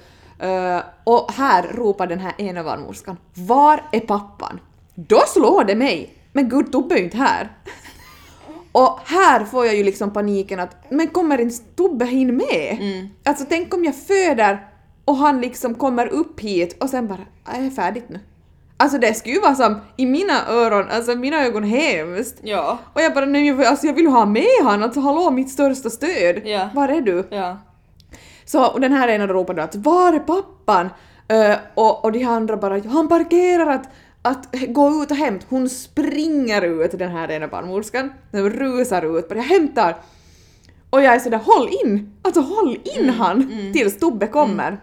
Uh, 0.47 0.83
och 1.05 1.33
här 1.33 1.63
ropar 1.63 2.07
den 2.07 2.19
här 2.19 2.35
ena 2.39 2.65
barnmorskan 2.65 3.17
Var 3.35 3.83
är 3.93 4.01
pappan? 4.01 4.61
Då 4.95 5.21
slår 5.27 5.65
det 5.65 5.75
mig! 5.75 6.15
Men 6.33 6.49
gud, 6.49 6.73
Tobbe 6.73 6.95
är 6.95 6.99
ju 6.99 7.05
inte 7.05 7.17
här. 7.17 7.53
Och 8.73 8.99
här 9.05 9.45
får 9.45 9.67
jag 9.67 9.77
ju 9.77 9.85
liksom 9.85 10.13
paniken 10.13 10.61
att 10.61 10.91
men 10.91 11.07
kommer 11.07 11.41
inte 11.41 11.57
Tobbe 11.77 12.05
hinna 12.05 12.33
med? 12.33 12.77
Mm. 12.81 13.09
Alltså 13.25 13.45
tänk 13.49 13.75
om 13.75 13.85
jag 13.85 13.95
föder 13.97 14.67
och 15.05 15.17
han 15.17 15.41
liksom 15.41 15.75
kommer 15.75 16.07
upp 16.07 16.41
hit 16.41 16.83
och 16.83 16.91
sen 16.91 17.07
bara, 17.07 17.27
är 17.45 17.63
det 17.63 17.71
färdigt 17.71 18.09
nu? 18.09 18.21
Alltså 18.81 18.99
det 18.99 19.15
skulle 19.15 19.35
ju 19.35 19.41
vara 19.41 19.55
som 19.55 19.81
i 19.97 20.07
mina 20.07 20.49
öron, 20.49 20.87
alltså 20.91 21.15
mina 21.15 21.45
ögon 21.45 21.65
hemskt. 21.65 22.37
Ja. 22.43 22.79
Och 22.93 23.01
jag 23.01 23.15
bara 23.15 23.27
nej 23.27 23.67
alltså 23.67 23.87
jag 23.87 23.95
vill 23.95 24.07
ha 24.07 24.27
med 24.27 24.45
han, 24.65 24.83
alltså 24.83 25.01
hallå 25.01 25.31
mitt 25.31 25.51
största 25.51 25.91
stöd. 25.91 26.43
Ja. 26.45 26.69
Var 26.75 26.89
är 26.89 27.01
du? 27.01 27.25
Ja. 27.31 27.59
Så 28.45 28.67
och 28.67 28.81
den 28.81 28.93
här 28.93 29.09
ena 29.09 29.27
ropade 29.27 29.63
att 29.63 29.75
var 29.75 30.13
är 30.13 30.19
pappan? 30.19 30.89
Uh, 31.33 31.57
och, 31.75 32.05
och 32.05 32.13
de 32.13 32.25
andra 32.25 32.57
bara 32.57 32.81
han 32.89 33.09
parkerar 33.09 33.67
att, 33.67 33.89
att 34.23 34.49
gå 34.69 35.03
ut 35.03 35.11
och 35.11 35.17
hämta. 35.17 35.47
Hon 35.49 35.69
springer 35.69 36.63
ut 36.63 36.99
den 36.99 37.11
här 37.11 37.31
ena 37.31 37.49
barnmorskan, 37.49 38.13
den 38.31 38.51
rusar 38.51 39.19
ut 39.19 39.29
bara 39.29 39.39
jag 39.39 39.45
hämtar. 39.45 39.97
Och 40.91 41.03
jag 41.03 41.15
är 41.15 41.19
sådär 41.19 41.41
håll 41.45 41.69
in, 41.85 42.13
alltså 42.23 42.41
håll 42.41 42.79
in 42.85 43.03
mm, 43.03 43.15
han 43.15 43.43
mm. 43.43 43.73
tills 43.73 43.99
Tobbe 43.99 44.27
kommer. 44.27 44.69
Mm. 44.69 44.81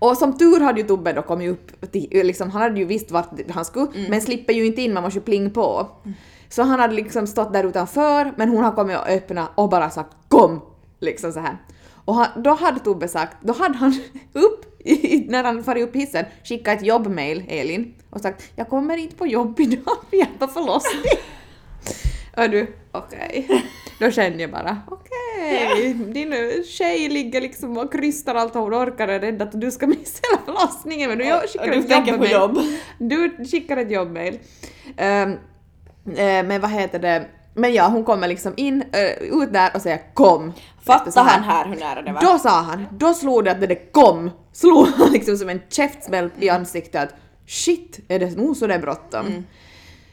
Och 0.00 0.16
som 0.16 0.38
tur 0.38 0.60
hade 0.60 0.80
ju 0.80 0.86
Tobbe 0.86 1.12
då 1.12 1.22
kommit 1.22 1.50
upp 1.50 1.92
till, 1.92 2.08
liksom, 2.26 2.50
han 2.50 2.62
hade 2.62 2.78
ju 2.78 2.84
visst 2.84 3.10
vart 3.10 3.50
han 3.50 3.64
skulle, 3.64 3.86
mm. 3.86 4.10
men 4.10 4.20
slipper 4.20 4.52
ju 4.52 4.66
inte 4.66 4.82
in, 4.82 4.94
man 4.94 5.02
måste 5.02 5.18
ju 5.18 5.24
pling 5.24 5.50
på. 5.50 5.88
Mm. 6.04 6.14
Så 6.48 6.62
han 6.62 6.80
hade 6.80 6.94
liksom 6.94 7.26
stått 7.26 7.52
där 7.52 7.64
utanför, 7.64 8.32
men 8.36 8.48
hon 8.48 8.64
har 8.64 8.72
kommit 8.72 8.98
och 8.98 9.08
öppnat 9.08 9.50
och 9.54 9.68
bara 9.68 9.90
sagt 9.90 10.16
kom! 10.28 10.60
Liksom 11.00 11.32
så 11.32 11.40
här. 11.40 11.56
Och 12.04 12.14
han, 12.14 12.42
då 12.42 12.50
hade 12.50 12.80
Tobbe 12.80 13.08
sagt, 13.08 13.36
då 13.40 13.52
hade 13.52 13.78
han 13.78 14.00
upp, 14.32 14.80
i, 14.84 15.26
när 15.28 15.44
han 15.44 15.64
farit 15.64 15.88
upp 15.88 15.96
hissen, 15.96 16.24
skickat 16.44 16.78
ett 16.78 16.86
jobbmail, 16.86 17.44
Elin, 17.48 17.94
och 18.10 18.20
sagt 18.20 18.42
jag 18.56 18.68
kommer 18.68 18.96
inte 18.96 19.16
på 19.16 19.26
jobb 19.26 19.60
idag, 19.60 19.96
vi 20.10 20.20
är 20.20 20.28
på 20.38 20.46
förlossning. 20.46 21.12
och 22.36 22.50
du, 22.50 22.74
okej. 22.92 23.46
Okay. 23.48 23.62
Då 24.00 24.10
kände 24.10 24.38
jag 24.38 24.50
bara 24.50 24.82
okej. 24.88 25.19
Nej, 25.40 25.94
din 25.94 26.34
tjej 26.64 27.08
ligger 27.08 27.40
liksom 27.40 27.78
och 27.78 27.92
krystar 27.92 28.34
allt 28.34 28.54
hon 28.54 28.74
orkar 28.74 29.08
och 29.08 29.14
är 29.14 29.20
rädd 29.20 29.42
att 29.42 29.60
du 29.60 29.70
ska 29.70 29.86
missa 29.86 30.20
hela 30.30 30.42
förlossningen 30.44 31.08
men 31.08 31.18
du 31.18 31.24
skickar 31.24 31.72
ett 31.72 32.08
jobb 32.08 32.18
på 32.18 32.26
jobb. 32.26 32.58
Du 32.98 33.44
skickar 33.50 33.76
ett 33.76 33.90
jobbmail. 33.90 34.38
Um, 34.86 35.32
uh, 35.32 35.36
men 36.16 36.60
vad 36.60 36.70
heter 36.70 36.98
det? 36.98 37.26
Men 37.54 37.74
ja, 37.74 37.88
hon 37.88 38.04
kommer 38.04 38.28
liksom 38.28 38.52
in, 38.56 38.82
uh, 38.82 39.42
ut 39.42 39.52
där 39.52 39.70
och 39.74 39.82
säger 39.82 40.14
kom. 40.14 40.52
Fattar 40.82 41.22
han 41.22 41.42
här 41.42 41.66
hur 41.66 41.76
nära 41.76 42.02
det 42.02 42.12
var? 42.12 42.20
Då 42.20 42.38
sa 42.38 42.60
han, 42.60 42.86
då 42.92 43.14
slog 43.14 43.44
det 43.44 43.50
att 43.50 43.60
det 43.60 43.92
kom, 43.92 44.30
slog 44.52 44.86
han 44.96 45.12
liksom 45.12 45.36
som 45.36 45.48
en 45.48 45.60
käftsmäll 45.68 46.30
i 46.38 46.48
ansiktet 46.48 47.02
att 47.02 47.14
shit, 47.46 48.00
är 48.08 48.18
det 48.18 48.36
nog 48.36 48.56
så 48.56 48.66
det 48.66 48.74
är 48.74 48.78
bråttom? 48.78 49.26
Mm. 49.26 49.44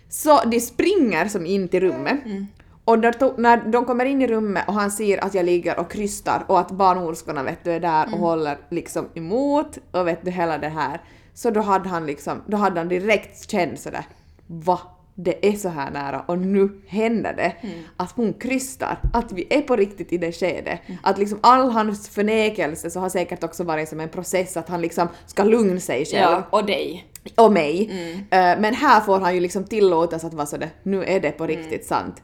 Så 0.09 0.41
de 0.45 0.59
springer 0.59 1.27
som 1.27 1.45
in 1.45 1.67
till 1.67 1.79
rummet. 1.79 2.25
Mm. 2.25 2.47
Och 2.87 2.99
när 2.99 3.71
de 3.71 3.85
kommer 3.85 4.05
in 4.05 4.21
i 4.21 4.27
rummet 4.27 4.63
och 4.67 4.73
han 4.73 4.91
ser 4.91 5.23
att 5.23 5.33
jag 5.33 5.45
ligger 5.45 5.79
och 5.79 5.91
krystar 5.91 6.43
och 6.47 6.59
att 6.59 6.71
barnmorskorna 6.71 7.43
vet 7.43 7.63
du 7.63 7.71
är 7.71 7.79
där 7.79 8.01
och 8.01 8.07
mm. 8.07 8.19
håller 8.19 8.57
liksom 8.69 9.09
emot 9.13 9.77
och 9.91 10.07
vet 10.07 10.25
du 10.25 10.31
hela 10.31 10.57
det 10.57 10.69
här. 10.69 11.01
Så 11.33 11.49
då 11.49 11.61
hade 11.61 11.89
han 11.89 12.05
liksom, 12.05 12.41
då 12.45 12.57
hade 12.57 12.79
han 12.79 12.87
direkt 12.87 13.49
känt 13.51 13.79
sådär 13.79 14.05
va? 14.47 14.79
Det 15.15 15.47
är 15.47 15.53
så 15.53 15.69
här 15.69 15.91
nära 15.91 16.23
och 16.25 16.37
nu 16.37 16.81
händer 16.87 17.33
det. 17.33 17.67
Mm. 17.67 17.83
Att 17.97 18.11
hon 18.11 18.33
krystar, 18.33 18.99
att 19.13 19.31
vi 19.31 19.47
är 19.49 19.61
på 19.61 19.75
riktigt 19.75 20.13
i 20.13 20.17
det 20.17 20.31
skedet. 20.31 20.79
Mm. 20.85 20.99
Att 21.03 21.17
liksom 21.17 21.39
all 21.41 21.71
hans 21.71 22.09
förnekelse 22.09 22.89
så 22.89 22.99
har 22.99 23.09
säkert 23.09 23.43
också 23.43 23.63
varit 23.63 23.89
som 23.89 23.99
en 23.99 24.09
process 24.09 24.57
att 24.57 24.69
han 24.69 24.81
liksom 24.81 25.07
ska 25.25 25.43
lugna 25.43 25.79
sig 25.79 26.05
själv. 26.05 26.31
Ja, 26.31 26.43
och 26.49 26.65
dig 26.65 27.05
och 27.35 27.51
mig. 27.51 27.89
Mm. 27.91 28.17
Uh, 28.17 28.61
men 28.61 28.73
här 28.73 29.01
får 29.01 29.19
han 29.19 29.35
ju 29.35 29.39
liksom 29.41 29.63
tillåtas 29.63 30.23
att 30.23 30.33
vara 30.33 30.45
sådär, 30.45 30.69
nu 30.83 31.03
är 31.03 31.19
det 31.19 31.31
på 31.31 31.43
mm. 31.43 31.57
riktigt 31.57 31.85
sant. 31.85 32.21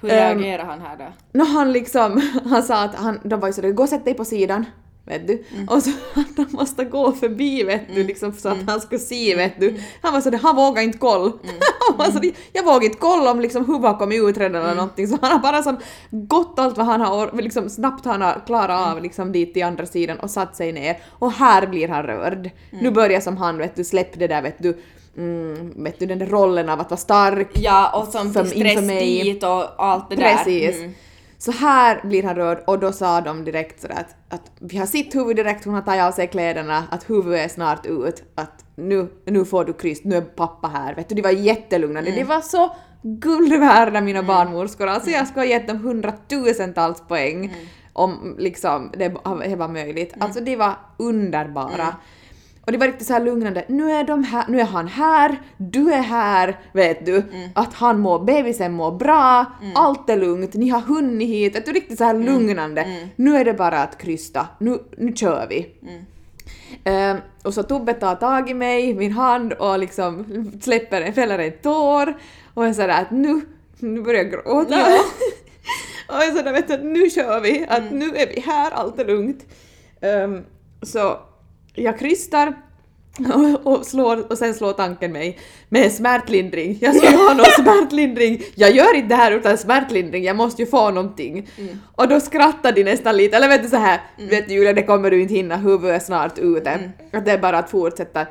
Hur 0.00 0.08
reagerar 0.08 0.62
um, 0.62 0.68
han 0.68 0.80
här 0.80 0.96
då? 0.96 1.38
No, 1.38 1.44
han 1.44 1.72
liksom, 1.72 2.22
han 2.44 2.62
sa 2.62 2.82
att 2.82 2.94
han, 2.94 3.20
de 3.24 3.40
var 3.40 3.48
ju 3.48 3.52
sådär, 3.52 3.70
gå 3.70 3.82
och 3.82 3.88
sätt 3.88 4.04
dig 4.04 4.14
på 4.14 4.24
sidan 4.24 4.64
vet 5.06 5.26
du. 5.26 5.44
Mm. 5.54 5.68
Och 5.68 5.82
så 5.82 5.90
att 5.90 6.36
han 6.36 6.46
måste 6.50 6.84
gå 6.84 7.12
förbi 7.12 7.62
vet 7.62 7.88
du, 7.88 7.94
mm. 7.94 8.06
liksom 8.06 8.32
så 8.32 8.48
att 8.48 8.54
mm. 8.54 8.68
han 8.68 8.80
skulle 8.80 8.98
se 8.98 9.36
vet 9.36 9.60
du. 9.60 9.80
Han 10.02 10.12
var 10.12 10.20
sådär, 10.20 10.38
han 10.38 10.56
vågade 10.56 10.84
inte 10.84 10.98
kolla. 10.98 11.24
Mm. 11.24 11.56
han 11.88 11.98
var 11.98 12.04
sådär, 12.04 12.32
jag 12.52 12.64
vågar 12.64 12.84
inte 12.84 12.98
kolla 12.98 13.30
om 13.30 13.40
liksom 13.40 13.66
huvudet 13.66 13.98
kommit 13.98 14.22
ut 14.22 14.38
redan 14.38 14.54
eller 14.54 14.64
mm. 14.64 14.76
någonting 14.76 15.08
så 15.08 15.18
han 15.22 15.32
har 15.32 15.38
bara 15.38 15.62
som 15.62 15.76
gått 16.10 16.58
allt 16.58 16.76
vad 16.76 16.86
han 16.86 17.00
har, 17.00 17.42
liksom 17.42 17.70
snabbt 17.70 18.04
han 18.04 18.22
har 18.22 18.42
klarat 18.46 18.92
av 18.92 19.02
liksom 19.02 19.32
dit 19.32 19.54
till 19.54 19.64
andra 19.64 19.86
sidan 19.86 20.18
och 20.18 20.30
satt 20.30 20.56
sig 20.56 20.72
ner 20.72 20.96
och 21.10 21.32
här 21.32 21.66
blir 21.66 21.88
han 21.88 22.02
rörd. 22.02 22.50
Nu 22.70 22.90
börjar 22.90 23.20
som 23.20 23.36
han 23.36 23.58
vet 23.58 23.76
du, 23.76 23.84
släpp 23.84 24.18
det 24.18 24.26
där 24.26 24.42
vet 24.42 24.62
du 24.62 24.78
Mm, 25.16 25.84
vet 25.84 25.98
du 25.98 26.06
den 26.06 26.18
där 26.18 26.26
rollen 26.26 26.68
av 26.68 26.80
att 26.80 26.90
vara 26.90 26.98
stark. 26.98 27.50
Ja, 27.54 28.00
och 28.00 28.08
som 28.08 28.32
för, 28.32 28.44
stress 28.44 28.88
dit 28.88 29.42
och 29.42 29.84
allt 29.84 30.10
det 30.10 30.16
Precis. 30.16 30.44
där. 30.44 30.44
Precis. 30.44 30.80
Mm. 30.80 30.94
Så 31.38 31.52
här 31.52 32.00
blir 32.04 32.22
han 32.22 32.36
rörd 32.36 32.62
och 32.66 32.78
då 32.78 32.92
sa 32.92 33.20
de 33.20 33.44
direkt 33.44 33.80
sådär 33.80 33.94
att, 33.94 34.34
att 34.34 34.50
vi 34.58 34.78
har 34.78 34.86
sitt 34.86 35.14
huvud 35.14 35.36
direkt, 35.36 35.64
hon 35.64 35.74
har 35.74 35.82
tagit 35.82 36.02
av 36.02 36.12
sig 36.12 36.26
kläderna, 36.26 36.84
att 36.90 37.10
huvudet 37.10 37.44
är 37.44 37.48
snart 37.48 37.86
ut, 37.86 38.22
att 38.34 38.64
nu, 38.76 39.08
nu 39.24 39.44
får 39.44 39.64
du 39.64 39.72
kryss, 39.72 40.04
nu 40.04 40.16
är 40.16 40.20
pappa 40.20 40.68
här. 40.68 40.94
Vet 40.94 41.08
du, 41.08 41.14
de 41.14 41.22
var 41.22 41.30
jättelugnande. 41.30 42.10
Mm. 42.10 42.20
De 42.20 42.24
var 42.34 42.40
så 42.40 42.74
guld 43.02 43.52
värda 43.60 44.00
mina 44.00 44.18
mm. 44.18 44.26
barnmorskor. 44.26 44.86
Alltså 44.86 45.10
jag 45.10 45.26
skulle 45.26 45.40
ha 45.40 45.50
gett 45.50 45.68
dem 45.68 45.78
hundratusentals 45.78 47.00
poäng 47.08 47.44
mm. 47.44 47.66
om 47.92 48.36
liksom 48.38 48.92
det 48.96 49.08
var 49.56 49.68
möjligt. 49.68 50.12
Mm. 50.12 50.26
Alltså 50.26 50.40
de 50.40 50.56
var 50.56 50.74
underbara. 50.96 51.94
Och 52.66 52.72
det 52.72 52.78
var 52.78 52.86
riktigt 52.86 53.06
så 53.06 53.12
här 53.12 53.24
lugnande. 53.24 53.64
Nu 53.68 53.90
är, 53.90 54.04
de 54.04 54.24
här, 54.24 54.44
nu 54.48 54.60
är 54.60 54.64
han 54.64 54.88
här, 54.88 55.40
du 55.56 55.92
är 55.92 56.02
här, 56.02 56.60
vet 56.72 57.06
du. 57.06 57.16
Mm. 57.16 57.50
Att 57.54 57.74
han 57.74 58.00
mår, 58.00 58.24
bebisen 58.24 58.72
mår 58.72 58.92
bra, 58.92 59.44
mm. 59.62 59.72
allt 59.74 60.10
är 60.10 60.16
lugnt, 60.16 60.54
ni 60.54 60.68
har 60.68 60.80
hunnit 60.80 61.28
hit. 61.28 61.52
Det 61.52 61.68
är 61.68 61.72
riktigt 61.72 61.98
så 61.98 62.04
här 62.04 62.14
mm. 62.14 62.26
lugnande. 62.26 62.82
Mm. 62.82 63.08
Nu 63.16 63.36
är 63.36 63.44
det 63.44 63.54
bara 63.54 63.82
att 63.82 63.98
krysta, 63.98 64.46
nu, 64.58 64.78
nu 64.96 65.12
kör 65.16 65.46
vi. 65.50 65.66
Um, 66.84 67.16
och 67.42 67.54
så 67.54 67.62
Tobbe 67.62 67.94
tar 67.94 68.14
tag 68.14 68.50
i 68.50 68.54
mig, 68.54 68.94
min 68.94 69.12
hand 69.12 69.52
och 69.52 69.78
liksom 69.78 70.24
släpper, 70.62 71.12
fäller 71.12 71.38
en 71.38 71.52
tår 71.52 72.16
och 72.54 72.66
är 72.66 72.72
sådär 72.72 72.88
att 72.88 73.10
nu, 73.10 73.40
nu 73.78 74.02
börjar 74.02 74.22
jag 74.22 74.32
gråta. 74.32 74.78
Ja. 74.78 75.00
och 76.08 76.22
är 76.22 76.36
sådär 76.36 76.52
vet 76.52 76.68
du, 76.68 76.78
nu 76.78 77.10
kör 77.10 77.40
vi, 77.40 77.66
att 77.68 77.78
mm. 77.78 77.98
nu 77.98 78.06
är 78.06 78.26
vi 78.26 78.40
här, 78.40 78.70
allt 78.70 78.98
är 78.98 79.04
lugnt. 79.04 79.44
Um, 80.00 80.44
så 80.82 81.18
jag 81.76 81.98
krystar 81.98 82.54
och, 83.62 83.86
slår, 83.86 84.30
och 84.32 84.38
sen 84.38 84.54
slår 84.54 84.72
tanken 84.72 85.12
mig 85.12 85.38
med 85.68 85.92
smärtlindring. 85.92 86.78
Jag 86.80 86.96
ska 86.96 87.10
ha 87.10 87.34
någon 87.34 87.46
smärtlindring. 87.64 88.42
Jag 88.54 88.70
gör 88.70 88.94
inte 88.94 89.08
det 89.08 89.14
här 89.14 89.32
utan 89.32 89.58
smärtlindring, 89.58 90.24
jag 90.24 90.36
måste 90.36 90.62
ju 90.62 90.68
få 90.68 90.90
någonting. 90.90 91.48
Mm. 91.58 91.78
Och 91.96 92.08
då 92.08 92.20
skrattar 92.20 92.72
de 92.72 92.84
nästan 92.84 93.16
lite, 93.16 93.36
eller 93.36 93.48
vet 93.48 93.62
du 93.62 93.68
så 93.68 93.76
här, 93.76 94.00
mm. 94.18 94.30
vet 94.30 94.48
du 94.48 94.54
Julia 94.54 94.72
det 94.72 94.82
kommer 94.82 95.10
du 95.10 95.20
inte 95.20 95.34
hinna, 95.34 95.56
huvudet 95.56 96.02
är 96.02 96.04
snart 96.04 96.38
ute. 96.38 96.70
Mm. 96.70 96.90
Att 97.12 97.24
det 97.24 97.32
är 97.32 97.38
bara 97.38 97.58
att 97.58 97.70
fortsätta. 97.70 98.26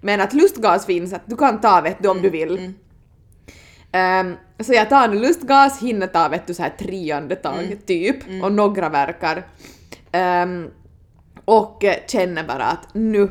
Men 0.00 0.20
att 0.20 0.32
lustgas 0.32 0.86
finns, 0.86 1.12
att 1.12 1.26
du 1.26 1.36
kan 1.36 1.60
ta 1.60 1.80
vet 1.80 2.02
du 2.02 2.08
om 2.08 2.22
du 2.22 2.28
mm. 2.28 2.32
vill. 2.32 2.72
Um, 3.94 4.36
så 4.64 4.72
jag 4.72 4.88
tar 4.88 5.08
nu 5.08 5.18
lustgas, 5.18 5.82
hinner 5.82 6.06
ta 6.06 6.28
vet 6.28 6.46
du 6.46 6.54
så 6.54 6.62
här 6.62 6.72
tre 6.78 7.12
andetag 7.12 7.64
mm. 7.64 7.78
typ, 7.86 8.16
och 8.42 8.52
några 8.52 8.88
verkar. 8.88 9.42
Um, 10.12 10.70
och 11.44 11.84
känner 12.06 12.44
bara 12.44 12.64
att 12.64 12.94
nu 12.94 13.28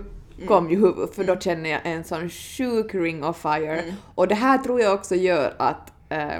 kom 0.48 0.70
ju 0.70 0.76
huvudet 0.76 1.16
för 1.16 1.24
då 1.24 1.32
mm. 1.32 1.42
känner 1.42 1.70
jag 1.70 1.80
en 1.84 2.04
sån 2.04 2.30
sjuk 2.30 2.96
ring 2.96 3.24
of 3.24 3.42
fire. 3.42 3.82
Mm. 3.82 3.96
Och 4.16 4.28
det 4.28 4.36
här 4.36 4.58
tror 4.58 4.82
jag 4.82 4.94
också 4.94 5.16
gör 5.16 5.56
att 5.60 5.92
äh, 6.10 6.40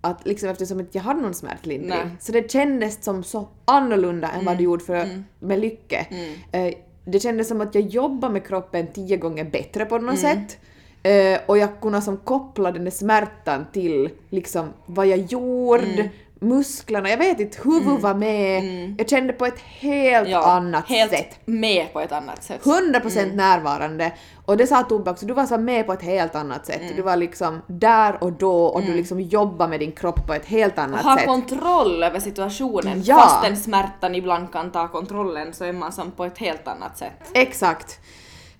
att 0.00 0.26
liksom 0.26 0.48
eftersom 0.48 0.80
inte 0.80 0.98
jag 0.98 1.02
hade 1.02 1.20
någon 1.20 1.34
smärtlindring 1.34 1.88
Nej. 1.88 2.16
så 2.20 2.32
det 2.32 2.50
kändes 2.50 3.04
som 3.04 3.24
så 3.24 3.48
annorlunda 3.64 4.28
än 4.28 4.34
mm. 4.34 4.46
vad 4.46 4.56
det 4.56 4.62
gjorde 4.62 4.84
för, 4.84 4.94
mm. 4.94 5.24
med 5.38 5.60
Lycke. 5.60 6.06
Mm. 6.10 6.34
Äh, 6.52 6.74
det 7.04 7.20
kändes 7.20 7.48
som 7.48 7.60
att 7.60 7.74
jag 7.74 7.84
jobbade 7.84 8.32
med 8.32 8.46
kroppen 8.46 8.86
tio 8.86 9.16
gånger 9.16 9.44
bättre 9.44 9.84
på 9.84 9.98
något 9.98 10.22
mm. 10.22 10.46
sätt. 10.46 10.58
Uh, 11.06 11.38
och 11.46 11.58
jag 11.58 11.80
kunde 11.80 12.02
som 12.02 12.16
koppla 12.16 12.72
den 12.72 12.84
där 12.84 12.90
smärtan 12.90 13.66
till 13.72 14.10
liksom 14.30 14.68
vad 14.86 15.06
jag 15.06 15.18
gjorde, 15.18 15.84
mm 15.84 16.08
musklerna, 16.42 17.10
jag 17.10 17.18
vet 17.18 17.40
inte, 17.40 17.58
huvudet 17.62 17.88
mm. 17.88 18.00
var 18.00 18.14
med. 18.14 18.58
Mm. 18.58 18.94
Jag 18.98 19.08
kände 19.08 19.32
på 19.32 19.46
ett 19.46 19.58
helt 19.58 20.28
ja, 20.28 20.44
annat 20.44 20.88
helt 20.88 21.10
sätt. 21.10 21.38
med 21.44 21.92
på 21.92 22.00
ett 22.00 22.12
annat 22.12 22.42
sätt. 22.42 22.62
100% 22.62 23.18
mm. 23.18 23.36
närvarande. 23.36 24.12
Och 24.44 24.56
det 24.56 24.66
sa 24.66 24.82
Tobbe 24.82 25.10
också, 25.10 25.26
du 25.26 25.34
var 25.34 25.46
så 25.46 25.58
med 25.58 25.86
på 25.86 25.92
ett 25.92 26.02
helt 26.02 26.34
annat 26.34 26.66
sätt. 26.66 26.80
Mm. 26.80 26.96
Du 26.96 27.02
var 27.02 27.16
liksom 27.16 27.62
där 27.66 28.24
och 28.24 28.32
då 28.32 28.64
och 28.64 28.80
du 28.80 28.86
mm. 28.86 28.98
liksom 28.98 29.20
jobbade 29.20 29.70
med 29.70 29.80
din 29.80 29.92
kropp 29.92 30.26
på 30.26 30.34
ett 30.34 30.46
helt 30.46 30.78
annat 30.78 31.02
ha 31.02 31.16
sätt. 31.16 31.26
Ha 31.26 31.34
kontroll 31.34 32.02
över 32.02 32.20
situationen. 32.20 33.02
Ja. 33.04 33.16
Fastän 33.16 33.56
smärtan 33.56 34.14
ibland 34.14 34.52
kan 34.52 34.72
ta 34.72 34.88
kontrollen 34.88 35.52
så 35.52 35.64
är 35.64 35.72
man 35.72 35.92
som 35.92 36.10
på 36.10 36.24
ett 36.24 36.38
helt 36.38 36.68
annat 36.68 36.98
sätt. 36.98 37.30
Exakt. 37.34 38.00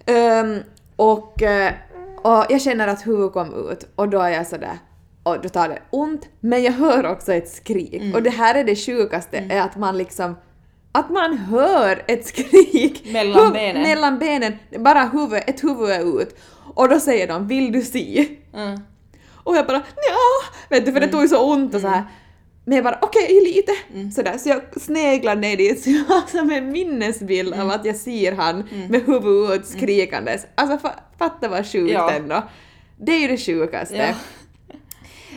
Um, 0.07 0.63
och, 0.97 1.43
eh, 1.43 1.73
och 2.23 2.47
jag 2.49 2.61
känner 2.61 2.89
att 2.89 3.07
huvudet 3.07 3.33
kom 3.33 3.71
ut 3.71 3.89
och 3.97 4.09
då 4.09 4.21
är 4.21 4.31
jag 4.31 4.47
sådär 4.47 4.79
och 5.23 5.41
då 5.43 5.49
tar 5.49 5.69
det 5.69 5.83
ont, 5.91 6.29
men 6.41 6.63
jag 6.63 6.73
hör 6.73 7.07
också 7.07 7.33
ett 7.33 7.49
skrik. 7.49 7.95
Mm. 7.95 8.15
Och 8.15 8.23
det 8.23 8.31
här 8.31 8.55
är 8.55 8.65
det 8.65 8.77
sjukaste, 8.77 9.39
mm. 9.39 9.51
är 9.51 9.61
att 9.61 9.77
man 9.77 9.99
liksom 9.99 10.37
att 10.93 11.11
man 11.11 11.39
hör 11.39 12.03
ett 12.09 12.27
skrik 12.27 13.13
mellan 13.13 13.53
benen. 13.53 13.83
mellan 13.83 14.19
benen, 14.19 14.59
bara 14.79 15.05
huvud, 15.05 15.43
ett 15.47 15.65
huvud 15.65 15.91
är 15.91 16.23
ut. 16.23 16.37
Och 16.75 16.89
då 16.89 17.01
säger 17.01 17.29
de 17.29 17.49
”vill 17.49 17.73
du 17.73 17.83
se?” 17.83 18.29
mm. 18.55 18.81
Och 19.45 19.57
jag 19.57 19.67
bara 19.67 19.83
ja, 19.97 20.55
vet 20.69 20.87
du 20.87 20.93
för 20.93 21.01
det 21.01 21.07
mm. 21.07 21.19
tog 21.19 21.29
så 21.29 21.53
ont 21.53 21.75
och 21.75 21.81
så 21.81 21.89
här. 21.89 21.99
Mm. 21.99 22.09
Men 22.65 22.75
jag 22.75 22.85
bara 22.85 22.99
okej, 23.03 23.25
okay, 23.25 23.41
lite. 23.41 23.73
Mm. 23.95 24.11
Sådär. 24.11 24.39
Så 24.39 24.49
jag 24.49 24.83
sneglar 24.83 25.37
ner 25.37 25.57
dit 25.57 25.83
så 25.83 25.91
jag 25.91 26.05
har 26.05 26.31
som 26.31 26.51
en 26.51 26.73
minnesbild 26.73 27.55
mm. 27.55 27.67
av 27.67 27.75
att 27.75 27.85
jag 27.85 27.97
ser 27.97 28.33
han 28.33 28.69
mm. 28.73 28.89
med 28.89 29.03
huvudet 29.07 29.61
ut 29.61 29.67
skrikandes. 29.67 30.47
Alltså 30.55 30.91
fatta 31.19 31.49
vad 31.49 31.67
sjukt 31.67 31.93
ja. 31.93 32.11
ändå. 32.11 32.43
Det 32.97 33.13
är 33.13 33.21
ju 33.21 33.29
det 33.29 33.39
sjukaste. 33.39 33.97
Ja. 33.97 34.15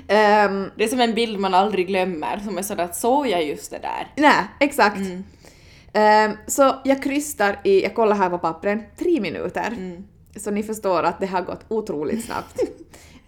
Um, 0.08 0.72
det 0.76 0.84
är 0.84 0.88
som 0.88 0.99
en 0.99 1.14
bild 1.14 1.39
man 1.39 1.53
aldrig 1.53 1.88
glömmer, 1.88 2.39
som 2.43 2.58
är 2.58 2.62
sådär 2.62 2.84
att 2.84 2.95
såg 2.95 3.28
jag 3.28 3.45
just 3.45 3.72
det 3.72 3.80
där? 3.80 4.08
Nej, 4.16 4.43
exakt. 4.60 4.97
Mm. 4.97 6.32
Um, 6.32 6.38
så 6.47 6.76
jag 6.84 7.03
krystar 7.03 7.60
i, 7.64 7.84
jag 7.84 7.95
kollar 7.95 8.16
här 8.16 8.30
på 8.30 8.38
pappren, 8.38 8.84
tre 8.97 9.20
minuter. 9.22 9.68
Mm. 9.68 10.03
Så 10.36 10.51
ni 10.51 10.64
förstår 10.64 11.03
att 11.03 11.20
det 11.20 11.26
har 11.26 11.41
gått 11.41 11.66
otroligt 11.68 12.26
snabbt. 12.26 12.62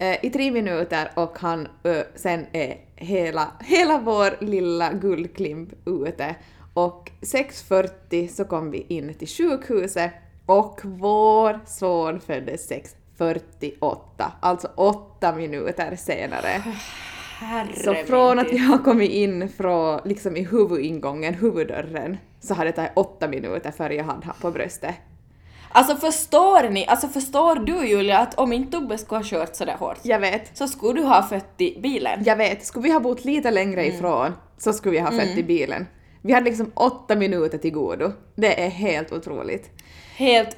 uh, 0.02 0.26
I 0.26 0.30
tre 0.30 0.52
minuter 0.52 1.12
och 1.16 1.40
han 1.40 1.68
uh, 1.86 2.02
sen 2.16 2.46
är 2.52 2.78
hela, 2.96 3.52
hela 3.60 4.00
vår 4.00 4.46
lilla 4.46 4.94
guldklimp 4.94 5.70
ute. 5.86 6.36
Och 6.74 7.12
6.40 7.22 8.28
så 8.28 8.46
kom 8.46 8.72
vi 8.72 8.86
in 8.90 9.14
till 9.14 9.28
sjukhuset 9.28 10.12
och 10.46 10.80
vår 10.84 11.60
son 11.66 12.20
föddes 12.20 12.68
6 12.68 12.96
48, 13.18 14.32
alltså 14.40 14.68
åtta 14.76 15.36
minuter 15.36 15.96
senare. 15.96 16.64
Herre 17.40 17.76
så 17.76 17.94
från 17.94 18.40
att 18.40 18.54
jag 18.54 18.64
har 18.64 18.78
kommit 18.78 19.12
in 19.12 19.50
från, 19.50 20.00
liksom 20.06 20.38
i 20.38 20.44
huvudingången, 20.44 21.34
huvuddörren, 21.34 22.18
så 22.40 22.54
har 22.54 22.66
det 22.66 22.72
tagit 22.72 22.92
åtta 22.96 23.28
minuter 23.28 23.72
före 23.72 23.96
jag 23.96 24.04
hade 24.04 24.28
på 24.42 24.52
bröstet. 24.52 24.96
Alltså 25.70 25.96
förstår 25.96 26.70
ni, 26.70 26.88
alltså 26.88 27.08
förstår 27.08 27.56
du 27.56 27.88
Julia 27.88 28.20
att 28.20 28.40
om 28.40 28.54
inte 28.54 28.72
Tobbe 28.72 28.98
skulle 28.98 29.20
ha 29.20 29.26
kört 29.26 29.56
sådär 29.56 29.76
hårt 29.80 30.00
Jag 30.04 30.20
vet. 30.20 30.58
så 30.58 30.68
skulle 30.68 31.02
du 31.02 31.08
ha 31.08 31.24
fött 31.24 31.62
i 31.62 31.80
bilen? 31.82 32.24
Jag 32.26 32.36
vet. 32.36 32.66
Skulle 32.66 32.84
vi 32.84 32.92
ha 32.92 33.00
bott 33.00 33.26
lite 33.26 33.52
längre 33.52 33.82
mm. 33.82 33.96
ifrån 33.96 34.34
så 34.58 34.74
skulle 34.74 34.92
vi 34.92 35.00
ha 35.00 35.12
fött 35.12 35.24
mm. 35.24 35.40
i 35.40 35.44
bilen. 35.44 35.86
Vi 36.22 36.34
hade 36.34 36.46
liksom 36.46 36.72
åtta 36.74 37.16
minuter 37.16 37.58
till 37.58 37.72
godo. 37.72 38.12
Det 38.36 38.66
är 38.66 38.70
helt 38.70 39.12
otroligt. 39.12 39.70
Helt 40.18 40.58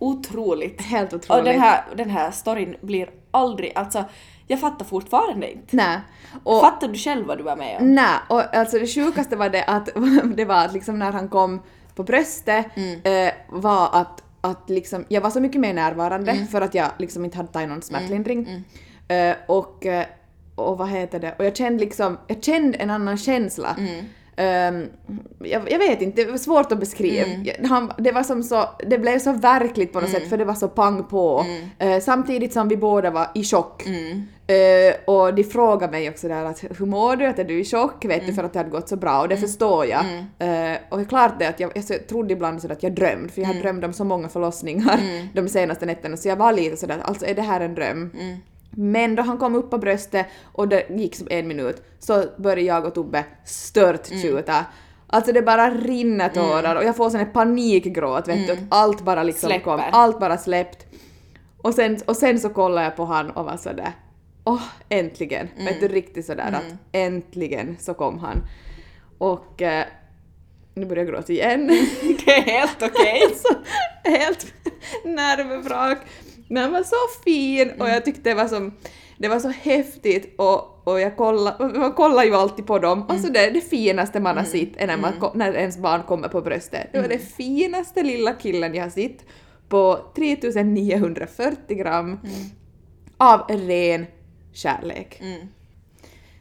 otroligt. 0.00 0.82
Helt 0.82 1.12
otroligt. 1.12 1.40
Och 1.40 1.44
den 1.44 1.60
här, 1.60 1.84
den 1.96 2.10
här 2.10 2.30
storyn 2.30 2.76
blir 2.80 3.10
aldrig, 3.30 3.72
alltså 3.74 4.04
jag 4.46 4.60
fattar 4.60 4.84
fortfarande 4.84 5.52
inte. 5.52 5.76
Nej. 5.76 6.00
Och, 6.44 6.60
fattar 6.60 6.88
du 6.88 6.94
själv 6.94 7.26
vad 7.26 7.38
du 7.38 7.44
var 7.44 7.56
med 7.56 7.80
om? 7.80 7.94
Nej, 7.94 8.18
och 8.28 8.56
alltså 8.56 8.78
det 8.78 8.86
sjukaste 8.86 9.36
var 9.36 9.48
det 9.48 9.64
att 9.64 9.88
det 10.36 10.44
var 10.44 10.64
att 10.64 10.72
liksom 10.72 10.98
när 10.98 11.12
han 11.12 11.28
kom 11.28 11.62
på 11.94 12.02
bröstet 12.02 12.66
mm. 12.76 13.00
eh, 13.04 13.32
var 13.48 13.88
att, 13.92 14.22
att 14.40 14.70
liksom, 14.70 15.04
jag 15.08 15.20
var 15.20 15.30
så 15.30 15.40
mycket 15.40 15.60
mer 15.60 15.74
närvarande 15.74 16.30
mm. 16.30 16.46
för 16.46 16.60
att 16.60 16.74
jag 16.74 16.90
liksom 16.98 17.24
inte 17.24 17.36
hade 17.36 17.48
tagit 17.48 17.68
någon 17.68 17.82
smärtlindring. 17.82 18.38
Mm. 18.38 18.64
mm. 19.08 19.30
Eh, 19.30 19.36
och, 19.46 19.86
eh, 19.86 20.06
och 20.54 20.78
vad 20.78 20.88
heter 20.88 21.20
det, 21.20 21.34
och 21.38 21.44
jag 21.44 21.56
kände 21.56 21.84
liksom, 21.84 22.18
jag 22.26 22.44
kände 22.44 22.78
en 22.78 22.90
annan 22.90 23.18
känsla. 23.18 23.76
Um, 24.40 24.88
jag, 25.38 25.70
jag, 25.70 25.78
vet 25.78 26.02
inte, 26.02 26.24
det 26.24 26.30
var 26.30 26.38
svårt 26.38 26.72
att 26.72 26.80
beskriva. 26.80 27.26
Mm. 27.26 27.68
Han, 27.68 27.92
det, 27.98 28.12
var 28.12 28.22
som 28.22 28.42
så, 28.42 28.68
det 28.86 28.98
blev 28.98 29.18
så 29.18 29.32
verkligt 29.32 29.92
på 29.92 30.00
något 30.00 30.08
mm. 30.08 30.20
sätt 30.20 30.30
för 30.30 30.38
det 30.38 30.44
var 30.44 30.54
så 30.54 30.68
pang 30.68 31.04
på. 31.04 31.46
Mm. 31.78 31.94
Uh, 31.94 32.00
samtidigt 32.00 32.52
som 32.52 32.68
vi 32.68 32.76
båda 32.76 33.10
var 33.10 33.26
i 33.34 33.44
chock. 33.44 33.86
Uh, 33.86 35.14
och 35.14 35.34
de 35.34 35.44
frågade 35.44 35.92
mig 35.92 36.10
också 36.10 36.28
där 36.28 36.44
att 36.44 36.64
hur 36.78 36.86
mår 36.86 37.16
du? 37.16 37.26
Att 37.26 37.38
är 37.38 37.44
du 37.44 37.60
i 37.60 37.64
chock? 37.64 38.04
Vet 38.04 38.18
du 38.18 38.24
mm. 38.24 38.34
för 38.34 38.44
att 38.44 38.52
det 38.52 38.58
hade 38.58 38.70
gått 38.70 38.88
så 38.88 38.96
bra? 38.96 39.20
Och 39.20 39.28
det 39.28 39.34
mm. 39.34 39.48
förstår 39.48 39.86
jag. 39.86 40.04
Uh, 40.42 40.78
och 40.88 41.08
klart 41.08 41.38
det 41.38 41.48
att 41.48 41.60
jag, 41.60 41.70
jag 41.74 42.08
trodde 42.08 42.32
ibland 42.32 42.60
sådär 42.60 42.74
att 42.74 42.82
jag 42.82 42.94
drömde 42.94 43.28
för 43.28 43.40
jag 43.40 43.48
hade 43.48 43.60
drömt 43.60 43.84
om 43.84 43.92
så 43.92 44.04
många 44.04 44.28
förlossningar 44.28 45.00
de 45.34 45.48
senaste 45.48 45.86
nätterna 45.86 46.16
så 46.16 46.28
jag 46.28 46.36
var 46.36 46.52
lite 46.52 46.76
sådär 46.76 46.98
alltså 47.02 47.26
är 47.26 47.34
det 47.34 47.42
här 47.42 47.60
en 47.60 47.74
dröm? 47.74 48.10
Men 48.80 49.14
då 49.14 49.22
han 49.22 49.38
kom 49.38 49.54
upp 49.54 49.70
på 49.70 49.78
bröstet 49.78 50.26
och 50.42 50.68
det 50.68 50.90
gick 50.90 51.16
som 51.16 51.26
en 51.30 51.48
minut 51.48 51.82
så 51.98 52.24
började 52.36 52.62
jag 52.62 52.84
och 52.84 52.94
Tobbe 52.94 53.24
störttjuta. 53.44 54.52
Mm. 54.52 54.64
Alltså 55.06 55.32
det 55.32 55.42
bara 55.42 55.70
rinner 55.70 56.28
tårar 56.28 56.64
mm. 56.64 56.76
och 56.76 56.84
jag 56.84 56.96
får 56.96 57.10
sån 57.10 57.20
här 57.20 57.26
panikgråt 57.26 58.28
vet 58.28 58.36
mm. 58.36 58.46
du, 58.46 58.52
att 58.52 58.58
allt 58.68 59.02
bara 59.02 59.22
liksom 59.22 59.48
Släpper. 59.48 59.64
kom, 59.64 59.80
allt 59.92 60.20
bara 60.20 60.38
släppt. 60.38 60.86
Och 61.62 61.74
sen, 61.74 61.98
och 62.06 62.16
sen 62.16 62.40
så 62.40 62.48
kollade 62.48 62.84
jag 62.84 62.96
på 62.96 63.04
han 63.04 63.30
och 63.30 63.44
var 63.44 63.56
sådär 63.56 63.92
åh, 64.44 64.54
oh, 64.54 64.62
äntligen. 64.88 65.48
Mm. 65.54 65.66
Vet 65.66 65.80
du, 65.80 65.88
riktigt 65.88 66.26
sådär 66.26 66.48
mm. 66.48 66.54
att 66.54 66.78
äntligen 66.92 67.76
så 67.80 67.94
kom 67.94 68.18
han. 68.18 68.42
Och 69.18 69.62
eh, 69.62 69.84
nu 70.74 70.86
börjar 70.86 71.04
jag 71.04 71.14
gråta 71.14 71.32
igen. 71.32 71.66
det 72.24 72.36
är 72.36 72.42
helt 72.42 72.82
okej. 72.82 73.22
Okay. 74.02 74.18
helt 74.18 74.46
nervvrak. 75.04 75.98
Men 76.50 76.62
han 76.62 76.72
var 76.72 76.82
så 76.82 77.22
fin 77.24 77.70
och 77.80 77.88
jag 77.88 78.04
tyckte 78.04 78.30
det 78.30 78.34
var, 78.34 78.48
som, 78.48 78.72
det 79.18 79.28
var 79.28 79.40
så 79.40 79.48
häftigt 79.48 80.34
och, 80.38 80.88
och 80.88 81.00
jag 81.00 81.16
kollade, 81.16 81.78
man 81.78 81.92
kollar 81.96 82.24
ju 82.24 82.34
alltid 82.34 82.66
på 82.66 82.78
dem 82.78 83.02
och 83.02 83.14
så 83.14 83.28
mm. 83.28 83.32
det, 83.32 83.50
det 83.50 83.60
finaste 83.60 84.20
man 84.20 84.36
har 84.36 84.44
mm. 84.44 84.52
sett 84.52 84.76
är 84.76 84.86
när, 84.86 84.96
man, 84.96 85.12
mm. 85.12 85.30
när 85.34 85.54
ens 85.54 85.78
barn 85.78 86.02
kommer 86.02 86.28
på 86.28 86.40
bröstet. 86.40 86.88
Det 86.92 87.00
var 87.00 87.08
det 87.08 87.18
finaste 87.18 88.02
lilla 88.02 88.32
killen 88.32 88.74
jag 88.74 88.82
har 88.82 88.90
sett 88.90 89.24
på 89.68 89.98
3940 90.16 91.76
gram 91.76 92.18
av 93.16 93.40
ren 93.48 94.06
kärlek. 94.52 95.22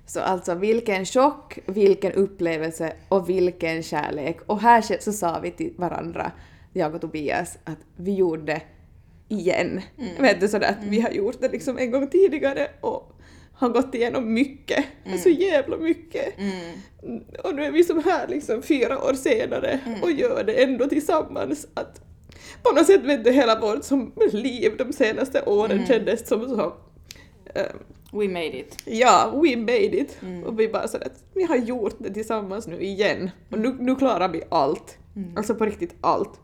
Så 0.05 0.19
alltså 0.19 0.55
vilken 0.55 1.05
chock, 1.05 1.59
vilken 1.65 2.11
upplevelse 2.11 2.93
och 3.09 3.29
vilken 3.29 3.83
kärlek. 3.83 4.39
Och 4.45 4.61
här 4.61 5.01
så 5.01 5.13
sa 5.13 5.39
vi 5.39 5.51
till 5.51 5.73
varandra, 5.77 6.31
jag 6.73 6.95
och 6.95 7.01
Tobias, 7.01 7.57
att 7.63 7.79
vi 7.95 8.13
gjorde 8.13 8.61
igen. 9.29 9.81
Mm. 9.97 10.21
Vet 10.21 10.41
du 10.41 10.47
sådär 10.47 10.69
att 10.69 10.77
mm. 10.77 10.89
vi 10.89 11.01
har 11.01 11.09
gjort 11.09 11.41
det 11.41 11.49
liksom 11.49 11.77
en 11.77 11.91
gång 11.91 12.07
tidigare 12.07 12.67
och 12.81 13.15
har 13.53 13.69
gått 13.69 13.95
igenom 13.95 14.33
mycket, 14.33 14.85
mm. 15.05 15.17
så 15.17 15.29
jävla 15.29 15.77
mycket. 15.77 16.37
Mm. 16.37 17.21
Och 17.43 17.55
nu 17.55 17.63
är 17.63 17.71
vi 17.71 17.83
som 17.83 18.03
här 18.03 18.27
liksom 18.27 18.61
fyra 18.61 19.03
år 19.03 19.13
senare 19.13 19.79
mm. 19.85 20.03
och 20.03 20.11
gör 20.11 20.43
det 20.43 20.63
ändå 20.63 20.85
tillsammans. 20.85 21.67
Att 21.73 22.01
på 22.63 22.71
något 22.75 22.85
sätt 22.85 23.03
vet 23.03 23.23
du 23.23 23.31
hela 23.31 23.59
vårt 23.59 23.83
som 23.83 24.13
liv 24.31 24.77
de 24.77 24.93
senaste 24.93 25.41
åren 25.41 25.71
mm. 25.71 25.85
kändes 25.85 26.27
som 26.27 26.49
så 26.49 26.65
uh, 27.59 27.75
We 28.11 28.27
made 28.27 28.59
it. 28.59 28.77
Ja, 28.85 29.31
we 29.43 29.55
made 29.55 29.97
it. 29.97 30.17
Mm. 30.21 30.43
Och 30.43 30.59
vi 30.59 30.67
bara 30.67 30.87
sådär 30.87 31.05
att 31.05 31.23
vi 31.33 31.43
har 31.43 31.55
gjort 31.55 31.95
det 31.99 32.13
tillsammans 32.13 32.67
nu 32.67 32.81
igen. 32.81 33.31
Och 33.51 33.59
nu, 33.59 33.75
nu 33.79 33.95
klarar 33.95 34.29
vi 34.29 34.41
allt. 34.49 34.97
Mm. 35.15 35.37
Alltså 35.37 35.55
på 35.55 35.65
riktigt 35.65 35.95
allt. 36.01 36.39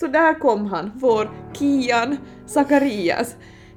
Så 0.00 0.06
där 0.06 0.38
kom 0.38 0.66
han, 0.66 0.92
vår 0.94 1.30
Kian 1.52 2.16
Zacharias 2.46 3.36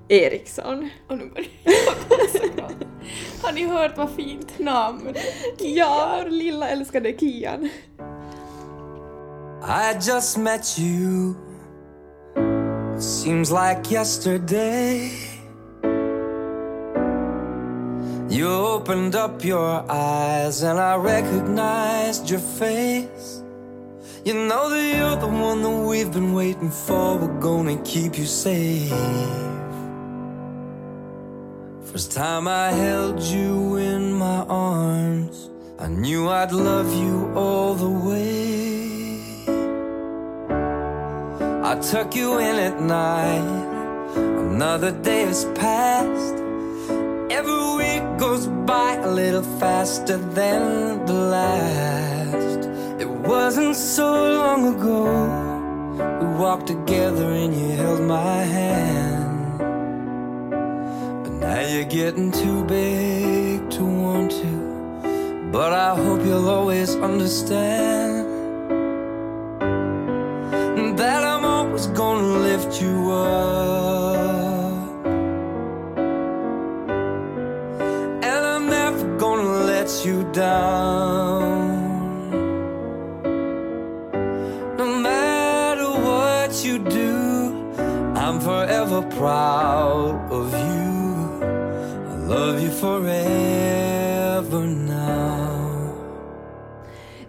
Eriksson. 0.09 0.89
Och 1.07 1.17
nu 1.17 1.29
börjar 1.29 1.49
jag 1.63 1.73
Har 3.41 3.51
ni 3.51 3.65
hört 3.65 3.97
vad 3.97 4.09
fint 4.09 4.59
namn? 4.59 5.13
Ja, 5.57 6.19
vår 6.23 6.29
lilla 6.29 6.69
älskade 6.69 7.17
Kian. 7.19 7.69
I 9.63 9.97
just 10.01 10.37
met 10.37 10.79
you 10.79 11.35
It 12.95 13.03
seems 13.03 13.51
like 13.51 13.93
yesterday 13.95 15.11
You 18.29 18.75
opened 18.75 19.15
up 19.15 19.45
your 19.45 19.83
eyes 19.89 20.63
and 20.63 20.79
I 20.79 20.95
recognized 21.13 22.31
your 22.31 22.41
face 22.41 23.48
You 24.25 24.33
know 24.33 24.69
that 24.69 24.97
you're 24.97 25.15
the 25.15 25.27
one 25.27 25.61
that 25.61 25.87
we've 25.87 26.11
been 26.11 26.33
waiting 26.33 26.69
for. 26.69 27.17
We're 27.17 27.39
gonna 27.39 27.77
keep 27.83 28.17
you 28.17 28.25
safe. 28.25 28.91
First 31.85 32.11
time 32.11 32.45
I 32.45 32.71
held 32.71 33.21
you 33.21 33.77
in 33.77 34.11
my 34.11 34.41
arms, 34.49 35.49
I 35.79 35.87
knew 35.87 36.27
I'd 36.27 36.51
love 36.51 36.93
you 36.93 37.31
all 37.33 37.73
the 37.75 37.89
way. 37.89 38.89
I 41.63 41.79
tuck 41.79 42.13
you 42.13 42.39
in 42.39 42.55
at 42.57 42.81
night, 42.81 44.17
another 44.17 44.91
day 44.91 45.21
has 45.27 45.45
passed. 45.55 46.35
Every 47.31 47.63
week 47.79 48.03
goes 48.19 48.47
by 48.47 48.95
a 48.95 49.09
little 49.09 49.47
faster 49.59 50.17
than 50.17 51.05
the 51.05 51.13
last. 51.13 52.18
Wasn't 53.29 53.75
so 53.75 54.11
long 54.11 54.73
ago 54.73 55.03
we 56.19 56.27
walked 56.39 56.65
together 56.65 57.25
and 57.25 57.53
you 57.53 57.69
held 57.77 58.01
my 58.01 58.41
hand. 58.41 59.59
But 61.23 61.33
now 61.33 61.59
you're 61.61 61.91
getting 61.99 62.31
too 62.31 62.65
big 62.65 63.69
to 63.69 63.83
want 63.85 64.31
to. 64.31 65.49
But 65.51 65.73
I 65.73 65.95
hope 65.95 66.25
you'll 66.25 66.49
always 66.49 66.95
understand 66.95 68.25
that 70.97 71.23
I'm 71.23 71.45
always 71.45 71.85
gonna 71.85 72.39
lift 72.49 72.81
you 72.81 73.11
up. 73.11 75.05
And 78.29 78.41
I'm 78.53 78.65
never 78.65 79.17
gonna 79.17 79.65
let 79.71 80.03
you 80.03 80.23
down. 80.33 81.38
Proud 89.01 90.31
of 90.31 90.53
you. 90.53 91.39
I 92.11 92.15
love 92.27 92.61
you 92.61 92.71
forever 92.71 94.59
now. 94.59 95.59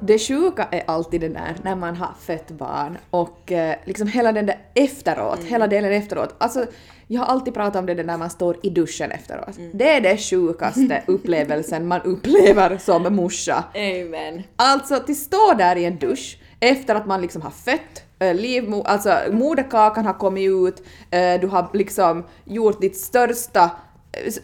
Det 0.00 0.18
sjuka 0.18 0.68
är 0.70 0.82
alltid 0.86 1.20
det 1.20 1.28
där 1.28 1.56
när 1.62 1.76
man 1.76 1.96
har 1.96 2.14
fött 2.20 2.50
barn 2.50 2.98
och 3.10 3.52
eh, 3.52 3.76
liksom 3.84 4.08
hela 4.08 4.32
den 4.32 4.46
där 4.46 4.58
efteråt, 4.74 5.38
mm. 5.38 5.50
hela 5.50 5.66
delen 5.66 5.92
efteråt. 5.92 6.34
Alltså, 6.38 6.66
jag 7.06 7.20
har 7.20 7.26
alltid 7.26 7.54
pratat 7.54 7.76
om 7.76 7.86
det 7.86 7.94
där 7.94 8.04
när 8.04 8.16
man 8.16 8.30
står 8.30 8.56
i 8.62 8.70
duschen 8.70 9.10
efteråt. 9.10 9.58
Mm. 9.58 9.70
Det 9.74 9.90
är 9.90 10.00
det 10.00 10.16
sjukaste 10.16 11.02
upplevelsen 11.06 11.88
man 11.88 12.00
upplever 12.02 12.78
som 12.78 13.14
morsa. 13.14 13.64
Amen. 13.74 14.42
Alltså, 14.56 14.94
att 14.94 15.16
stå 15.16 15.54
där 15.58 15.76
i 15.76 15.84
en 15.84 15.98
dusch 15.98 16.38
efter 16.60 16.94
att 16.94 17.06
man 17.06 17.20
liksom 17.22 17.42
har 17.42 17.50
fött 17.50 18.04
livmo 18.20 18.82
alltså 18.82 19.18
moderkakan 19.32 20.06
har 20.06 20.12
kommit 20.12 20.50
ut, 20.50 20.82
eh, 21.10 21.40
du 21.40 21.46
har 21.46 21.68
liksom 21.72 22.24
gjort 22.44 22.80
ditt 22.80 22.96
största, 22.96 23.70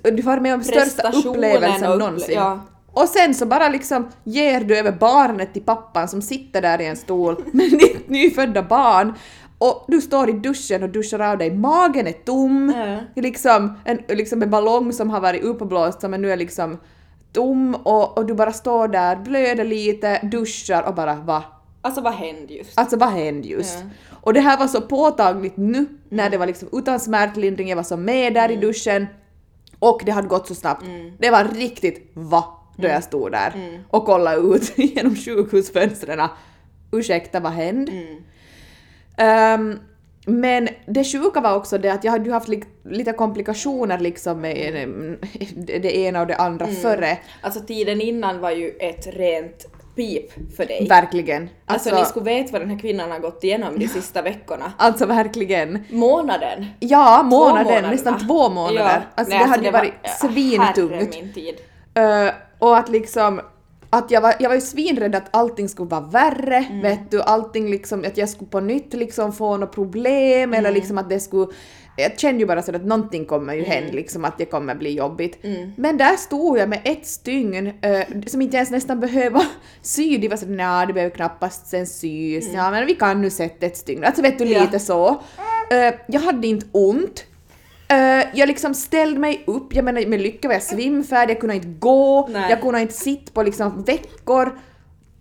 eh, 0.04 0.12
du 0.12 0.22
har 0.22 0.40
med 0.40 0.54
om 0.54 0.64
största 0.64 1.12
upplevelsen 1.12 1.92
upp, 1.92 1.98
någonsin. 1.98 2.34
Ja. 2.34 2.60
Och 2.92 3.08
sen 3.08 3.34
så 3.34 3.46
bara 3.46 3.68
liksom 3.68 4.08
ger 4.24 4.60
du 4.60 4.78
över 4.78 4.92
barnet 4.92 5.52
till 5.52 5.62
pappan 5.62 6.08
som 6.08 6.22
sitter 6.22 6.62
där 6.62 6.80
i 6.80 6.86
en 6.86 6.96
stol 6.96 7.44
med 7.52 7.70
ditt 7.70 8.08
nyfödda 8.08 8.62
barn 8.62 9.14
och 9.58 9.84
du 9.88 10.00
står 10.00 10.28
i 10.30 10.32
duschen 10.32 10.82
och 10.82 10.88
duschar 10.88 11.20
av 11.20 11.38
dig, 11.38 11.50
magen 11.50 12.06
är 12.06 12.12
tom, 12.12 12.70
mm. 12.70 13.04
liksom, 13.14 13.74
en, 13.84 13.98
liksom 14.08 14.42
en 14.42 14.50
ballong 14.50 14.92
som 14.92 15.10
har 15.10 15.20
varit 15.20 15.42
uppblåst 15.42 16.00
som 16.00 16.10
nu 16.10 16.32
är 16.32 16.36
liksom 16.36 16.78
tom 17.32 17.74
och, 17.74 18.18
och 18.18 18.26
du 18.26 18.34
bara 18.34 18.52
står 18.52 18.88
där, 18.88 19.16
blöder 19.16 19.64
lite, 19.64 20.20
duschar 20.22 20.82
och 20.82 20.94
bara 20.94 21.14
va? 21.14 21.42
Alltså 21.86 22.00
vad 22.00 22.12
hände 22.12 22.54
just? 22.54 22.78
Alltså 22.78 22.96
vad 22.96 23.08
hände 23.08 23.48
just? 23.48 23.78
Ja. 23.78 23.90
Och 24.20 24.32
det 24.32 24.40
här 24.40 24.58
var 24.58 24.66
så 24.66 24.80
påtagligt 24.80 25.56
nu 25.56 25.86
när 26.08 26.22
mm. 26.22 26.30
det 26.30 26.38
var 26.38 26.46
liksom 26.46 26.68
utan 26.72 27.00
smärtlindring, 27.00 27.68
jag 27.68 27.76
var 27.76 27.82
så 27.82 27.96
med 27.96 28.34
där 28.34 28.48
mm. 28.48 28.58
i 28.58 28.66
duschen 28.66 29.06
och 29.78 30.02
det 30.06 30.12
hade 30.12 30.28
gått 30.28 30.48
så 30.48 30.54
snabbt. 30.54 30.82
Mm. 30.82 31.12
Det 31.18 31.30
var 31.30 31.44
riktigt 31.44 32.10
va? 32.14 32.44
då 32.76 32.88
jag 32.88 33.04
stod 33.04 33.32
där 33.32 33.80
och 33.90 34.04
kollade 34.04 34.36
ut 34.36 34.72
genom 34.78 35.16
sjukhusfönstren. 35.16 36.28
Ursäkta, 36.92 37.40
vad 37.40 37.52
hände? 37.52 37.92
Um, 39.18 39.78
men 40.28 40.68
det 40.86 41.04
sjuka 41.04 41.40
var 41.40 41.54
också 41.54 41.78
det 41.78 41.92
att 41.92 42.04
jag 42.04 42.12
hade 42.12 42.24
ju 42.24 42.32
haft 42.32 42.48
li 42.48 42.62
lite 42.84 43.12
komplikationer 43.12 43.98
liksom 43.98 44.40
med 44.40 44.56
mm. 44.56 45.18
det 45.66 45.96
ena 45.96 46.20
och 46.20 46.26
det 46.26 46.36
andra 46.36 46.66
mm. 46.66 46.76
före. 46.76 47.18
Alltså 47.40 47.60
tiden 47.60 48.00
innan 48.00 48.40
var 48.40 48.50
ju 48.50 48.70
ett 48.70 49.06
rent 49.06 49.66
pip 49.96 50.56
för 50.56 50.66
dig. 50.66 50.86
Verkligen. 50.88 51.42
Alltså, 51.42 51.90
alltså 51.90 52.04
ni 52.04 52.08
skulle 52.08 52.24
veta 52.24 52.52
vad 52.52 52.60
den 52.60 52.70
här 52.70 52.78
kvinnan 52.78 53.10
har 53.10 53.18
gått 53.18 53.44
igenom 53.44 53.78
de 53.78 53.88
sista 53.88 54.22
veckorna. 54.22 54.72
Alltså 54.76 55.06
verkligen. 55.06 55.84
Månaden. 55.90 56.66
Ja, 56.80 57.22
månaden. 57.22 57.84
Nästan 57.90 58.26
två 58.26 58.48
månader. 58.48 58.80
Ja. 58.80 59.02
Alltså 59.14 59.34
Nej, 59.34 59.38
det 59.38 59.44
alltså, 59.44 59.50
hade 59.50 59.64
ju 59.64 59.70
varit 59.70 59.94
svintungt. 60.20 61.14
Min 61.14 61.32
tid. 61.32 61.54
Uh, 61.98 62.32
och 62.58 62.78
att 62.78 62.88
liksom 62.88 63.40
att 63.90 64.10
jag 64.10 64.20
var, 64.20 64.34
jag 64.38 64.48
var 64.48 64.54
ju 64.54 64.60
svinrädd 64.60 65.14
att 65.14 65.28
allting 65.30 65.68
skulle 65.68 65.88
vara 65.88 66.00
värre, 66.00 66.56
mm. 66.56 66.82
vet 66.82 67.10
du, 67.10 67.22
allting 67.22 67.70
liksom, 67.70 68.04
att 68.04 68.16
jag 68.16 68.28
skulle 68.28 68.50
på 68.50 68.60
nytt 68.60 68.94
liksom 68.94 69.32
få 69.32 69.56
något 69.56 69.72
problem 69.72 70.50
mm. 70.50 70.54
eller 70.54 70.72
liksom 70.72 70.98
att 70.98 71.10
det 71.10 71.20
skulle 71.20 71.46
jag 71.96 72.18
kände 72.18 72.40
ju 72.40 72.46
bara 72.46 72.62
så 72.62 72.76
att 72.76 72.84
någonting 72.84 73.24
kommer 73.24 73.54
ju 73.54 73.62
hända, 73.62 73.88
mm. 73.88 73.96
liksom 73.96 74.24
att 74.24 74.38
det 74.38 74.44
kommer 74.44 74.74
bli 74.74 74.96
jobbigt. 74.96 75.44
Mm. 75.44 75.72
Men 75.76 75.96
där 75.96 76.16
stod 76.16 76.58
jag 76.58 76.68
med 76.68 76.80
ett 76.84 77.06
stygn 77.06 77.66
äh, 77.66 78.00
som 78.26 78.42
inte 78.42 78.56
ens 78.56 78.70
nästan 78.70 79.00
behöver 79.00 79.42
sy. 79.82 80.18
De 80.18 80.28
var 80.28 80.36
såhär 80.36 80.52
nej 80.52 80.86
det 80.86 80.92
behöver 80.92 81.14
knappast 81.14 81.66
sen 81.66 81.86
sys. 81.86 82.44
Mm. 82.44 82.56
Ja 82.56 82.70
men 82.70 82.86
vi 82.86 82.94
kan 82.94 83.22
nu 83.22 83.30
sätta 83.30 83.66
ett 83.66 83.76
stygn. 83.76 84.04
Alltså 84.04 84.22
vet 84.22 84.38
du 84.38 84.44
ja. 84.44 84.60
lite 84.60 84.78
så. 84.78 85.08
Äh, 85.70 85.94
jag 86.08 86.20
hade 86.20 86.46
inte 86.46 86.66
ont. 86.72 87.24
Uh, 87.92 88.24
jag 88.34 88.46
liksom 88.46 88.74
ställde 88.74 89.20
mig 89.20 89.44
upp, 89.46 89.74
jag 89.74 89.84
menar 89.84 90.06
med 90.06 90.20
lycka 90.20 90.48
var 90.48 90.54
jag 90.54 90.62
svimfärdig, 90.62 91.34
jag 91.34 91.40
kunde 91.40 91.54
inte 91.54 91.68
gå, 91.68 92.28
Nej. 92.28 92.50
jag 92.50 92.60
kunde 92.60 92.80
inte 92.80 92.94
sitta 92.94 93.32
på 93.32 93.42
liksom 93.42 93.82
veckor. 93.82 94.58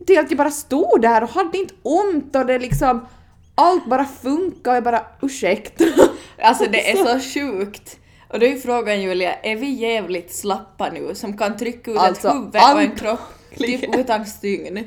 Till 0.07 0.19
att 0.19 0.31
jag 0.31 0.37
bara 0.37 0.51
stod 0.51 1.01
där 1.01 1.23
och 1.23 1.29
hade 1.29 1.57
inte 1.57 1.73
ont 1.83 2.35
och 2.35 2.45
det 2.45 2.59
liksom 2.59 3.07
allt 3.55 3.85
bara 3.85 4.05
funkar 4.05 4.71
och 4.71 4.77
jag 4.77 4.83
bara 4.83 5.05
ursäkta. 5.21 5.83
Alltså 6.41 6.65
det 6.71 6.91
är 6.91 6.95
så 6.95 7.19
sjukt. 7.19 7.97
Och 8.27 8.39
då 8.39 8.45
är 8.45 8.55
frågan 8.55 9.01
Julia, 9.01 9.33
är 9.33 9.55
vi 9.55 9.69
jävligt 9.69 10.35
slappa 10.35 10.89
nu 10.89 11.15
som 11.15 11.37
kan 11.37 11.57
trycka 11.57 11.91
ut 11.91 11.97
alltså, 11.97 12.27
ett 12.27 12.33
huvud 12.33 12.55
och 12.73 12.81
en 12.81 12.95
kropp 12.95 13.19
typ 13.57 13.95
utan 13.95 14.25
stygn? 14.25 14.85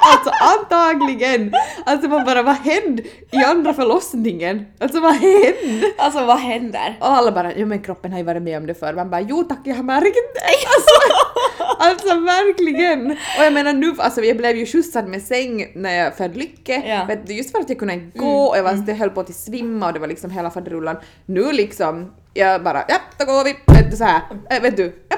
alltså 0.00 0.30
antagligen! 0.40 1.54
Alltså 1.84 2.08
man 2.08 2.24
bara 2.24 2.42
vad 2.42 2.56
hände 2.56 3.02
i 3.30 3.36
andra 3.46 3.74
förlossningen? 3.74 4.66
Alltså 4.78 5.00
vad 5.00 5.14
hände? 5.14 5.92
Alltså 5.98 6.24
vad 6.24 6.38
händer? 6.38 6.96
Och 7.00 7.06
alla 7.06 7.32
bara 7.32 7.52
jo 7.56 7.66
men 7.66 7.82
kroppen 7.82 8.12
har 8.12 8.18
ju 8.18 8.24
varit 8.24 8.42
med 8.42 8.58
om 8.58 8.66
det 8.66 8.74
förr. 8.74 8.92
Man 8.92 9.10
bara 9.10 9.20
jo 9.20 9.44
tack 9.44 9.60
jag 9.64 9.74
har 9.74 9.82
märkt 9.82 10.14
det. 10.34 10.40
Alltså, 10.74 10.96
alltså 11.78 12.20
verkligen! 12.20 13.10
Och 13.10 13.44
jag 13.44 13.52
menar 13.52 13.72
nu, 13.72 13.94
alltså 13.98 14.20
jag 14.20 14.36
blev 14.36 14.56
ju 14.56 14.66
skjutsad 14.66 15.08
med 15.08 15.22
säng 15.22 15.72
när 15.74 15.94
jag 15.94 16.16
födde 16.16 16.38
Lycke. 16.38 16.82
Ja. 16.86 17.34
just 17.34 17.50
för 17.50 17.58
att 17.58 17.68
jag 17.68 17.78
kunde 17.78 17.94
inte 17.94 18.18
gå 18.18 18.26
mm. 18.26 18.48
och 18.48 18.58
jag, 18.58 18.62
var, 18.62 18.84
jag 18.86 18.96
höll 18.96 19.10
på 19.10 19.20
att 19.20 19.34
svimma 19.34 19.86
och 19.86 19.92
det 19.92 19.98
var 19.98 20.08
liksom 20.08 20.30
hela 20.30 20.50
faderullan. 20.50 20.96
Nu 21.26 21.52
liksom, 21.52 22.12
jag 22.34 22.62
bara 22.62 22.84
ja 22.88 22.96
då 23.18 23.24
går 23.24 23.44
vi, 23.44 23.56
vet 23.66 23.90
du 23.90 23.96
såhär, 23.96 24.20
äh, 24.50 24.62
vet 24.62 24.76
du, 24.76 24.92
ja, 25.08 25.16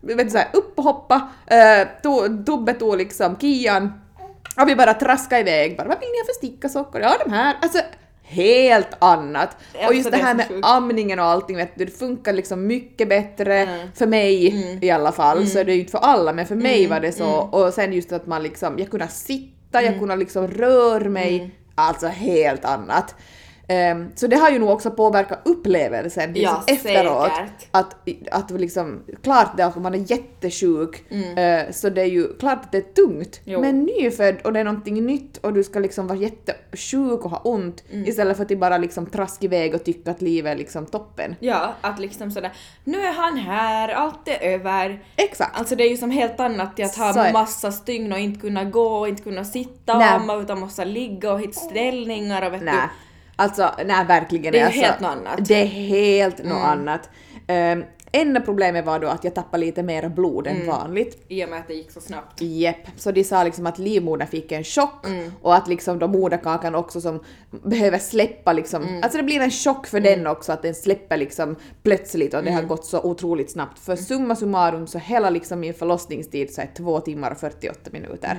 vet 0.00 0.32
du 0.32 0.58
upp 0.58 0.78
och 0.78 0.84
hoppa. 0.84 1.28
Uh, 1.52 2.42
Tobbe 2.44 2.74
tog 2.74 2.96
liksom 2.96 3.36
Kian 3.40 3.92
och 4.60 4.68
vi 4.68 4.76
bara 4.76 4.94
traskade 4.94 5.40
iväg 5.40 5.76
bara, 5.76 5.88
vad 5.88 6.00
vill 6.00 6.08
ni 6.08 6.18
ha 6.18 6.24
för 6.26 6.32
stickasockor? 6.32 7.00
Ja, 7.00 7.16
de 7.24 7.32
här. 7.32 7.56
Alltså, 7.62 7.78
helt 8.22 8.88
annat. 8.98 9.56
Och 9.86 9.94
just 9.94 10.10
det 10.10 10.16
här 10.16 10.34
med 10.34 10.46
amningen 10.62 11.18
och 11.18 11.24
allting, 11.24 11.56
vet 11.56 11.70
du, 11.74 11.84
det 11.84 11.90
funkar 11.90 12.32
liksom 12.32 12.66
mycket 12.66 13.08
bättre 13.08 13.58
mm. 13.58 13.88
för 13.94 14.06
mig 14.06 14.50
mm. 14.50 14.78
i 14.82 14.90
alla 14.90 15.12
fall, 15.12 15.36
mm. 15.36 15.48
så 15.48 15.58
är 15.58 15.64
det 15.64 15.72
ju 15.74 15.80
inte 15.80 15.90
för 15.90 15.98
alla, 15.98 16.32
men 16.32 16.46
för 16.46 16.54
mig 16.54 16.78
mm. 16.78 16.90
var 16.90 17.00
det 17.00 17.12
så. 17.12 17.40
Mm. 17.40 17.48
Och 17.48 17.74
sen 17.74 17.92
just 17.92 18.12
att 18.12 18.26
man 18.26 18.42
liksom, 18.42 18.78
jag 18.78 18.90
kunde 18.90 19.08
sitta, 19.08 19.52
jag 19.72 19.84
mm. 19.84 19.98
kunde 19.98 20.16
liksom 20.16 20.48
röra 20.48 21.08
mig, 21.08 21.50
alltså 21.74 22.06
helt 22.06 22.64
annat. 22.64 23.14
Um, 23.92 24.12
så 24.14 24.26
det 24.26 24.36
har 24.36 24.50
ju 24.50 24.58
nog 24.58 24.70
också 24.70 24.90
påverkat 24.90 25.38
upplevelsen 25.44 26.32
liksom 26.32 26.62
ja, 26.66 26.74
efteråt. 26.74 27.32
Säkert. 27.36 27.68
Att, 27.70 27.96
att 28.30 28.50
liksom, 28.50 29.02
klart 29.22 29.56
det 29.56 29.66
att 29.66 29.76
man 29.76 29.94
är 29.94 30.10
jättesjuk, 30.10 31.04
mm. 31.10 31.66
uh, 31.66 31.72
så 31.72 31.90
det 31.90 32.00
är 32.00 32.06
ju 32.06 32.36
klart 32.38 32.64
att 32.64 32.72
det 32.72 32.78
är 32.78 32.92
tungt. 33.04 33.40
Jo. 33.44 33.60
Men 33.60 33.84
nyfödd 33.84 34.36
och 34.44 34.52
det 34.52 34.60
är 34.60 34.64
någonting 34.64 35.06
nytt 35.06 35.36
och 35.36 35.52
du 35.52 35.64
ska 35.64 35.78
liksom 35.78 36.06
vara 36.06 36.18
jättesjuk 36.18 37.24
och 37.24 37.30
ha 37.30 37.38
ont 37.38 37.84
mm. 37.90 38.08
istället 38.08 38.36
för 38.36 38.44
att 38.44 38.58
bara 38.58 38.78
liksom 38.78 39.06
traska 39.06 39.46
iväg 39.46 39.74
och 39.74 39.84
tycka 39.84 40.10
att 40.10 40.22
livet 40.22 40.52
är 40.52 40.58
liksom 40.58 40.86
toppen. 40.86 41.36
Ja, 41.40 41.74
att 41.80 41.98
liksom 41.98 42.30
sådär 42.30 42.52
nu 42.84 43.00
är 43.00 43.12
han 43.12 43.36
här, 43.36 43.88
allt 43.88 44.28
är 44.28 44.42
över. 44.42 45.02
Exakt. 45.16 45.58
Alltså 45.58 45.76
det 45.76 45.84
är 45.84 45.90
ju 45.90 45.96
som 45.96 46.10
helt 46.10 46.40
annat 46.40 46.76
till 46.76 46.84
att 46.84 46.96
ha 46.96 47.12
så 47.12 47.32
massa 47.32 47.72
stygn 47.72 48.12
och 48.12 48.18
inte 48.18 48.40
kunna 48.40 48.64
gå 48.64 48.98
och 48.98 49.08
inte 49.08 49.22
kunna 49.22 49.44
sitta 49.44 49.96
och 49.96 50.02
amma 50.02 50.36
utan 50.36 50.60
måste 50.60 50.84
ligga 50.84 51.32
och 51.32 51.40
hitta 51.40 51.60
ställningar 51.60 52.46
och 52.46 52.52
vet 52.52 52.62
Nä. 52.62 52.72
du 52.72 53.07
Alltså, 53.40 53.70
nej 53.86 54.06
verkligen. 54.06 54.52
Det 54.52 54.60
är 54.60 54.66
alltså, 54.66 54.80
helt 54.80 55.00
något 55.00 55.10
annat. 55.10 55.48
Det 55.48 55.54
är 55.54 55.66
helt 55.66 56.40
mm. 56.40 56.52
något 56.52 56.64
annat. 56.64 57.10
Um, 57.48 57.84
enda 58.12 58.40
problemet 58.40 58.86
var 58.86 59.00
då 59.00 59.08
att 59.08 59.24
jag 59.24 59.34
tappade 59.34 59.64
lite 59.64 59.82
mer 59.82 60.08
blod 60.08 60.46
än 60.46 60.56
mm. 60.56 60.66
vanligt. 60.66 61.24
I 61.28 61.44
och 61.44 61.48
med 61.48 61.58
att 61.58 61.68
det 61.68 61.74
gick 61.74 61.90
så 61.90 62.00
snabbt. 62.00 62.42
Jepp. 62.42 62.86
Så 62.96 63.12
de 63.12 63.24
sa 63.24 63.44
liksom 63.44 63.66
att 63.66 63.78
livmodern 63.78 64.28
fick 64.28 64.52
en 64.52 64.64
chock 64.64 65.06
mm. 65.06 65.32
och 65.42 65.54
att 65.54 65.68
liksom 65.68 65.98
då 65.98 66.08
moderkakan 66.08 66.74
också 66.74 67.00
som 67.00 67.20
behöver 67.50 67.98
släppa 67.98 68.52
liksom, 68.52 68.82
mm. 68.82 69.02
alltså 69.02 69.18
det 69.18 69.24
blir 69.24 69.40
en 69.40 69.50
chock 69.50 69.86
för 69.86 69.98
mm. 69.98 70.18
den 70.18 70.26
också 70.26 70.52
att 70.52 70.62
den 70.62 70.74
släpper 70.74 71.16
liksom 71.16 71.56
plötsligt 71.82 72.34
och 72.34 72.42
det 72.42 72.50
har 72.50 72.58
mm. 72.58 72.68
gått 72.68 72.84
så 72.84 73.02
otroligt 73.02 73.50
snabbt. 73.50 73.78
För 73.78 73.96
summa 73.96 74.36
summarum 74.36 74.86
så 74.86 74.98
hela 74.98 75.30
liksom 75.30 75.60
min 75.60 75.74
förlossningstid 75.74 76.54
så 76.54 76.60
är 76.60 76.70
två 76.76 77.00
timmar 77.00 77.30
och 77.30 77.38
48 77.38 77.90
minuter. 77.92 78.38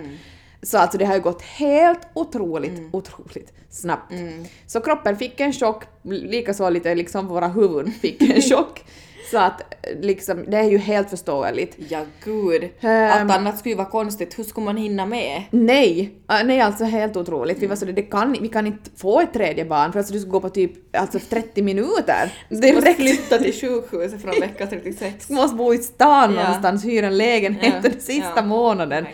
Mm. 0.60 0.66
Så 0.68 0.78
alltså 0.78 0.98
det 0.98 1.06
har 1.06 1.16
ju 1.16 1.22
gått 1.22 1.42
helt 1.42 2.00
otroligt, 2.14 2.78
mm. 2.78 2.90
otroligt 2.94 3.54
snabbt. 3.70 4.12
Mm. 4.12 4.46
Så 4.68 4.82
kroppen 4.82 5.18
fick 5.18 5.40
en 5.40 5.54
chock, 5.54 5.84
likaså 6.04 6.70
lite 6.70 6.96
liksom 6.96 7.28
våra 7.28 7.48
huvuden 7.48 7.92
fick 7.92 8.22
en 8.22 8.42
chock. 8.50 8.84
Så 9.32 9.38
att 9.38 9.76
liksom, 10.02 10.46
det 10.48 10.58
är 10.58 10.64
ju 10.64 10.78
helt 10.78 11.10
förståeligt. 11.10 11.76
Ja 11.90 12.00
gud. 12.24 12.64
Um, 12.64 12.90
Allt 12.90 13.32
annat 13.32 13.58
skulle 13.60 13.72
ju 13.72 13.78
vara 13.78 13.90
konstigt, 13.90 14.40
hur 14.40 14.44
skulle 14.44 14.66
man 14.66 14.78
hinna 14.78 15.06
med? 15.06 15.44
Nej, 15.52 16.12
uh, 16.32 16.46
nej 16.46 16.62
alltså 16.62 16.84
helt 16.84 17.18
otroligt. 17.18 17.58
Mm. 17.58 17.62
Vi 17.62 17.68
var 17.68 17.76
så 17.76 17.86
det 17.86 18.02
kan, 18.02 18.38
vi 18.42 18.48
kan 18.48 18.68
inte 18.68 18.90
få 18.96 19.22
ett 19.22 19.34
tredje 19.34 19.66
barn 19.66 19.92
för 19.92 20.00
att 20.00 20.12
du 20.12 20.20
ska 20.20 20.30
gå 20.30 20.40
på 20.40 20.50
typ 20.50 20.96
alltså 20.96 21.20
30 21.30 21.62
minuter. 21.62 22.34
Du 22.50 22.74
måste 22.74 22.94
flytta 22.94 23.38
till 23.38 23.54
sjukhuset 23.54 24.22
från 24.22 24.40
vecka 24.40 24.68
36. 24.68 25.28
Du 25.28 25.34
måste 25.34 25.56
bo 25.56 25.74
i 25.74 25.78
stan 25.78 26.34
ja. 26.34 26.44
någonstans, 26.44 26.86
hyra 26.86 27.08
en 27.08 27.18
lägenhet 27.18 27.74
ja. 27.84 27.90
den 27.90 28.02
sista 28.02 28.34
ja. 28.36 28.42
månaden. 28.42 29.04
Oh 29.04 29.10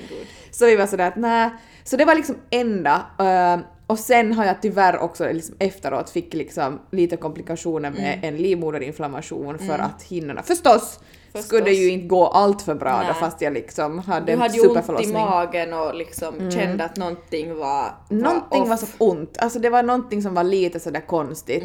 så 0.57 0.65
vi 0.65 0.75
var 0.75 0.87
sådär 0.87 1.07
att 1.07 1.15
nej. 1.15 1.49
Så 1.83 1.97
det 1.97 2.05
var 2.05 2.15
liksom 2.15 2.35
enda. 2.49 3.05
Uh, 3.19 3.65
och 3.87 3.99
sen 3.99 4.33
har 4.33 4.45
jag 4.45 4.61
tyvärr 4.61 4.97
också 4.97 5.31
liksom 5.31 5.55
efteråt 5.59 6.09
fick 6.09 6.33
liksom 6.33 6.79
lite 6.91 7.17
komplikationer 7.17 7.91
med 7.91 8.13
mm. 8.13 8.19
en 8.23 8.37
livmoderinflammation 8.37 9.57
för 9.57 9.65
mm. 9.65 9.81
att 9.81 10.03
hinnorna 10.03 10.43
förstås, 10.43 10.99
förstås 11.31 11.45
skulle 11.45 11.71
ju 11.71 11.89
inte 11.89 12.07
gå 12.07 12.27
allt 12.27 12.61
för 12.61 12.75
bra 12.75 13.03
då 13.07 13.13
fast 13.13 13.41
jag 13.41 13.53
liksom 13.53 13.99
hade 13.99 14.31
en 14.31 14.49
superförlossning. 14.49 15.13
Du 15.13 15.19
hade 15.19 15.57
ju 15.57 15.67
ont 15.67 15.67
i 15.67 15.67
magen 15.67 15.73
och 15.73 15.95
liksom 15.95 16.35
mm. 16.35 16.51
kände 16.51 16.85
att 16.85 16.97
någonting 16.97 17.55
var, 17.55 17.91
var 18.09 18.17
Någonting 18.17 18.61
off. 18.61 18.69
var 18.69 18.77
så 18.77 18.85
ont, 18.97 19.37
alltså 19.37 19.59
det 19.59 19.69
var 19.69 19.83
någonting 19.83 20.21
som 20.21 20.33
var 20.33 20.43
lite 20.43 20.79
sådär 20.79 21.07
konstigt. 21.07 21.63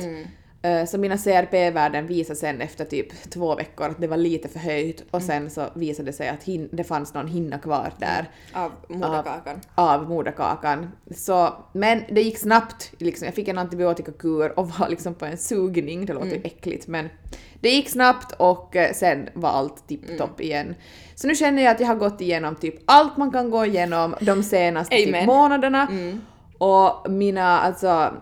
Eh, 0.62 0.84
så 0.84 0.98
mina 0.98 1.16
CRP-värden 1.16 2.06
visade 2.06 2.38
sen 2.38 2.60
efter 2.60 2.84
typ 2.84 3.30
två 3.30 3.54
veckor 3.54 3.86
att 3.86 4.00
det 4.00 4.06
var 4.06 4.16
lite 4.16 4.48
förhöjt 4.48 5.04
och 5.10 5.22
sen 5.22 5.36
mm. 5.36 5.50
så 5.50 5.66
visade 5.74 6.08
det 6.08 6.12
sig 6.12 6.28
att 6.28 6.44
hin- 6.44 6.68
det 6.72 6.84
fanns 6.84 7.14
någon 7.14 7.28
hinna 7.28 7.58
kvar 7.58 7.92
där. 7.98 8.30
Av 8.52 8.72
moderkakan? 8.88 9.60
Av, 9.74 9.88
av 9.88 10.08
moderkakan. 10.08 10.90
Så, 11.16 11.54
men 11.72 12.02
det 12.08 12.22
gick 12.22 12.38
snabbt, 12.38 12.92
liksom. 12.98 13.26
jag 13.26 13.34
fick 13.34 13.48
en 13.48 13.58
antibiotikakur 13.58 14.58
och 14.58 14.68
var 14.68 14.88
liksom 14.88 15.14
på 15.14 15.24
en 15.24 15.38
sugning, 15.38 16.06
det 16.06 16.12
låter 16.12 16.26
mm. 16.28 16.42
äckligt 16.44 16.86
men 16.86 17.08
det 17.60 17.70
gick 17.70 17.88
snabbt 17.88 18.32
och 18.32 18.76
eh, 18.76 18.92
sen 18.92 19.28
var 19.34 19.50
allt 19.50 19.88
tipptopp 19.88 20.40
mm. 20.40 20.50
igen. 20.50 20.74
Så 21.14 21.26
nu 21.26 21.34
känner 21.34 21.62
jag 21.62 21.70
att 21.70 21.80
jag 21.80 21.86
har 21.86 21.94
gått 21.94 22.20
igenom 22.20 22.56
typ 22.56 22.74
allt 22.84 23.16
man 23.16 23.30
kan 23.30 23.50
gå 23.50 23.66
igenom 23.66 24.14
de 24.20 24.42
senaste 24.42 24.96
typ 24.96 25.26
månaderna. 25.26 25.86
Mm. 25.90 26.20
Och 26.58 27.10
mina, 27.10 27.60
alltså 27.60 28.14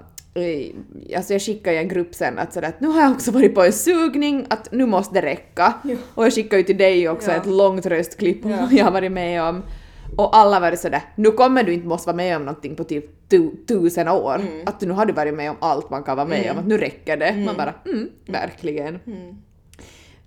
Alltså 1.17 1.33
jag 1.33 1.43
skickade 1.43 1.77
i 1.77 1.79
en 1.79 1.89
grupp 1.89 2.15
sen 2.15 2.39
att, 2.39 2.53
sådär, 2.53 2.69
att 2.69 2.81
nu 2.81 2.89
har 2.89 3.01
jag 3.01 3.13
också 3.13 3.31
varit 3.31 3.55
på 3.55 3.65
en 3.65 3.73
sugning, 3.73 4.47
att 4.51 4.73
nu 4.73 4.87
måste 4.87 5.15
det 5.15 5.27
räcka. 5.27 5.75
Ja. 5.85 5.97
Och 6.15 6.25
jag 6.25 6.35
skickade 6.35 6.57
ju 6.57 6.63
till 6.63 6.79
dig 6.79 7.09
också 7.09 7.31
ja. 7.31 7.37
ett 7.37 7.47
långt 7.47 7.87
röstklipp 7.87 8.45
ja. 8.45 8.69
jag 8.71 8.85
har 8.85 8.93
varit 8.93 9.13
med 9.13 9.43
om. 9.43 9.63
Och 10.17 10.37
alla 10.37 10.61
var 10.61 10.77
sådär, 10.77 11.03
nu 11.17 11.31
kommer 11.31 11.63
du 11.63 11.73
inte 11.73 11.87
måste 11.87 12.07
vara 12.07 12.17
med 12.17 12.37
om 12.37 12.45
någonting 12.45 12.77
på 12.77 12.85
typ 12.85 13.29
tu 13.29 13.51
tusen 13.69 14.09
år. 14.09 14.35
Mm. 14.35 14.63
Att 14.67 14.81
nu 14.81 14.93
har 14.93 15.07
du 15.07 15.13
varit 15.13 15.35
med 15.35 15.51
om 15.51 15.57
allt 15.61 15.91
man 15.91 16.03
kan 16.03 16.17
vara 16.17 16.27
med 16.27 16.43
mm. 16.43 16.53
om, 16.53 16.59
att 16.59 16.67
nu 16.67 16.79
räcker 16.79 17.17
det. 17.17 17.27
Mm. 17.27 17.45
Man 17.45 17.57
bara, 17.57 17.75
mm, 17.85 18.09
verkligen. 18.27 18.99
Mm. 19.07 19.37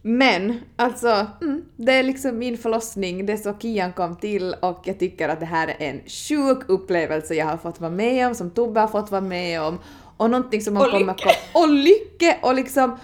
Men 0.01 0.59
alltså, 0.75 1.27
mm, 1.41 1.65
det 1.75 1.91
är 1.91 2.03
liksom 2.03 2.37
min 2.37 2.57
förlossning, 2.57 3.25
det 3.25 3.33
är 3.33 3.37
så 3.37 3.53
Kian 3.59 3.93
kom 3.93 4.15
till 4.15 4.55
och 4.61 4.81
jag 4.83 4.99
tycker 4.99 5.29
att 5.29 5.39
det 5.39 5.45
här 5.45 5.67
är 5.67 5.89
en 5.89 6.01
sjuk 6.05 6.59
upplevelse 6.67 7.35
jag 7.35 7.45
har 7.45 7.57
fått 7.57 7.79
vara 7.81 7.91
med 7.91 8.27
om, 8.27 8.35
som 8.35 8.51
Tobbe 8.51 8.79
har 8.79 8.87
fått 8.87 9.11
vara 9.11 9.21
med 9.21 9.61
om 9.61 9.79
och 10.21 10.29
någonting 10.29 10.61
som 10.61 10.73
man 10.73 10.83
och 10.83 10.89
kommer 10.91 11.13
lycke. 11.13 11.29
på. 11.53 11.59
Och 11.59 11.69
lycke! 11.69 12.37
Och 12.41 12.55
liksom, 12.55 12.97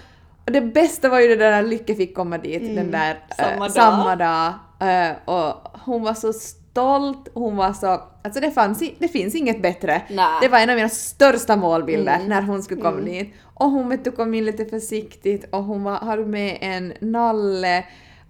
och 0.46 0.52
det 0.52 0.60
bästa 0.60 1.08
var 1.08 1.20
ju 1.20 1.28
det 1.28 1.36
där 1.36 1.62
Lycke 1.62 1.94
fick 1.94 2.14
komma 2.14 2.38
dit 2.38 2.62
mm, 2.62 2.74
den 2.76 2.90
där 2.90 3.18
samma, 3.36 3.66
äh, 3.66 3.72
samma 3.72 4.16
dag. 4.16 4.52
Uh, 4.82 5.34
och 5.34 5.78
hon 5.84 6.02
var 6.02 6.14
så 6.14 6.32
stolt, 6.32 7.28
hon 7.34 7.56
var 7.56 7.72
så... 7.72 8.00
Alltså 8.24 8.40
det, 8.40 8.50
fanns, 8.50 8.82
det 8.98 9.08
finns 9.08 9.34
inget 9.34 9.62
bättre. 9.62 10.02
Nä. 10.10 10.26
Det 10.42 10.48
var 10.48 10.58
en 10.58 10.70
av 10.70 10.76
mina 10.76 10.88
största 10.88 11.56
målbilder 11.56 12.14
Mm. 12.16 12.28
när 12.28 12.42
hon 12.42 12.62
skulle 12.62 12.80
komma 12.80 12.98
Mm. 12.98 13.04
dit. 13.04 13.34
Och 13.54 13.70
hon 13.70 13.88
vet 13.88 14.04
du, 14.04 14.10
kom 14.10 14.34
in 14.34 14.44
lite 14.44 14.64
försiktigt 14.64 15.48
och 15.54 15.64
hon 15.64 15.82
var, 15.84 15.96
hade 15.96 16.24
med 16.26 16.58
en 16.60 16.92
nalle 17.00 17.84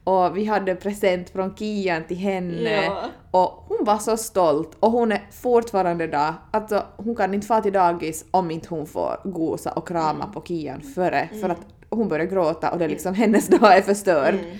och 0.08 0.36
vi 0.36 0.44
hade 0.44 0.74
present 0.74 1.30
från 1.30 1.56
Kian 1.56 2.04
till 2.04 2.16
henne. 2.16 2.84
Ja. 2.84 3.04
Och 3.30 3.64
hon 3.68 3.84
var 3.84 3.98
så 3.98 4.16
stolt 4.16 4.76
och 4.80 4.90
hon 4.90 5.12
är 5.12 5.26
fortfarande 5.30 6.06
där. 6.06 6.34
Alltså 6.50 6.82
hon 6.96 7.16
kan 7.16 7.34
inte 7.34 7.46
få 7.46 7.60
till 7.60 7.72
dagis 7.72 8.24
om 8.30 8.50
inte 8.50 8.68
hon 8.68 8.86
får 8.86 9.20
gosa 9.24 9.72
och 9.72 9.88
krama 9.88 10.24
Mm. 10.24 10.32
på 10.32 10.42
Kian 10.46 10.80
före 10.80 11.28
för 11.40 11.48
att 11.48 11.58
hon 11.90 12.08
börjar 12.08 12.26
gråta 12.26 12.70
och 12.70 12.78
det 12.78 12.84
är 12.84 12.88
liksom 12.88 13.14
hennes 13.14 13.48
dag 13.48 13.76
är 13.76 13.82
förstörd. 13.82 14.34
Mm. 14.34 14.56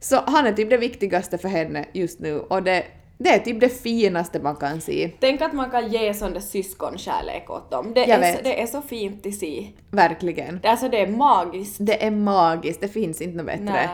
Så 0.00 0.16
han 0.26 0.46
är 0.46 0.52
typ 0.52 0.70
det 0.70 0.76
viktigaste 0.76 1.38
för 1.38 1.48
henne 1.48 1.84
just 1.92 2.20
nu 2.20 2.38
och 2.40 2.62
det, 2.62 2.84
det 3.18 3.28
är 3.34 3.38
typ 3.38 3.60
det 3.60 3.68
finaste 3.68 4.40
man 4.40 4.56
kan 4.56 4.80
se. 4.80 5.10
Tänk 5.20 5.40
att 5.40 5.52
man 5.52 5.70
kan 5.70 5.88
ge 5.88 6.14
sån 6.14 6.32
där 6.32 6.40
syskonkärlek 6.40 7.50
åt 7.50 7.70
dem. 7.70 7.92
Det, 7.94 8.10
är 8.10 8.32
så, 8.32 8.38
det 8.42 8.62
är 8.62 8.66
så 8.66 8.82
fint 8.82 9.26
att 9.26 9.34
se. 9.34 9.66
Verkligen. 9.90 10.60
Det, 10.62 10.68
alltså 10.68 10.88
det 10.88 11.00
är 11.00 11.06
magiskt. 11.06 11.76
Det 11.80 12.04
är 12.06 12.10
magiskt, 12.10 12.80
det 12.80 12.88
finns 12.88 13.20
inte 13.20 13.36
något 13.36 13.46
bättre. 13.46 13.64
Nej. 13.64 13.88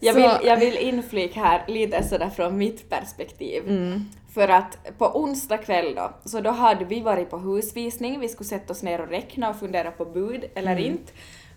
Jag, 0.00 0.14
vill, 0.14 0.30
jag 0.44 0.56
vill 0.56 0.76
inflika 0.76 1.40
här 1.40 1.64
lite 1.68 2.02
sådär 2.02 2.30
från 2.30 2.58
mitt 2.58 2.90
perspektiv. 2.90 3.62
Mm. 3.68 4.04
För 4.34 4.48
att 4.48 4.98
på 4.98 5.06
onsdag 5.20 5.58
kväll 5.58 5.94
då, 5.94 6.10
så 6.24 6.40
då 6.40 6.50
hade 6.50 6.84
vi 6.84 7.00
varit 7.00 7.30
på 7.30 7.38
husvisning, 7.38 8.20
vi 8.20 8.28
skulle 8.28 8.48
sätta 8.48 8.72
oss 8.72 8.82
ner 8.82 9.00
och 9.00 9.08
räkna 9.08 9.50
och 9.50 9.56
fundera 9.58 9.90
på 9.90 10.04
bud 10.04 10.44
eller 10.54 10.72
Mm. 10.72 10.84
inte. 10.84 11.12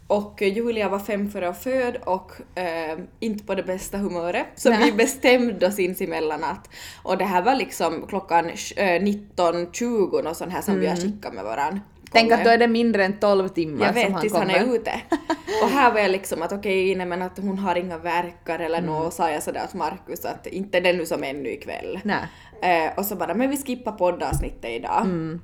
Och 0.08 0.42
eh, 0.42 0.54
Julia 0.54 0.90
var 0.90 1.00
fem 1.00 1.32
före 1.32 1.50
och 1.50 1.58
född 1.58 1.98
och 2.06 2.32
eh, 2.60 3.00
inte 3.20 3.46
på 3.46 3.56
det 3.56 3.64
bästa 3.64 3.98
humöret. 3.98 4.48
Så 4.56 4.70
Nej. 4.70 4.86
vi 4.86 4.92
bestämde 4.92 5.68
oss 5.68 5.76
sinsemellan 5.76 6.44
att, 6.44 6.70
och 7.04 7.18
det 7.18 7.26
här 7.26 7.42
var 7.42 7.56
liksom 7.56 8.08
klockan 8.08 8.50
eh, 8.50 9.02
19.20 9.02 10.30
och 10.30 10.38
sånt 10.38 10.52
här 10.54 10.62
som 10.62 10.80
vi 10.80 10.88
har 10.88 10.96
skickat 10.96 11.34
med 11.34 11.44
varann. 11.44 11.80
Mm. 12.14 12.30
Tänk 12.30 12.32
att 12.32 12.44
då 12.46 12.50
är 12.50 12.58
det 12.58 12.68
mindre 12.68 13.06
än 13.06 13.20
12 13.20 13.48
timmar 13.48 13.86
Jag 13.86 13.94
som 13.94 14.04
vet 14.04 14.12
han 14.12 14.22
tills 14.22 14.34
kommer. 14.34 14.46
han 14.60 14.70
är 14.70 14.76
ute. 14.76 14.92
Och 15.64 15.70
här 15.70 15.92
var 15.92 16.00
jag 16.00 16.12
liksom 16.12 16.42
att 16.42 16.52
okej, 16.52 16.96
nej 16.96 17.06
men 17.06 17.22
att 17.22 17.38
hon 17.38 17.58
har 17.58 17.76
inga 17.76 17.98
verkar 17.98 18.60
eller 18.60 18.78
Mm. 18.78 18.90
något, 18.92 19.14
sa 19.14 19.32
jag 19.32 19.44
sådär 19.44 19.64
åt 19.64 19.74
Markus 19.74 20.26
att 20.26 20.48
inte 20.48 20.80
det 20.80 20.90
är 20.90 20.94
nu 20.94 21.06
som 21.06 21.24
ännu 21.24 21.50
ikväll. 21.50 22.00
Nej. 22.04 22.24
Eh, 22.88 22.98
och 22.98 23.06
så 23.06 23.16
bara, 23.16 23.34
men 23.34 23.50
vi 23.50 23.58
skippar 23.58 23.92
poddavsnittet 23.92 24.72
idag. 24.72 25.02
Mm. 25.02 25.42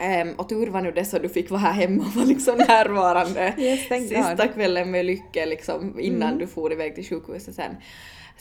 Ehm, 0.00 0.32
och 0.34 0.48
tur 0.48 0.66
var 0.66 0.80
nu 0.80 0.92
det 0.92 1.04
så 1.04 1.18
du 1.18 1.28
fick 1.28 1.50
vara 1.50 1.60
här 1.60 1.72
hemma 1.72 2.02
och 2.02 2.14
vara 2.14 2.24
liksom 2.24 2.56
närvarande 2.58 3.54
Yes, 3.58 3.88
sista. 3.88 4.16
Mm. 4.42 4.48
kvällen 4.54 4.90
med 4.90 5.04
Lycke 5.06 5.46
liksom 5.46 6.00
innan 6.00 6.38
du 6.38 6.46
for 6.46 6.72
iväg 6.72 6.94
till 6.94 7.08
sjukhuset 7.08 7.54
sen. 7.54 7.76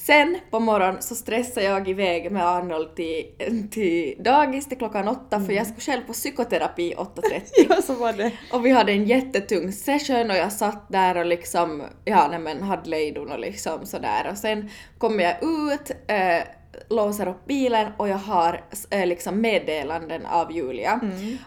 Sen 0.06 0.38
på 0.52 0.60
morgonen 0.60 1.02
så 1.02 1.16
stressade 1.16 1.66
jag 1.66 1.88
iväg 1.88 2.32
med 2.32 2.47
Arnold 2.47 2.95
till, 2.95 3.26
till 3.72 4.16
dagis 4.20 4.66
till 4.70 4.78
klockan 4.78 5.08
åtta 5.08 5.41
för 5.41 5.54
jag 5.54 5.68
skulle 5.68 5.82
själv 5.82 6.02
på 6.08 6.14
psykoterapi 6.14 6.93
8.30. 6.97 7.41
Ja, 7.70 7.82
så 7.82 7.93
var 7.93 8.14
det. 8.14 8.32
Och 8.54 8.66
vi 8.66 8.72
hade 8.72 8.91
en 8.91 9.06
jättetung 9.06 9.72
session 9.72 10.32
och 10.32 10.38
jag 10.38 10.52
satt 10.52 10.89
där 10.89 11.18
och 11.18 11.26
liksom, 11.26 11.84
ja 12.06 12.28
nej 12.28 12.39
men 12.39 12.64
hade 12.64 12.89
lejdon 12.89 13.32
och 13.32 13.39
liksom 13.39 13.86
sådär 13.86 14.28
och 14.32 14.38
sen 14.38 14.70
kommer 14.97 15.24
jag 15.24 15.36
ut, 15.43 15.91
eh, 16.08 16.43
låser 16.89 17.28
upp 17.28 17.45
bilen 17.45 17.91
och 17.97 18.10
jag 18.10 18.18
har 18.18 18.64
eh, 18.89 19.06
liksom 19.08 19.41
meddelanden 19.41 20.26
av 20.26 20.52
Julia. 20.52 20.99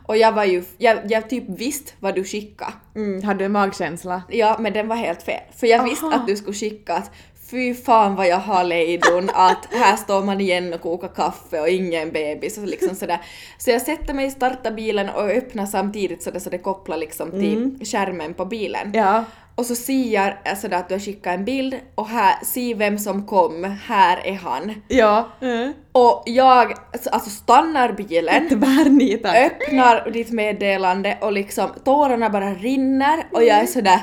Och 0.06 0.16
jag 0.16 0.32
var 0.32 0.44
ju, 0.44 0.64
jag, 0.78 0.98
jag 1.08 1.30
typ 1.30 1.44
visste 1.48 1.92
vad 2.00 2.14
du 2.14 2.24
skickade. 2.24 2.72
Mm, 2.94 3.22
hade 3.22 3.38
du 3.38 3.44
en 3.44 3.52
magkänsla? 3.52 4.22
Ja, 4.28 4.56
men 4.60 4.72
den 4.72 4.88
var 4.88 4.96
helt 4.96 5.22
fel. 5.22 5.40
För 5.56 5.66
jag 5.66 5.84
visste 5.84 6.06
att 6.06 6.26
du 6.26 6.36
skulle 6.36 6.54
skicka 6.54 6.94
att 6.94 7.10
fy 7.50 7.74
fan 7.74 8.14
vad 8.14 8.26
jag 8.28 8.38
har 8.38 8.64
lejdon, 8.64 9.30
att 9.34 9.68
här 9.70 9.96
står 9.96 10.22
man 10.22 10.40
igen 10.40 10.74
och 10.74 10.80
kokar 10.80 11.08
kaffe 11.08 11.60
och 11.60 11.68
ingen 11.68 12.12
bebis 12.12 12.58
och 12.58 12.66
liksom 12.66 12.94
sådär. 12.94 13.18
Så 13.58 13.70
jag 13.70 13.82
sätter 13.82 14.14
mig, 14.14 14.30
startar 14.30 14.70
bilen 14.70 15.08
och 15.08 15.22
öppnar 15.22 15.66
samtidigt 15.66 16.22
så 16.22 16.30
det, 16.30 16.40
så 16.40 16.50
det 16.50 16.58
kopplar 16.58 16.96
liksom 16.96 17.30
till 17.30 17.78
skärmen 17.86 18.34
på 18.34 18.44
bilen. 18.44 18.90
Ja. 18.94 19.24
Och 19.56 19.66
så 19.66 19.74
ser 19.74 20.12
jag 20.12 20.58
sådär 20.58 20.76
att 20.76 20.88
du 20.88 20.94
har 20.94 21.00
skickat 21.00 21.34
en 21.34 21.44
bild 21.44 21.74
och 21.94 22.08
här, 22.08 22.34
se 22.44 22.74
vem 22.74 22.98
som 22.98 23.26
kom, 23.26 23.64
här 23.86 24.20
är 24.24 24.34
han. 24.34 24.74
Ja. 24.88 25.28
Mm. 25.40 25.72
Och 25.92 26.22
jag 26.26 26.72
alltså 27.12 27.30
stannar 27.30 27.92
bilen 27.92 28.48
Tvärnitar. 28.60 29.34
öppnar 29.44 30.10
ditt 30.10 30.30
meddelande 30.30 31.18
och 31.20 31.32
liksom 31.32 31.70
tårarna 31.84 32.30
bara 32.30 32.54
rinner 32.54 33.26
och 33.32 33.44
jag 33.44 33.58
är 33.58 33.66
sådär 33.66 34.00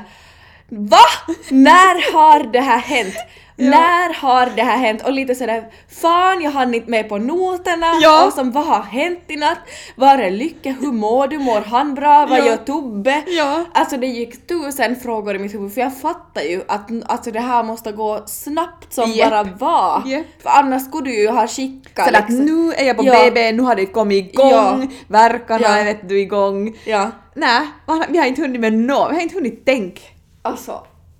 VA? 0.73 0.97
När 1.49 2.13
har 2.13 2.43
det 2.53 2.59
här 2.59 2.77
hänt? 2.79 3.15
När 3.55 4.13
har 4.13 4.45
det 4.55 4.61
här 4.63 4.77
hänt? 4.77 5.01
Och 5.05 5.11
lite 5.11 5.35
sådär 5.35 5.63
Fan 6.01 6.41
jag 6.41 6.51
hann 6.51 6.73
inte 6.73 6.89
med 6.89 7.09
på 7.09 7.17
noterna 7.17 7.85
Ja. 8.01 8.25
och 8.27 8.33
som 8.33 8.51
vad 8.51 8.65
har 8.65 8.81
hänt 8.83 9.19
i 9.27 9.35
natt? 9.35 9.57
Var 9.95 10.17
är 10.17 10.31
Lycke? 10.31 10.75
Hur 10.81 10.91
mår 10.91 11.27
du? 11.27 11.39
Mår 11.39 11.61
han 11.61 11.93
bra? 11.95 12.25
Vad 12.25 12.39
Ja. 12.39 12.45
gör 12.45 12.57
Tobbe? 12.57 13.21
Ja. 13.27 13.65
Alltså 13.73 13.97
det 13.97 14.07
gick 14.07 14.47
tusen 14.47 14.95
frågor 14.95 15.35
i 15.35 15.39
mitt 15.39 15.53
huvud 15.53 15.73
för 15.73 15.81
jag 15.81 15.97
fattar 16.01 16.41
ju 16.41 16.61
att 16.67 16.89
alltså, 17.05 17.31
det 17.31 17.39
här 17.39 17.63
måste 17.63 17.91
gå 17.91 18.23
snabbt 18.25 18.93
som 18.93 19.11
Jepp. 19.11 19.29
bara 19.29 19.43
var. 19.43 20.03
Jepp. 20.05 20.41
För 20.43 20.49
annars 20.49 20.83
skulle 20.85 21.05
du 21.09 21.15
ju 21.21 21.29
ha 21.29 21.47
skickat 21.47 22.07
att 22.07 22.29
liksom. 22.29 22.45
nu 22.45 22.73
är 22.73 22.85
jag 22.87 22.97
på 22.97 23.03
Ja. 23.05 23.25
BB, 23.25 23.51
nu 23.51 23.63
har 23.63 23.75
det 23.75 23.85
kommit 23.85 24.33
igång, 24.33 24.49
Ja. 24.51 24.79
verkarna 25.07 25.67
Ja. 25.67 25.77
är 25.77 25.83
vet 25.85 26.09
du 26.09 26.19
igång. 26.21 26.75
Ja. 26.85 27.11
Nej, 27.35 27.67
vi 28.09 28.17
har 28.17 28.25
inte 28.25 28.41
hunnit 28.41 28.61
med 28.61 28.73
något, 28.73 29.11
vi 29.11 29.15
har 29.15 29.21
inte 29.21 29.35
hunnit 29.35 29.65
tänka. 29.65 30.01
Alltså, 30.41 30.71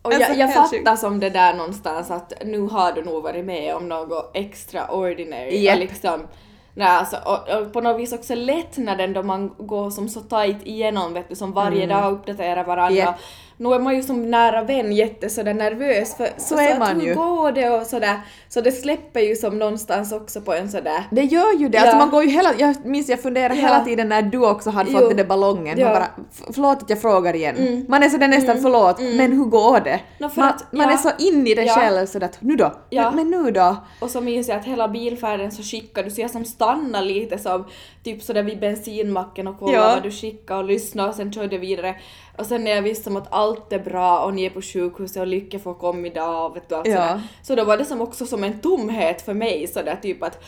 och 0.02 0.14
Alltså, 0.14 0.30
jag, 0.30 0.38
jag 0.38 0.48
helt 0.48 0.72
fattar 0.72 0.96
som 0.96 1.20
det 1.20 1.30
där 1.30 1.54
någonstans 1.54 2.12
att 2.12 2.34
nu 2.46 2.60
har 2.62 2.92
du 2.92 3.04
nog 3.04 3.24
varit 3.24 3.46
med 3.46 3.76
om 3.76 3.90
något 3.90 4.32
extraordinary. 4.34 5.64
Japp. 5.64 5.76
Och 5.76 5.80
liksom, 5.80 6.28
nej, 6.74 6.88
alltså, 6.88 7.18
och, 7.26 7.62
och 7.62 7.74
på 7.74 7.82
något 7.82 8.00
vis 8.02 8.14
också 8.14 8.36
lättnaden 8.36 9.14
då 9.14 9.24
man 9.24 9.56
går 9.58 9.90
som 9.90 10.10
så 10.10 10.22
tight 10.22 10.58
igenom 10.64 11.14
vet 11.14 11.30
du, 11.30 11.36
som 11.36 11.52
varje 11.52 11.88
dag 11.88 12.14
uppdaterar 12.14 12.64
varandra. 12.64 13.02
Mm. 13.02 13.14
Nu 13.62 13.74
är 13.74 13.80
man 13.80 13.96
ju 13.96 14.04
som 14.04 14.32
nära 14.32 14.64
vän 14.64 14.92
jätte 14.92 15.30
sådär 15.30 15.54
nervös 15.54 16.16
för 16.18 16.30
Så 16.38 16.58
är 16.58 16.72
att 16.74 16.80
man 16.80 17.00
hur 17.00 17.08
ju. 17.08 17.14
går 17.16 17.52
det 17.52 17.70
och 17.70 17.88
sådär. 17.88 18.20
Så 18.50 18.62
det 18.62 18.72
släpper 18.72 19.20
ju 19.20 19.36
som 19.36 19.60
någonstans 19.60 20.12
också 20.12 20.42
på 20.42 20.54
en 20.54 20.72
sådär 20.72 21.04
Det 21.12 21.22
gör 21.24 21.54
ju 21.60 21.70
det, 21.70 21.78
Ja. 21.78 21.82
alltså 21.84 21.98
man 21.98 22.10
går 22.10 22.24
ju 22.24 22.30
hela, 22.30 22.50
jag 22.58 22.76
minns 22.86 23.10
jag 23.10 23.22
funderade 23.22 23.56
Ja. 23.56 23.62
hela 23.62 23.80
tiden 23.86 24.10
när 24.10 24.22
du 24.22 24.38
också 24.46 24.70
hade 24.70 24.92
fått 24.92 25.02
Jo. 25.02 25.08
den 25.08 25.18
där 25.18 25.24
ballongen, 25.26 25.80
Ja. 25.80 25.86
man 25.86 25.94
bara 25.94 26.08
"F- 26.32 26.46
förlåt 26.54 26.84
att 26.84 26.90
jag 26.90 27.02
frågar 27.02 27.36
igen. 27.36 27.56
Mm. 27.58 27.86
Man 27.90 28.04
är 28.04 28.10
sådär 28.10 28.28
nästan 28.28 28.58
förlåt, 28.62 29.00
men 29.00 29.32
hur 29.32 29.46
går 29.46 29.80
det? 29.80 30.00
För 30.20 30.40
man 30.42 30.50
att- 30.50 30.74
man 30.74 30.88
ja. 30.88 30.94
är 30.94 30.98
så 30.98 31.10
in 31.20 31.48
i 31.48 31.56
det 31.56 31.64
Ja. 31.64 31.74
själv 31.74 32.06
sådär 32.06 32.26
att 32.26 32.38
nu 32.42 32.56
då, 32.56 32.72
Ja. 32.90 33.12
men 33.16 33.32
nu 33.32 33.52
då? 33.52 33.76
Och 34.00 34.10
så 34.10 34.22
minns 34.22 34.48
jag 34.48 34.58
att 34.60 34.66
hela 34.66 34.88
bilfärden 34.88 35.52
så 35.52 35.64
skickade 35.64 36.08
du, 36.10 36.16
så 36.16 36.22
jag 36.22 36.32
som 36.32 36.46
stannade 36.46 37.06
lite 37.06 37.38
som 37.38 37.66
typ 38.04 38.24
sådär 38.24 38.44
vid 38.44 38.60
bensinmacken 38.60 39.48
och 39.48 39.60
kollade 39.60 39.78
Ja. 39.78 39.94
vad 39.94 40.04
du 40.04 40.12
skickade 40.12 40.60
och 40.60 40.66
lyssnade 40.66 41.10
och 41.10 41.16
sen 41.16 41.34
körde 41.34 41.58
vidare. 41.58 41.96
Och 42.38 42.46
sen 42.46 42.64
när 42.64 42.72
jag 42.72 42.82
visste 42.82 43.10
om 43.10 43.18
att 43.18 43.28
allt 43.34 43.74
är 43.74 43.80
bra 43.80 44.20
och 44.26 44.34
ni 44.34 44.46
är 44.46 44.50
på 44.50 44.62
sjukhuset 44.62 45.22
och 45.22 45.28
Lycke 45.28 45.60
får 45.60 45.74
komma 45.74 46.08
idag 46.08 46.46
och 46.52 46.56
vet 46.56 46.70
du 46.70 46.76
allt 46.76 46.88
Ja. 46.88 46.94
sådär. 46.96 47.22
Så 47.44 47.56
då 47.56 47.64
var 47.64 47.78
det 47.78 47.86
som 47.86 48.02
också 48.02 48.26
som 48.26 48.44
en 48.44 48.60
tomhet 48.60 49.22
för 49.22 49.34
mig 49.34 49.68
sådär 49.68 50.00
typ 50.02 50.24
att 50.24 50.44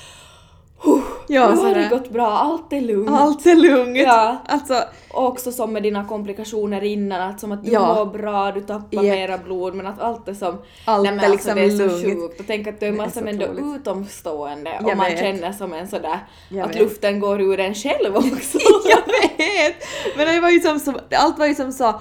Ja, 1.28 1.50
nu 1.50 1.62
har 1.62 1.76
det 1.76 1.88
gått 1.90 2.10
bra, 2.10 2.28
allt 2.28 2.74
är 2.74 2.82
lugnt. 2.82 3.10
Allt 3.10 3.46
är 3.46 3.56
lugnt. 3.56 3.98
Ja. 3.98 4.38
Alltså, 4.46 4.74
Och 5.12 5.26
också 5.28 5.52
som 5.52 5.74
med 5.74 5.84
dina 5.84 6.06
komplikationer 6.06 6.84
innan, 6.84 7.22
att 7.30 7.40
som 7.40 7.52
att 7.52 7.66
du 7.66 7.72
Ja. 7.72 7.94
mår 7.96 8.06
bra, 8.06 8.52
du 8.52 8.62
tappar 8.62 8.88
Japp. 8.92 9.04
mera 9.04 9.38
blod 9.38 9.76
men 9.76 9.88
att 9.88 10.02
allt 10.02 10.28
är 10.28 10.34
som... 10.34 10.58
Allt 10.86 11.04
Nej, 11.04 11.16
men 11.16 11.26
är 11.26 11.30
liksom 11.30 11.52
alltså, 11.52 11.78
det 11.78 11.84
är 11.84 11.88
lugnt. 11.88 12.02
så 12.02 12.08
sjukt. 12.28 12.40
Och 12.40 12.46
tänk 12.48 12.68
att 12.68 12.80
du 12.80 12.86
är 12.86 12.92
man 12.92 13.12
som 13.12 13.28
ändå 13.28 13.46
otroligt. 13.46 13.76
utomstående 13.82 14.72
och 14.84 14.90
Jag 14.90 14.98
man 14.98 15.06
vet. 15.06 15.20
känner 15.20 15.52
som 15.52 15.74
en 15.74 15.88
sådär 15.88 16.20
Jag 16.50 16.60
att 16.66 16.70
vet. 16.76 16.80
luften 16.82 17.20
går 17.20 17.42
ur 17.42 17.60
en 17.60 17.76
själv 17.76 18.16
också. 18.18 18.58
jag 18.90 19.02
vet! 19.38 19.76
Men 20.18 20.28
det 20.28 20.40
var 20.40 20.50
ju 20.50 20.60
som, 20.60 20.80
som 20.80 20.96
allt 21.16 21.40
var 21.40 21.46
ju 21.46 21.56
som 21.56 21.72
så 21.72 21.94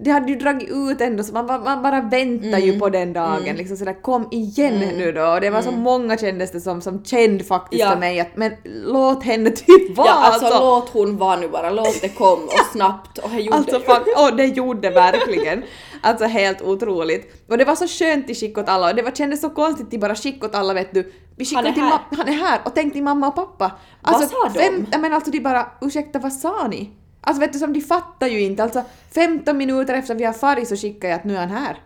det 0.00 0.10
hade 0.10 0.32
ju 0.32 0.38
dragit 0.38 0.68
ut 0.70 1.00
ändå 1.00 1.22
så 1.24 1.32
man, 1.32 1.46
bara- 1.46 1.58
man 1.58 1.82
bara 1.82 2.00
väntar 2.00 2.58
ju 2.58 2.78
på 2.78 2.88
den 2.88 3.12
dagen 3.12 3.56
liksom 3.56 3.76
sådär 3.76 4.02
kom 4.02 4.28
igen 4.30 4.78
nu 4.78 5.12
då 5.12 5.26
och 5.26 5.40
det 5.40 5.50
var 5.50 5.62
så 5.62 5.70
många 5.70 6.16
kändes 6.18 6.52
det 6.52 6.60
som 6.60 6.80
som 6.80 7.04
kände 7.04 7.44
faktiskt 7.44 7.80
Ja. 7.80 7.90
för 7.90 7.96
mig 7.98 8.20
att 8.20 8.36
men 8.36 8.52
låt 8.64 9.22
henne 9.24 9.50
typ 9.50 9.96
vara 9.96 10.06
ja, 10.08 10.14
alltså, 10.14 10.58
låt 10.60 10.88
hon 10.88 11.16
vara 11.16 11.36
nu 11.36 11.48
bara, 11.48 11.70
låt 11.70 12.00
det 12.00 12.08
komma 12.08 12.42
och 12.44 12.66
snabbt 12.72 13.18
och 13.18 13.30
jag 13.32 13.40
gjorde 13.40 13.56
Alltså 13.56 13.78
det. 13.78 13.84
fuck, 13.84 14.08
åh 14.16 14.36
det 14.36 14.44
gjorde 14.46 14.80
det 14.80 14.90
verkligen. 14.94 15.62
Alltså 16.02 16.24
helt 16.24 16.62
otroligt. 16.62 17.44
Och 17.48 17.58
det 17.58 17.64
var 17.64 17.74
så 17.74 17.86
skönt 17.88 18.30
i 18.30 18.34
skick 18.34 18.58
åt 18.58 18.68
alla 18.68 18.88
och 18.90 18.94
det 18.94 19.02
var, 19.02 19.10
kändes 19.10 19.40
så 19.40 19.50
konstigt 19.50 19.94
att 19.94 20.00
bara 20.00 20.14
skicka 20.14 20.46
åt 20.46 20.54
alla 20.54 20.74
vet 20.74 20.94
du. 20.94 21.12
Vi 21.36 21.44
Han 21.54 21.66
är 21.66 21.70
här. 21.70 21.98
han 22.16 22.28
är 22.28 22.32
här 22.32 22.60
och 22.64 22.74
tänk 22.74 22.92
till 22.92 23.02
mamma 23.02 23.28
och 23.28 23.34
pappa. 23.34 23.72
Alltså, 24.02 24.36
Vad 24.42 24.52
sa 24.52 24.58
de? 24.60 24.86
jag 24.92 25.00
menar 25.00 25.14
alltså 25.16 25.30
de 25.30 25.40
bara 25.40 25.66
ursäkta 25.80 26.18
vad 26.18 26.32
sa 26.32 26.66
ni? 26.68 26.90
Alltså 27.28 27.40
vet 27.40 27.52
du 27.52 27.58
som 27.58 27.72
de 27.72 27.80
fattar 27.80 28.26
ju 28.26 28.40
inte 28.40 28.62
alltså 28.62 28.84
15 29.14 29.56
minuter 29.56 29.94
efter 29.94 30.14
vi 30.14 30.24
har 30.24 30.32
farit 30.32 30.68
så 30.68 30.76
skickar 30.76 31.08
jag 31.08 31.16
att 31.16 31.24
nu 31.24 31.36
är 31.36 31.40
han 31.40 31.50
här. 31.50 31.76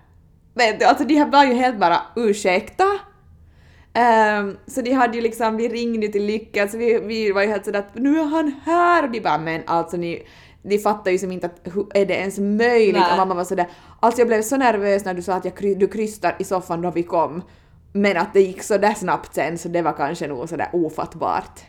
Vet 0.54 0.80
du, 0.80 0.86
alltså 0.86 1.04
de 1.04 1.14
här 1.14 1.26
var 1.26 1.44
ju 1.44 1.54
helt 1.54 1.78
bara 1.78 2.00
ursäkta? 2.16 2.84
Ehm, 3.94 4.56
så 4.66 4.80
de 4.80 4.92
hade 4.92 5.16
ju 5.16 5.22
liksom, 5.22 5.56
vi 5.56 5.68
ringde 5.68 6.08
till 6.08 6.24
Lycka, 6.24 6.62
alltså 6.62 6.78
vi, 6.78 6.98
vi 6.98 7.32
var 7.32 7.42
ju 7.42 7.48
helt 7.48 7.64
sådär 7.64 7.78
att 7.78 7.94
nu 7.94 8.20
är 8.20 8.24
han 8.24 8.54
här 8.64 9.04
och 9.04 9.10
de 9.10 9.20
bara 9.20 9.38
men 9.38 9.62
alltså 9.66 9.96
ni, 9.96 10.22
de 10.62 10.78
fattar 10.78 11.10
ju 11.10 11.18
som 11.18 11.32
inte 11.32 11.46
att 11.46 11.60
hur 11.74 11.86
är 11.94 12.06
det 12.06 12.14
ens 12.14 12.38
möjligt 12.38 12.96
Nej. 13.00 13.10
och 13.10 13.16
mamma 13.16 13.34
var 13.34 13.44
sådär 13.44 13.66
alltså 14.00 14.20
jag 14.20 14.28
blev 14.28 14.42
så 14.42 14.56
nervös 14.56 15.04
när 15.04 15.14
du 15.14 15.22
sa 15.22 15.34
att 15.34 15.44
jag, 15.44 15.78
du 15.78 15.88
krystar 15.88 16.36
i 16.38 16.44
soffan 16.44 16.82
då 16.82 16.90
vi 16.90 17.02
kom 17.02 17.42
Men 17.92 18.16
att 18.16 18.32
det 18.32 18.40
gick 18.40 18.62
så 18.62 18.78
där 18.78 18.94
snabbt 18.94 19.34
sen 19.34 19.58
så 19.58 19.68
det 19.68 19.82
var 19.82 19.92
kanske 19.92 20.26
nog 20.26 20.48
sådär 20.48 20.68
ofattbart. 20.72 21.60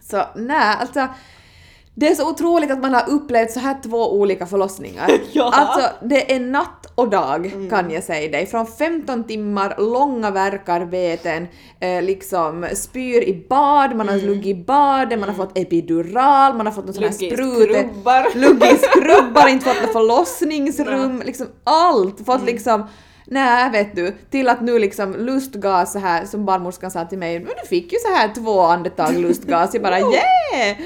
Så 0.00 0.22
nej, 0.36 0.76
alltså 0.80 1.08
det 2.00 2.08
är 2.08 2.14
så 2.14 2.30
otroligt 2.30 2.70
att 2.70 2.80
man 2.80 2.94
har 2.94 3.08
upplevt 3.08 3.50
så 3.50 3.60
här 3.60 3.76
två 3.82 4.12
olika 4.12 4.46
förlossningar. 4.46 5.10
Ja. 5.32 5.52
Alltså 5.54 6.06
det 6.06 6.34
är 6.34 6.40
natt 6.40 6.92
och 6.94 7.10
dag 7.10 7.52
kan 7.70 7.90
jag 7.90 8.04
säga 8.04 8.30
dig. 8.30 8.46
Från 8.46 8.66
15 8.66 9.24
timmar 9.24 9.74
långa 9.78 10.30
värkarbeten, 10.30 11.48
eh, 11.80 12.02
liksom 12.02 12.66
spyr 12.74 13.22
i 13.22 13.46
bad, 13.48 13.96
man 13.96 14.08
har 14.08 14.16
luggit 14.16 14.56
i 14.56 14.64
baden, 14.64 15.20
man 15.20 15.28
har 15.28 15.36
fått 15.36 15.58
epidural, 15.58 16.56
man 16.56 16.66
har 16.66 16.72
fått 16.72 16.84
någon 16.84 16.94
sån 16.94 17.04
här 17.04 17.10
sprute... 17.10 17.34
skrubbar. 17.34 18.26
Luggit 18.38 18.80
skrubbar, 18.80 19.48
inte 19.48 19.64
fått 19.64 19.82
något 19.82 19.92
förlossningsrum, 20.00 21.22
liksom 21.24 21.46
allt. 21.64 22.26
Fått 22.26 22.44
liksom 22.44 22.84
Nej, 23.26 23.70
vet 23.70 23.96
du, 23.96 24.16
till 24.30 24.48
att 24.48 24.60
nu 24.60 24.78
liksom 24.78 25.14
lustgas 25.14 25.92
så 25.92 25.98
här 25.98 26.24
som 26.24 26.44
barnmorskan 26.44 26.90
sa 26.90 27.04
till 27.04 27.18
mig, 27.18 27.38
men 27.38 27.52
du 27.62 27.68
fick 27.68 27.92
ju 27.92 27.98
så 27.98 28.14
här 28.14 28.34
två 28.34 28.60
andetag 28.60 29.18
lustgas, 29.18 29.74
jag 29.74 29.82
bara 29.82 29.98
yeah! 29.98 30.76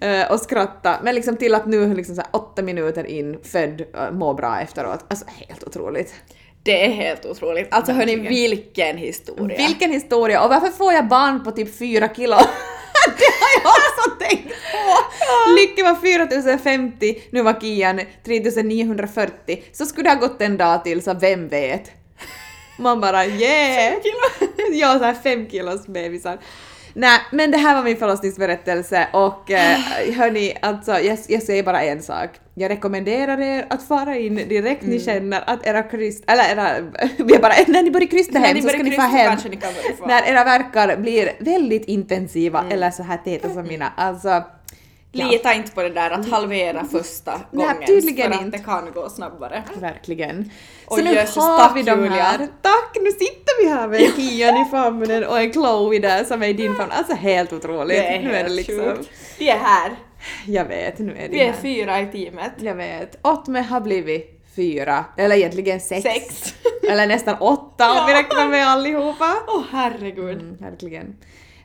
Eh, 0.00 0.32
och 0.32 0.40
skratta, 0.40 0.98
men 1.02 1.14
liksom 1.14 1.36
till 1.36 1.54
att 1.54 1.66
nu 1.66 1.94
liksom 1.94 2.14
så 2.14 2.22
åtta 2.32 2.62
minuter 2.62 3.06
in 3.06 3.38
född 3.42 3.80
uh, 3.80 4.12
må 4.12 4.34
bra 4.34 4.60
efteråt. 4.60 5.04
Alltså 5.08 5.26
helt 5.36 5.64
otroligt. 5.64 6.14
Det 6.62 6.86
är 6.86 6.90
helt 6.90 7.26
otroligt. 7.26 7.68
Alltså 7.70 7.92
hörni, 7.92 8.16
vilken 8.16 8.96
historia. 8.96 9.56
Vilken 9.56 9.92
historia! 9.92 10.44
Och 10.44 10.50
varför 10.50 10.68
får 10.68 10.92
jag 10.92 11.08
barn 11.08 11.44
på 11.44 11.50
typ 11.50 11.78
fyra 11.78 12.08
kilo? 12.14 12.36
det 13.18 13.32
har 13.40 13.62
jag 13.62 13.70
också 13.70 14.24
tänkt 14.24 14.48
på! 14.48 14.98
Lycke 15.56 15.82
var 15.82 15.94
4050, 15.94 17.16
nu 17.30 17.42
var 17.42 17.60
Kian 17.60 18.00
3940. 18.24 19.62
Så 19.72 19.86
skulle 19.86 20.08
det 20.08 20.14
ha 20.14 20.20
gått 20.20 20.42
en 20.42 20.56
dag 20.56 20.84
till, 20.84 21.02
så 21.02 21.14
vem 21.14 21.48
vet? 21.48 21.90
Man 22.78 23.00
bara 23.00 23.26
yeah! 23.26 23.76
Fem 23.92 24.00
kilo. 24.02 24.50
ja, 24.72 24.98
så 24.98 25.04
här 25.04 25.14
fem 25.14 25.48
kilos 25.50 25.86
bebisar. 25.86 26.38
Nej, 26.94 27.20
men 27.32 27.50
det 27.50 27.56
här 27.58 27.74
var 27.74 27.82
min 27.82 27.96
förlossningsberättelse 27.96 29.08
och 29.12 29.50
eh, 29.50 29.78
hörni, 30.16 30.54
alltså 30.62 30.92
jag, 30.92 31.18
jag 31.28 31.42
säger 31.42 31.62
bara 31.62 31.82
en 31.82 32.02
sak. 32.02 32.30
Jag 32.54 32.70
rekommenderar 32.70 33.40
er 33.40 33.66
att 33.70 33.82
fara 33.88 34.16
in 34.16 34.34
direkt 34.36 34.82
Mm. 34.82 34.94
ni 34.94 35.00
känner 35.00 35.42
att 35.46 35.66
era 35.66 35.82
kryst, 35.82 36.24
eller 36.26 36.52
era, 36.52 36.68
vi 37.18 37.34
är 37.34 37.40
bara, 37.40 37.52
när 37.66 37.82
ni 37.82 37.90
börjar 37.90 38.06
krysta 38.06 38.38
hem 38.38 38.62
så 38.62 38.68
ska 38.68 38.78
ni 38.82 38.90
få 38.92 39.00
hem. 39.02 39.38
ni. 39.50 39.58
När 40.06 40.22
era 40.28 40.44
verkar 40.44 40.96
blir 40.96 41.30
väldigt 41.40 41.84
intensiva 41.84 42.58
Mm. 42.60 42.72
eller 42.72 42.90
så 42.90 43.02
här 43.02 43.16
täta 43.16 43.48
som 43.50 43.62
mina. 43.62 43.92
Alltså, 43.96 44.42
ja, 45.12 45.26
Lita 45.30 45.54
inte 45.54 45.72
på 45.72 45.82
det 45.82 45.88
där 45.88 46.10
att 46.10 46.28
halvera 46.30 46.84
första 46.84 47.40
Nej, 47.50 47.66
gången 47.66 47.86
tydligen 47.86 48.32
för 48.32 48.38
att 48.38 48.44
inte. 48.44 48.56
det 48.58 48.64
kan 48.64 48.92
gå 48.94 49.08
snabbare. 49.08 49.62
verkligen. 49.80 50.50
Så 50.88 50.94
Oj, 50.96 51.02
nu 51.02 51.16
har 51.36 51.74
vi 51.74 51.82
de 51.82 52.08
här. 52.08 52.38
Tack! 52.62 52.96
Nu 53.02 53.10
sitter 53.12 53.62
vi 53.62 53.68
här 53.68 53.88
med 53.88 54.00
Kian 54.16 54.56
i 54.56 54.64
famnen 54.70 55.24
och 55.24 55.40
en 55.40 55.52
Chloe 55.52 55.98
där 55.98 56.24
som 56.24 56.42
är 56.42 56.48
i 56.48 56.52
din 56.52 56.74
famn. 56.76 56.90
Alltså 56.92 57.14
helt 57.14 57.52
otroligt. 57.52 57.96
Det 57.96 58.06
är 58.16 58.22
nu 58.22 58.28
är 58.28 58.32
det 58.32 58.38
helt 58.38 58.54
liksom... 58.54 58.74
sjukt. 58.96 59.10
Vi 59.38 59.48
är 59.48 59.58
här. 59.58 59.96
Jag 60.46 60.64
vet, 60.64 60.98
nu 60.98 61.12
är 61.12 61.22
det 61.22 61.28
Vi 61.28 61.40
är 61.40 61.52
här. 61.52 61.60
fyra 61.62 62.00
i 62.00 62.06
teamet. 62.06 62.52
Jag 62.58 62.74
vet. 62.74 63.18
Åtme 63.26 63.60
har 63.60 63.80
blivit 63.80 64.42
fyra, 64.56 65.04
eller 65.16 65.36
egentligen 65.36 65.80
sex. 65.80 66.02
Sex. 66.02 66.54
eller 66.90 67.06
nästan 67.06 67.36
åtta 67.40 67.90
om 68.00 68.06
vi 68.06 68.12
Ja. 68.12 68.18
räknar 68.18 68.48
med 68.48 68.66
allihopa. 68.68 69.34
Åh 69.48 69.62
herregud. 69.70 70.40
Mm, 70.40 70.56
verkligen. 70.56 71.16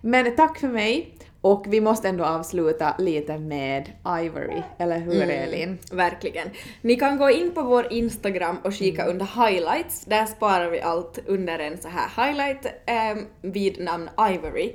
Men 0.01 0.35
tack 0.35 0.59
för 0.59 0.67
mig. 0.67 1.17
Och 1.43 1.65
vi 1.69 1.81
måste 1.81 2.09
ändå 2.09 2.25
avsluta 2.25 2.95
lite 2.99 3.37
med 3.37 3.91
Ivory, 4.23 4.61
eller 4.77 4.99
hur 4.99 5.13
Mm. 5.23 5.29
Elin? 5.29 5.77
Verkligen. 5.91 6.47
Ni 6.81 6.95
kan 6.95 7.17
gå 7.17 7.29
in 7.29 7.51
på 7.51 7.61
vår 7.61 7.93
Instagram 7.93 8.57
och 8.63 8.73
kika 8.73 9.05
under 9.05 9.25
highlights. 9.47 10.05
Där 10.05 10.25
sparar 10.25 10.69
vi 10.69 10.81
allt 10.81 11.19
under 11.25 11.59
en 11.59 11.77
så 11.77 11.87
här 11.87 12.25
highlight 12.27 12.65
eh, 12.85 13.23
vid 13.41 13.81
namn 13.83 14.09
Ivory. 14.33 14.71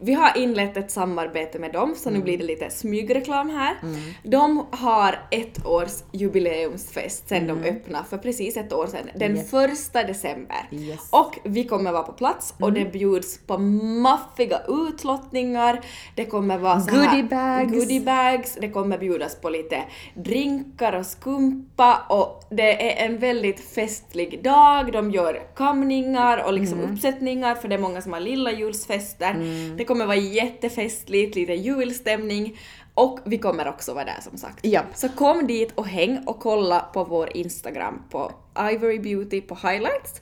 Vi 0.00 0.12
har 0.12 0.36
inlett 0.38 0.76
ett 0.76 0.90
samarbete 0.90 1.58
med 1.58 1.72
dem 1.72 1.94
så 1.96 2.10
nu 2.10 2.18
blir 2.22 2.38
det 2.38 2.44
lite 2.44 2.70
smygreklam 2.70 3.50
här. 3.50 3.76
De 4.22 4.66
har 4.70 5.18
ett 5.30 5.66
års 5.66 6.02
jubileumsfest 6.12 7.28
sen 7.28 7.46
de 7.46 7.64
öppnade 7.64 8.04
för 8.04 8.18
precis 8.18 8.56
ett 8.56 8.72
år 8.72 8.86
sedan, 8.86 9.10
den 9.14 9.36
Yes. 9.36 9.50
första 9.50 10.02
december. 10.02 10.68
Yes. 10.70 11.08
Och 11.12 11.38
vi 11.44 11.64
kommer 11.64 11.92
vara 11.92 12.02
på 12.02 12.12
plats 12.12 12.54
och 12.60 12.72
det 12.72 12.84
bjuds 12.92 13.38
på 13.46 13.58
maffiga 13.58 14.60
utlottningar, 14.68 15.80
det 16.14 16.24
kommer 16.24 16.58
vara 16.58 16.80
så 16.80 16.90
här 16.90 17.06
Goodiebags. 17.06 17.72
goodiebags, 17.72 18.58
det 18.60 18.68
kommer 18.68 18.98
bjudas 18.98 19.40
på 19.40 19.50
lite 19.50 19.82
drinkar 20.14 20.92
och 20.92 21.06
skumpa 21.06 21.96
och 22.08 22.44
det 22.50 23.02
är 23.02 23.06
en 23.06 23.18
väldigt 23.18 23.60
festlig 23.74 24.44
dag. 24.44 24.92
De 24.92 25.10
gör 25.10 25.42
kamningar 25.56 26.44
och 26.46 26.52
liksom 26.52 26.80
uppsättningar 26.80 27.54
för 27.54 27.68
det 27.68 27.74
är 27.74 27.78
många 27.78 28.02
som 28.02 28.12
har 28.12 28.20
lilla 28.20 28.52
julsfester. 28.52 29.34
Det 29.76 29.84
kommer 29.84 30.06
vara 30.06 30.16
jättefestligt, 30.16 31.36
lite 31.36 31.52
julstämning 31.52 32.58
och 33.00 33.18
vi 33.24 33.38
kommer 33.38 33.68
också 33.68 33.94
vara 33.94 34.04
där 34.04 34.20
som 34.20 34.38
sagt. 34.38 34.58
Ja. 34.62 34.82
Så 34.94 35.08
kom 35.08 35.46
dit 35.46 35.72
och 35.74 35.86
häng 35.86 36.22
och 36.26 36.40
kolla 36.40 36.80
på 36.80 37.04
vår 37.04 37.36
Instagram 37.36 38.02
på 38.10 38.32
Ivory 38.72 38.98
Beauty 38.98 39.40
på 39.40 39.54
highlights 39.54 40.20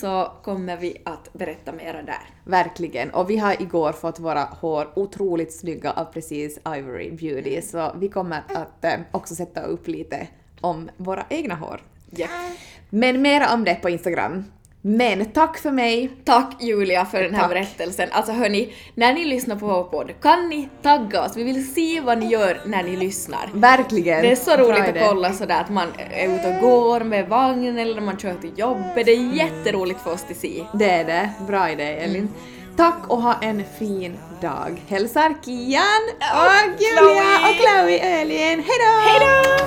så 0.00 0.32
kommer 0.42 0.76
vi 0.76 0.96
att 1.04 1.32
berätta 1.32 1.72
mera 1.72 2.02
där. 2.02 2.30
Verkligen. 2.44 3.10
Och 3.10 3.30
vi 3.30 3.36
har 3.36 3.62
igår 3.62 3.92
fått 3.92 4.18
våra 4.18 4.44
hår 4.44 4.92
otroligt 4.96 5.52
snygga 5.52 5.92
av 5.92 6.04
precis 6.04 6.58
Ivory 6.76 7.10
Beauty, 7.10 7.62
så 7.62 7.92
vi 8.00 8.08
kommer 8.08 8.42
att 8.48 8.84
eh, 8.84 8.92
också 9.10 9.34
sätta 9.34 9.62
upp 9.62 9.88
lite 9.88 10.28
om 10.60 10.90
våra 10.96 11.26
egna 11.28 11.54
hår. 11.54 11.80
Japp. 12.10 12.30
Men 12.90 13.22
mera 13.22 13.54
om 13.54 13.64
det 13.64 13.74
på 13.74 13.90
Instagram. 13.90 14.44
Men 14.82 15.24
tack 15.26 15.58
för 15.58 15.70
mig. 15.70 16.10
Tack 16.24 16.56
Julia 16.60 17.04
för 17.04 17.22
den 17.22 17.34
här 17.34 17.40
Tack. 17.42 17.50
berättelsen. 17.50 18.08
Alltså 18.12 18.32
hörni, 18.32 18.72
när 18.94 19.12
ni 19.14 19.24
lyssnar 19.24 19.56
på 19.56 19.66
vår 19.66 19.84
podd, 19.84 20.12
kan 20.22 20.48
ni 20.48 20.68
tagga 20.82 21.22
oss? 21.24 21.36
Vi 21.36 21.42
vill 21.42 21.74
se 21.74 22.00
vad 22.00 22.18
ni 22.18 22.26
gör 22.26 22.60
när 22.66 22.82
ni 22.82 22.96
lyssnar. 22.96 23.50
Verkligen. 23.54 24.22
Det 24.22 24.30
är 24.32 24.36
så 24.36 24.56
roligt 24.56 24.88
att 24.88 25.08
kolla 25.08 25.32
sådär 25.32 25.60
att 25.60 25.70
man 25.70 25.88
är 25.98 26.34
ute 26.34 26.48
och 26.48 26.60
går 26.60 27.00
med 27.00 27.28
vagn 27.28 27.78
eller 27.78 28.00
man 28.00 28.18
kör 28.18 28.34
till 28.34 28.52
jobbet. 28.56 29.06
Det 29.06 29.12
är 29.12 29.34
jätteroligt 29.34 30.00
för 30.00 30.12
oss 30.12 30.24
att 30.30 30.36
se. 30.36 30.64
Det 30.74 30.90
är 30.90 31.04
det. 31.04 31.30
Bra 31.46 31.70
idé, 31.70 31.84
Elin. 31.84 32.28
Tack 32.76 32.98
och 33.08 33.22
ha 33.22 33.34
en 33.42 33.64
fin 33.78 34.18
dag. 34.40 34.82
Hälsar 34.88 35.34
Kian 35.44 35.82
och 36.34 36.80
Julia 36.80 37.22
Chloe. 37.22 37.50
och 37.50 37.56
Chloe 37.56 37.98
Elin. 37.98 38.64
Hejdå! 38.64 38.92
Hejdå! 39.06 39.60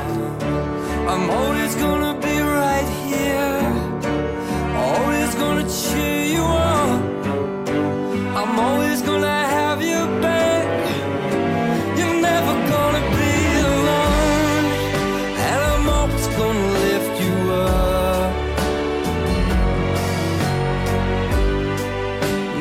Always 4.95 5.33
gonna 5.33 5.65
cheer 5.69 6.25
you 6.35 6.43
on. 6.43 7.01
I'm 8.39 8.59
always 8.59 9.01
gonna 9.01 9.39
have 9.57 9.81
your 9.81 10.05
back. 10.21 10.65
You're 11.97 12.19
never 12.29 12.53
gonna 12.73 13.03
be 13.17 13.33
alone. 13.71 14.65
And 15.49 15.59
I'm 15.71 15.85
always 15.97 16.27
gonna 16.39 16.67
lift 16.85 17.13
you 17.23 17.35
up. 17.71 18.33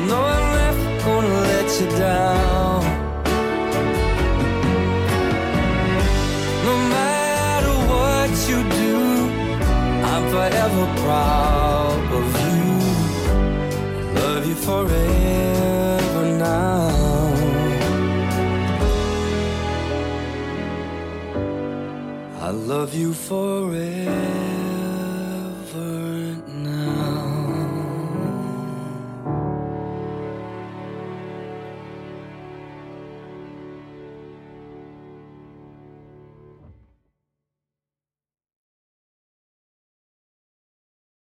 No, 0.09 0.17
I'm 0.35 0.47
never 0.61 0.85
gonna 1.05 1.35
let 1.51 1.67
you 1.79 1.87
down. 1.99 2.81
No 6.67 6.75
matter 6.95 7.75
what 7.93 8.31
you 8.49 8.59
do, 8.81 8.95
I'm 10.09 10.23
forever 10.33 10.85
proud 11.03 11.72
forever 14.65 16.25
now. 16.37 17.33
I 22.39 22.49
love 22.51 22.93
you 22.93 23.13
forever. 23.13 24.42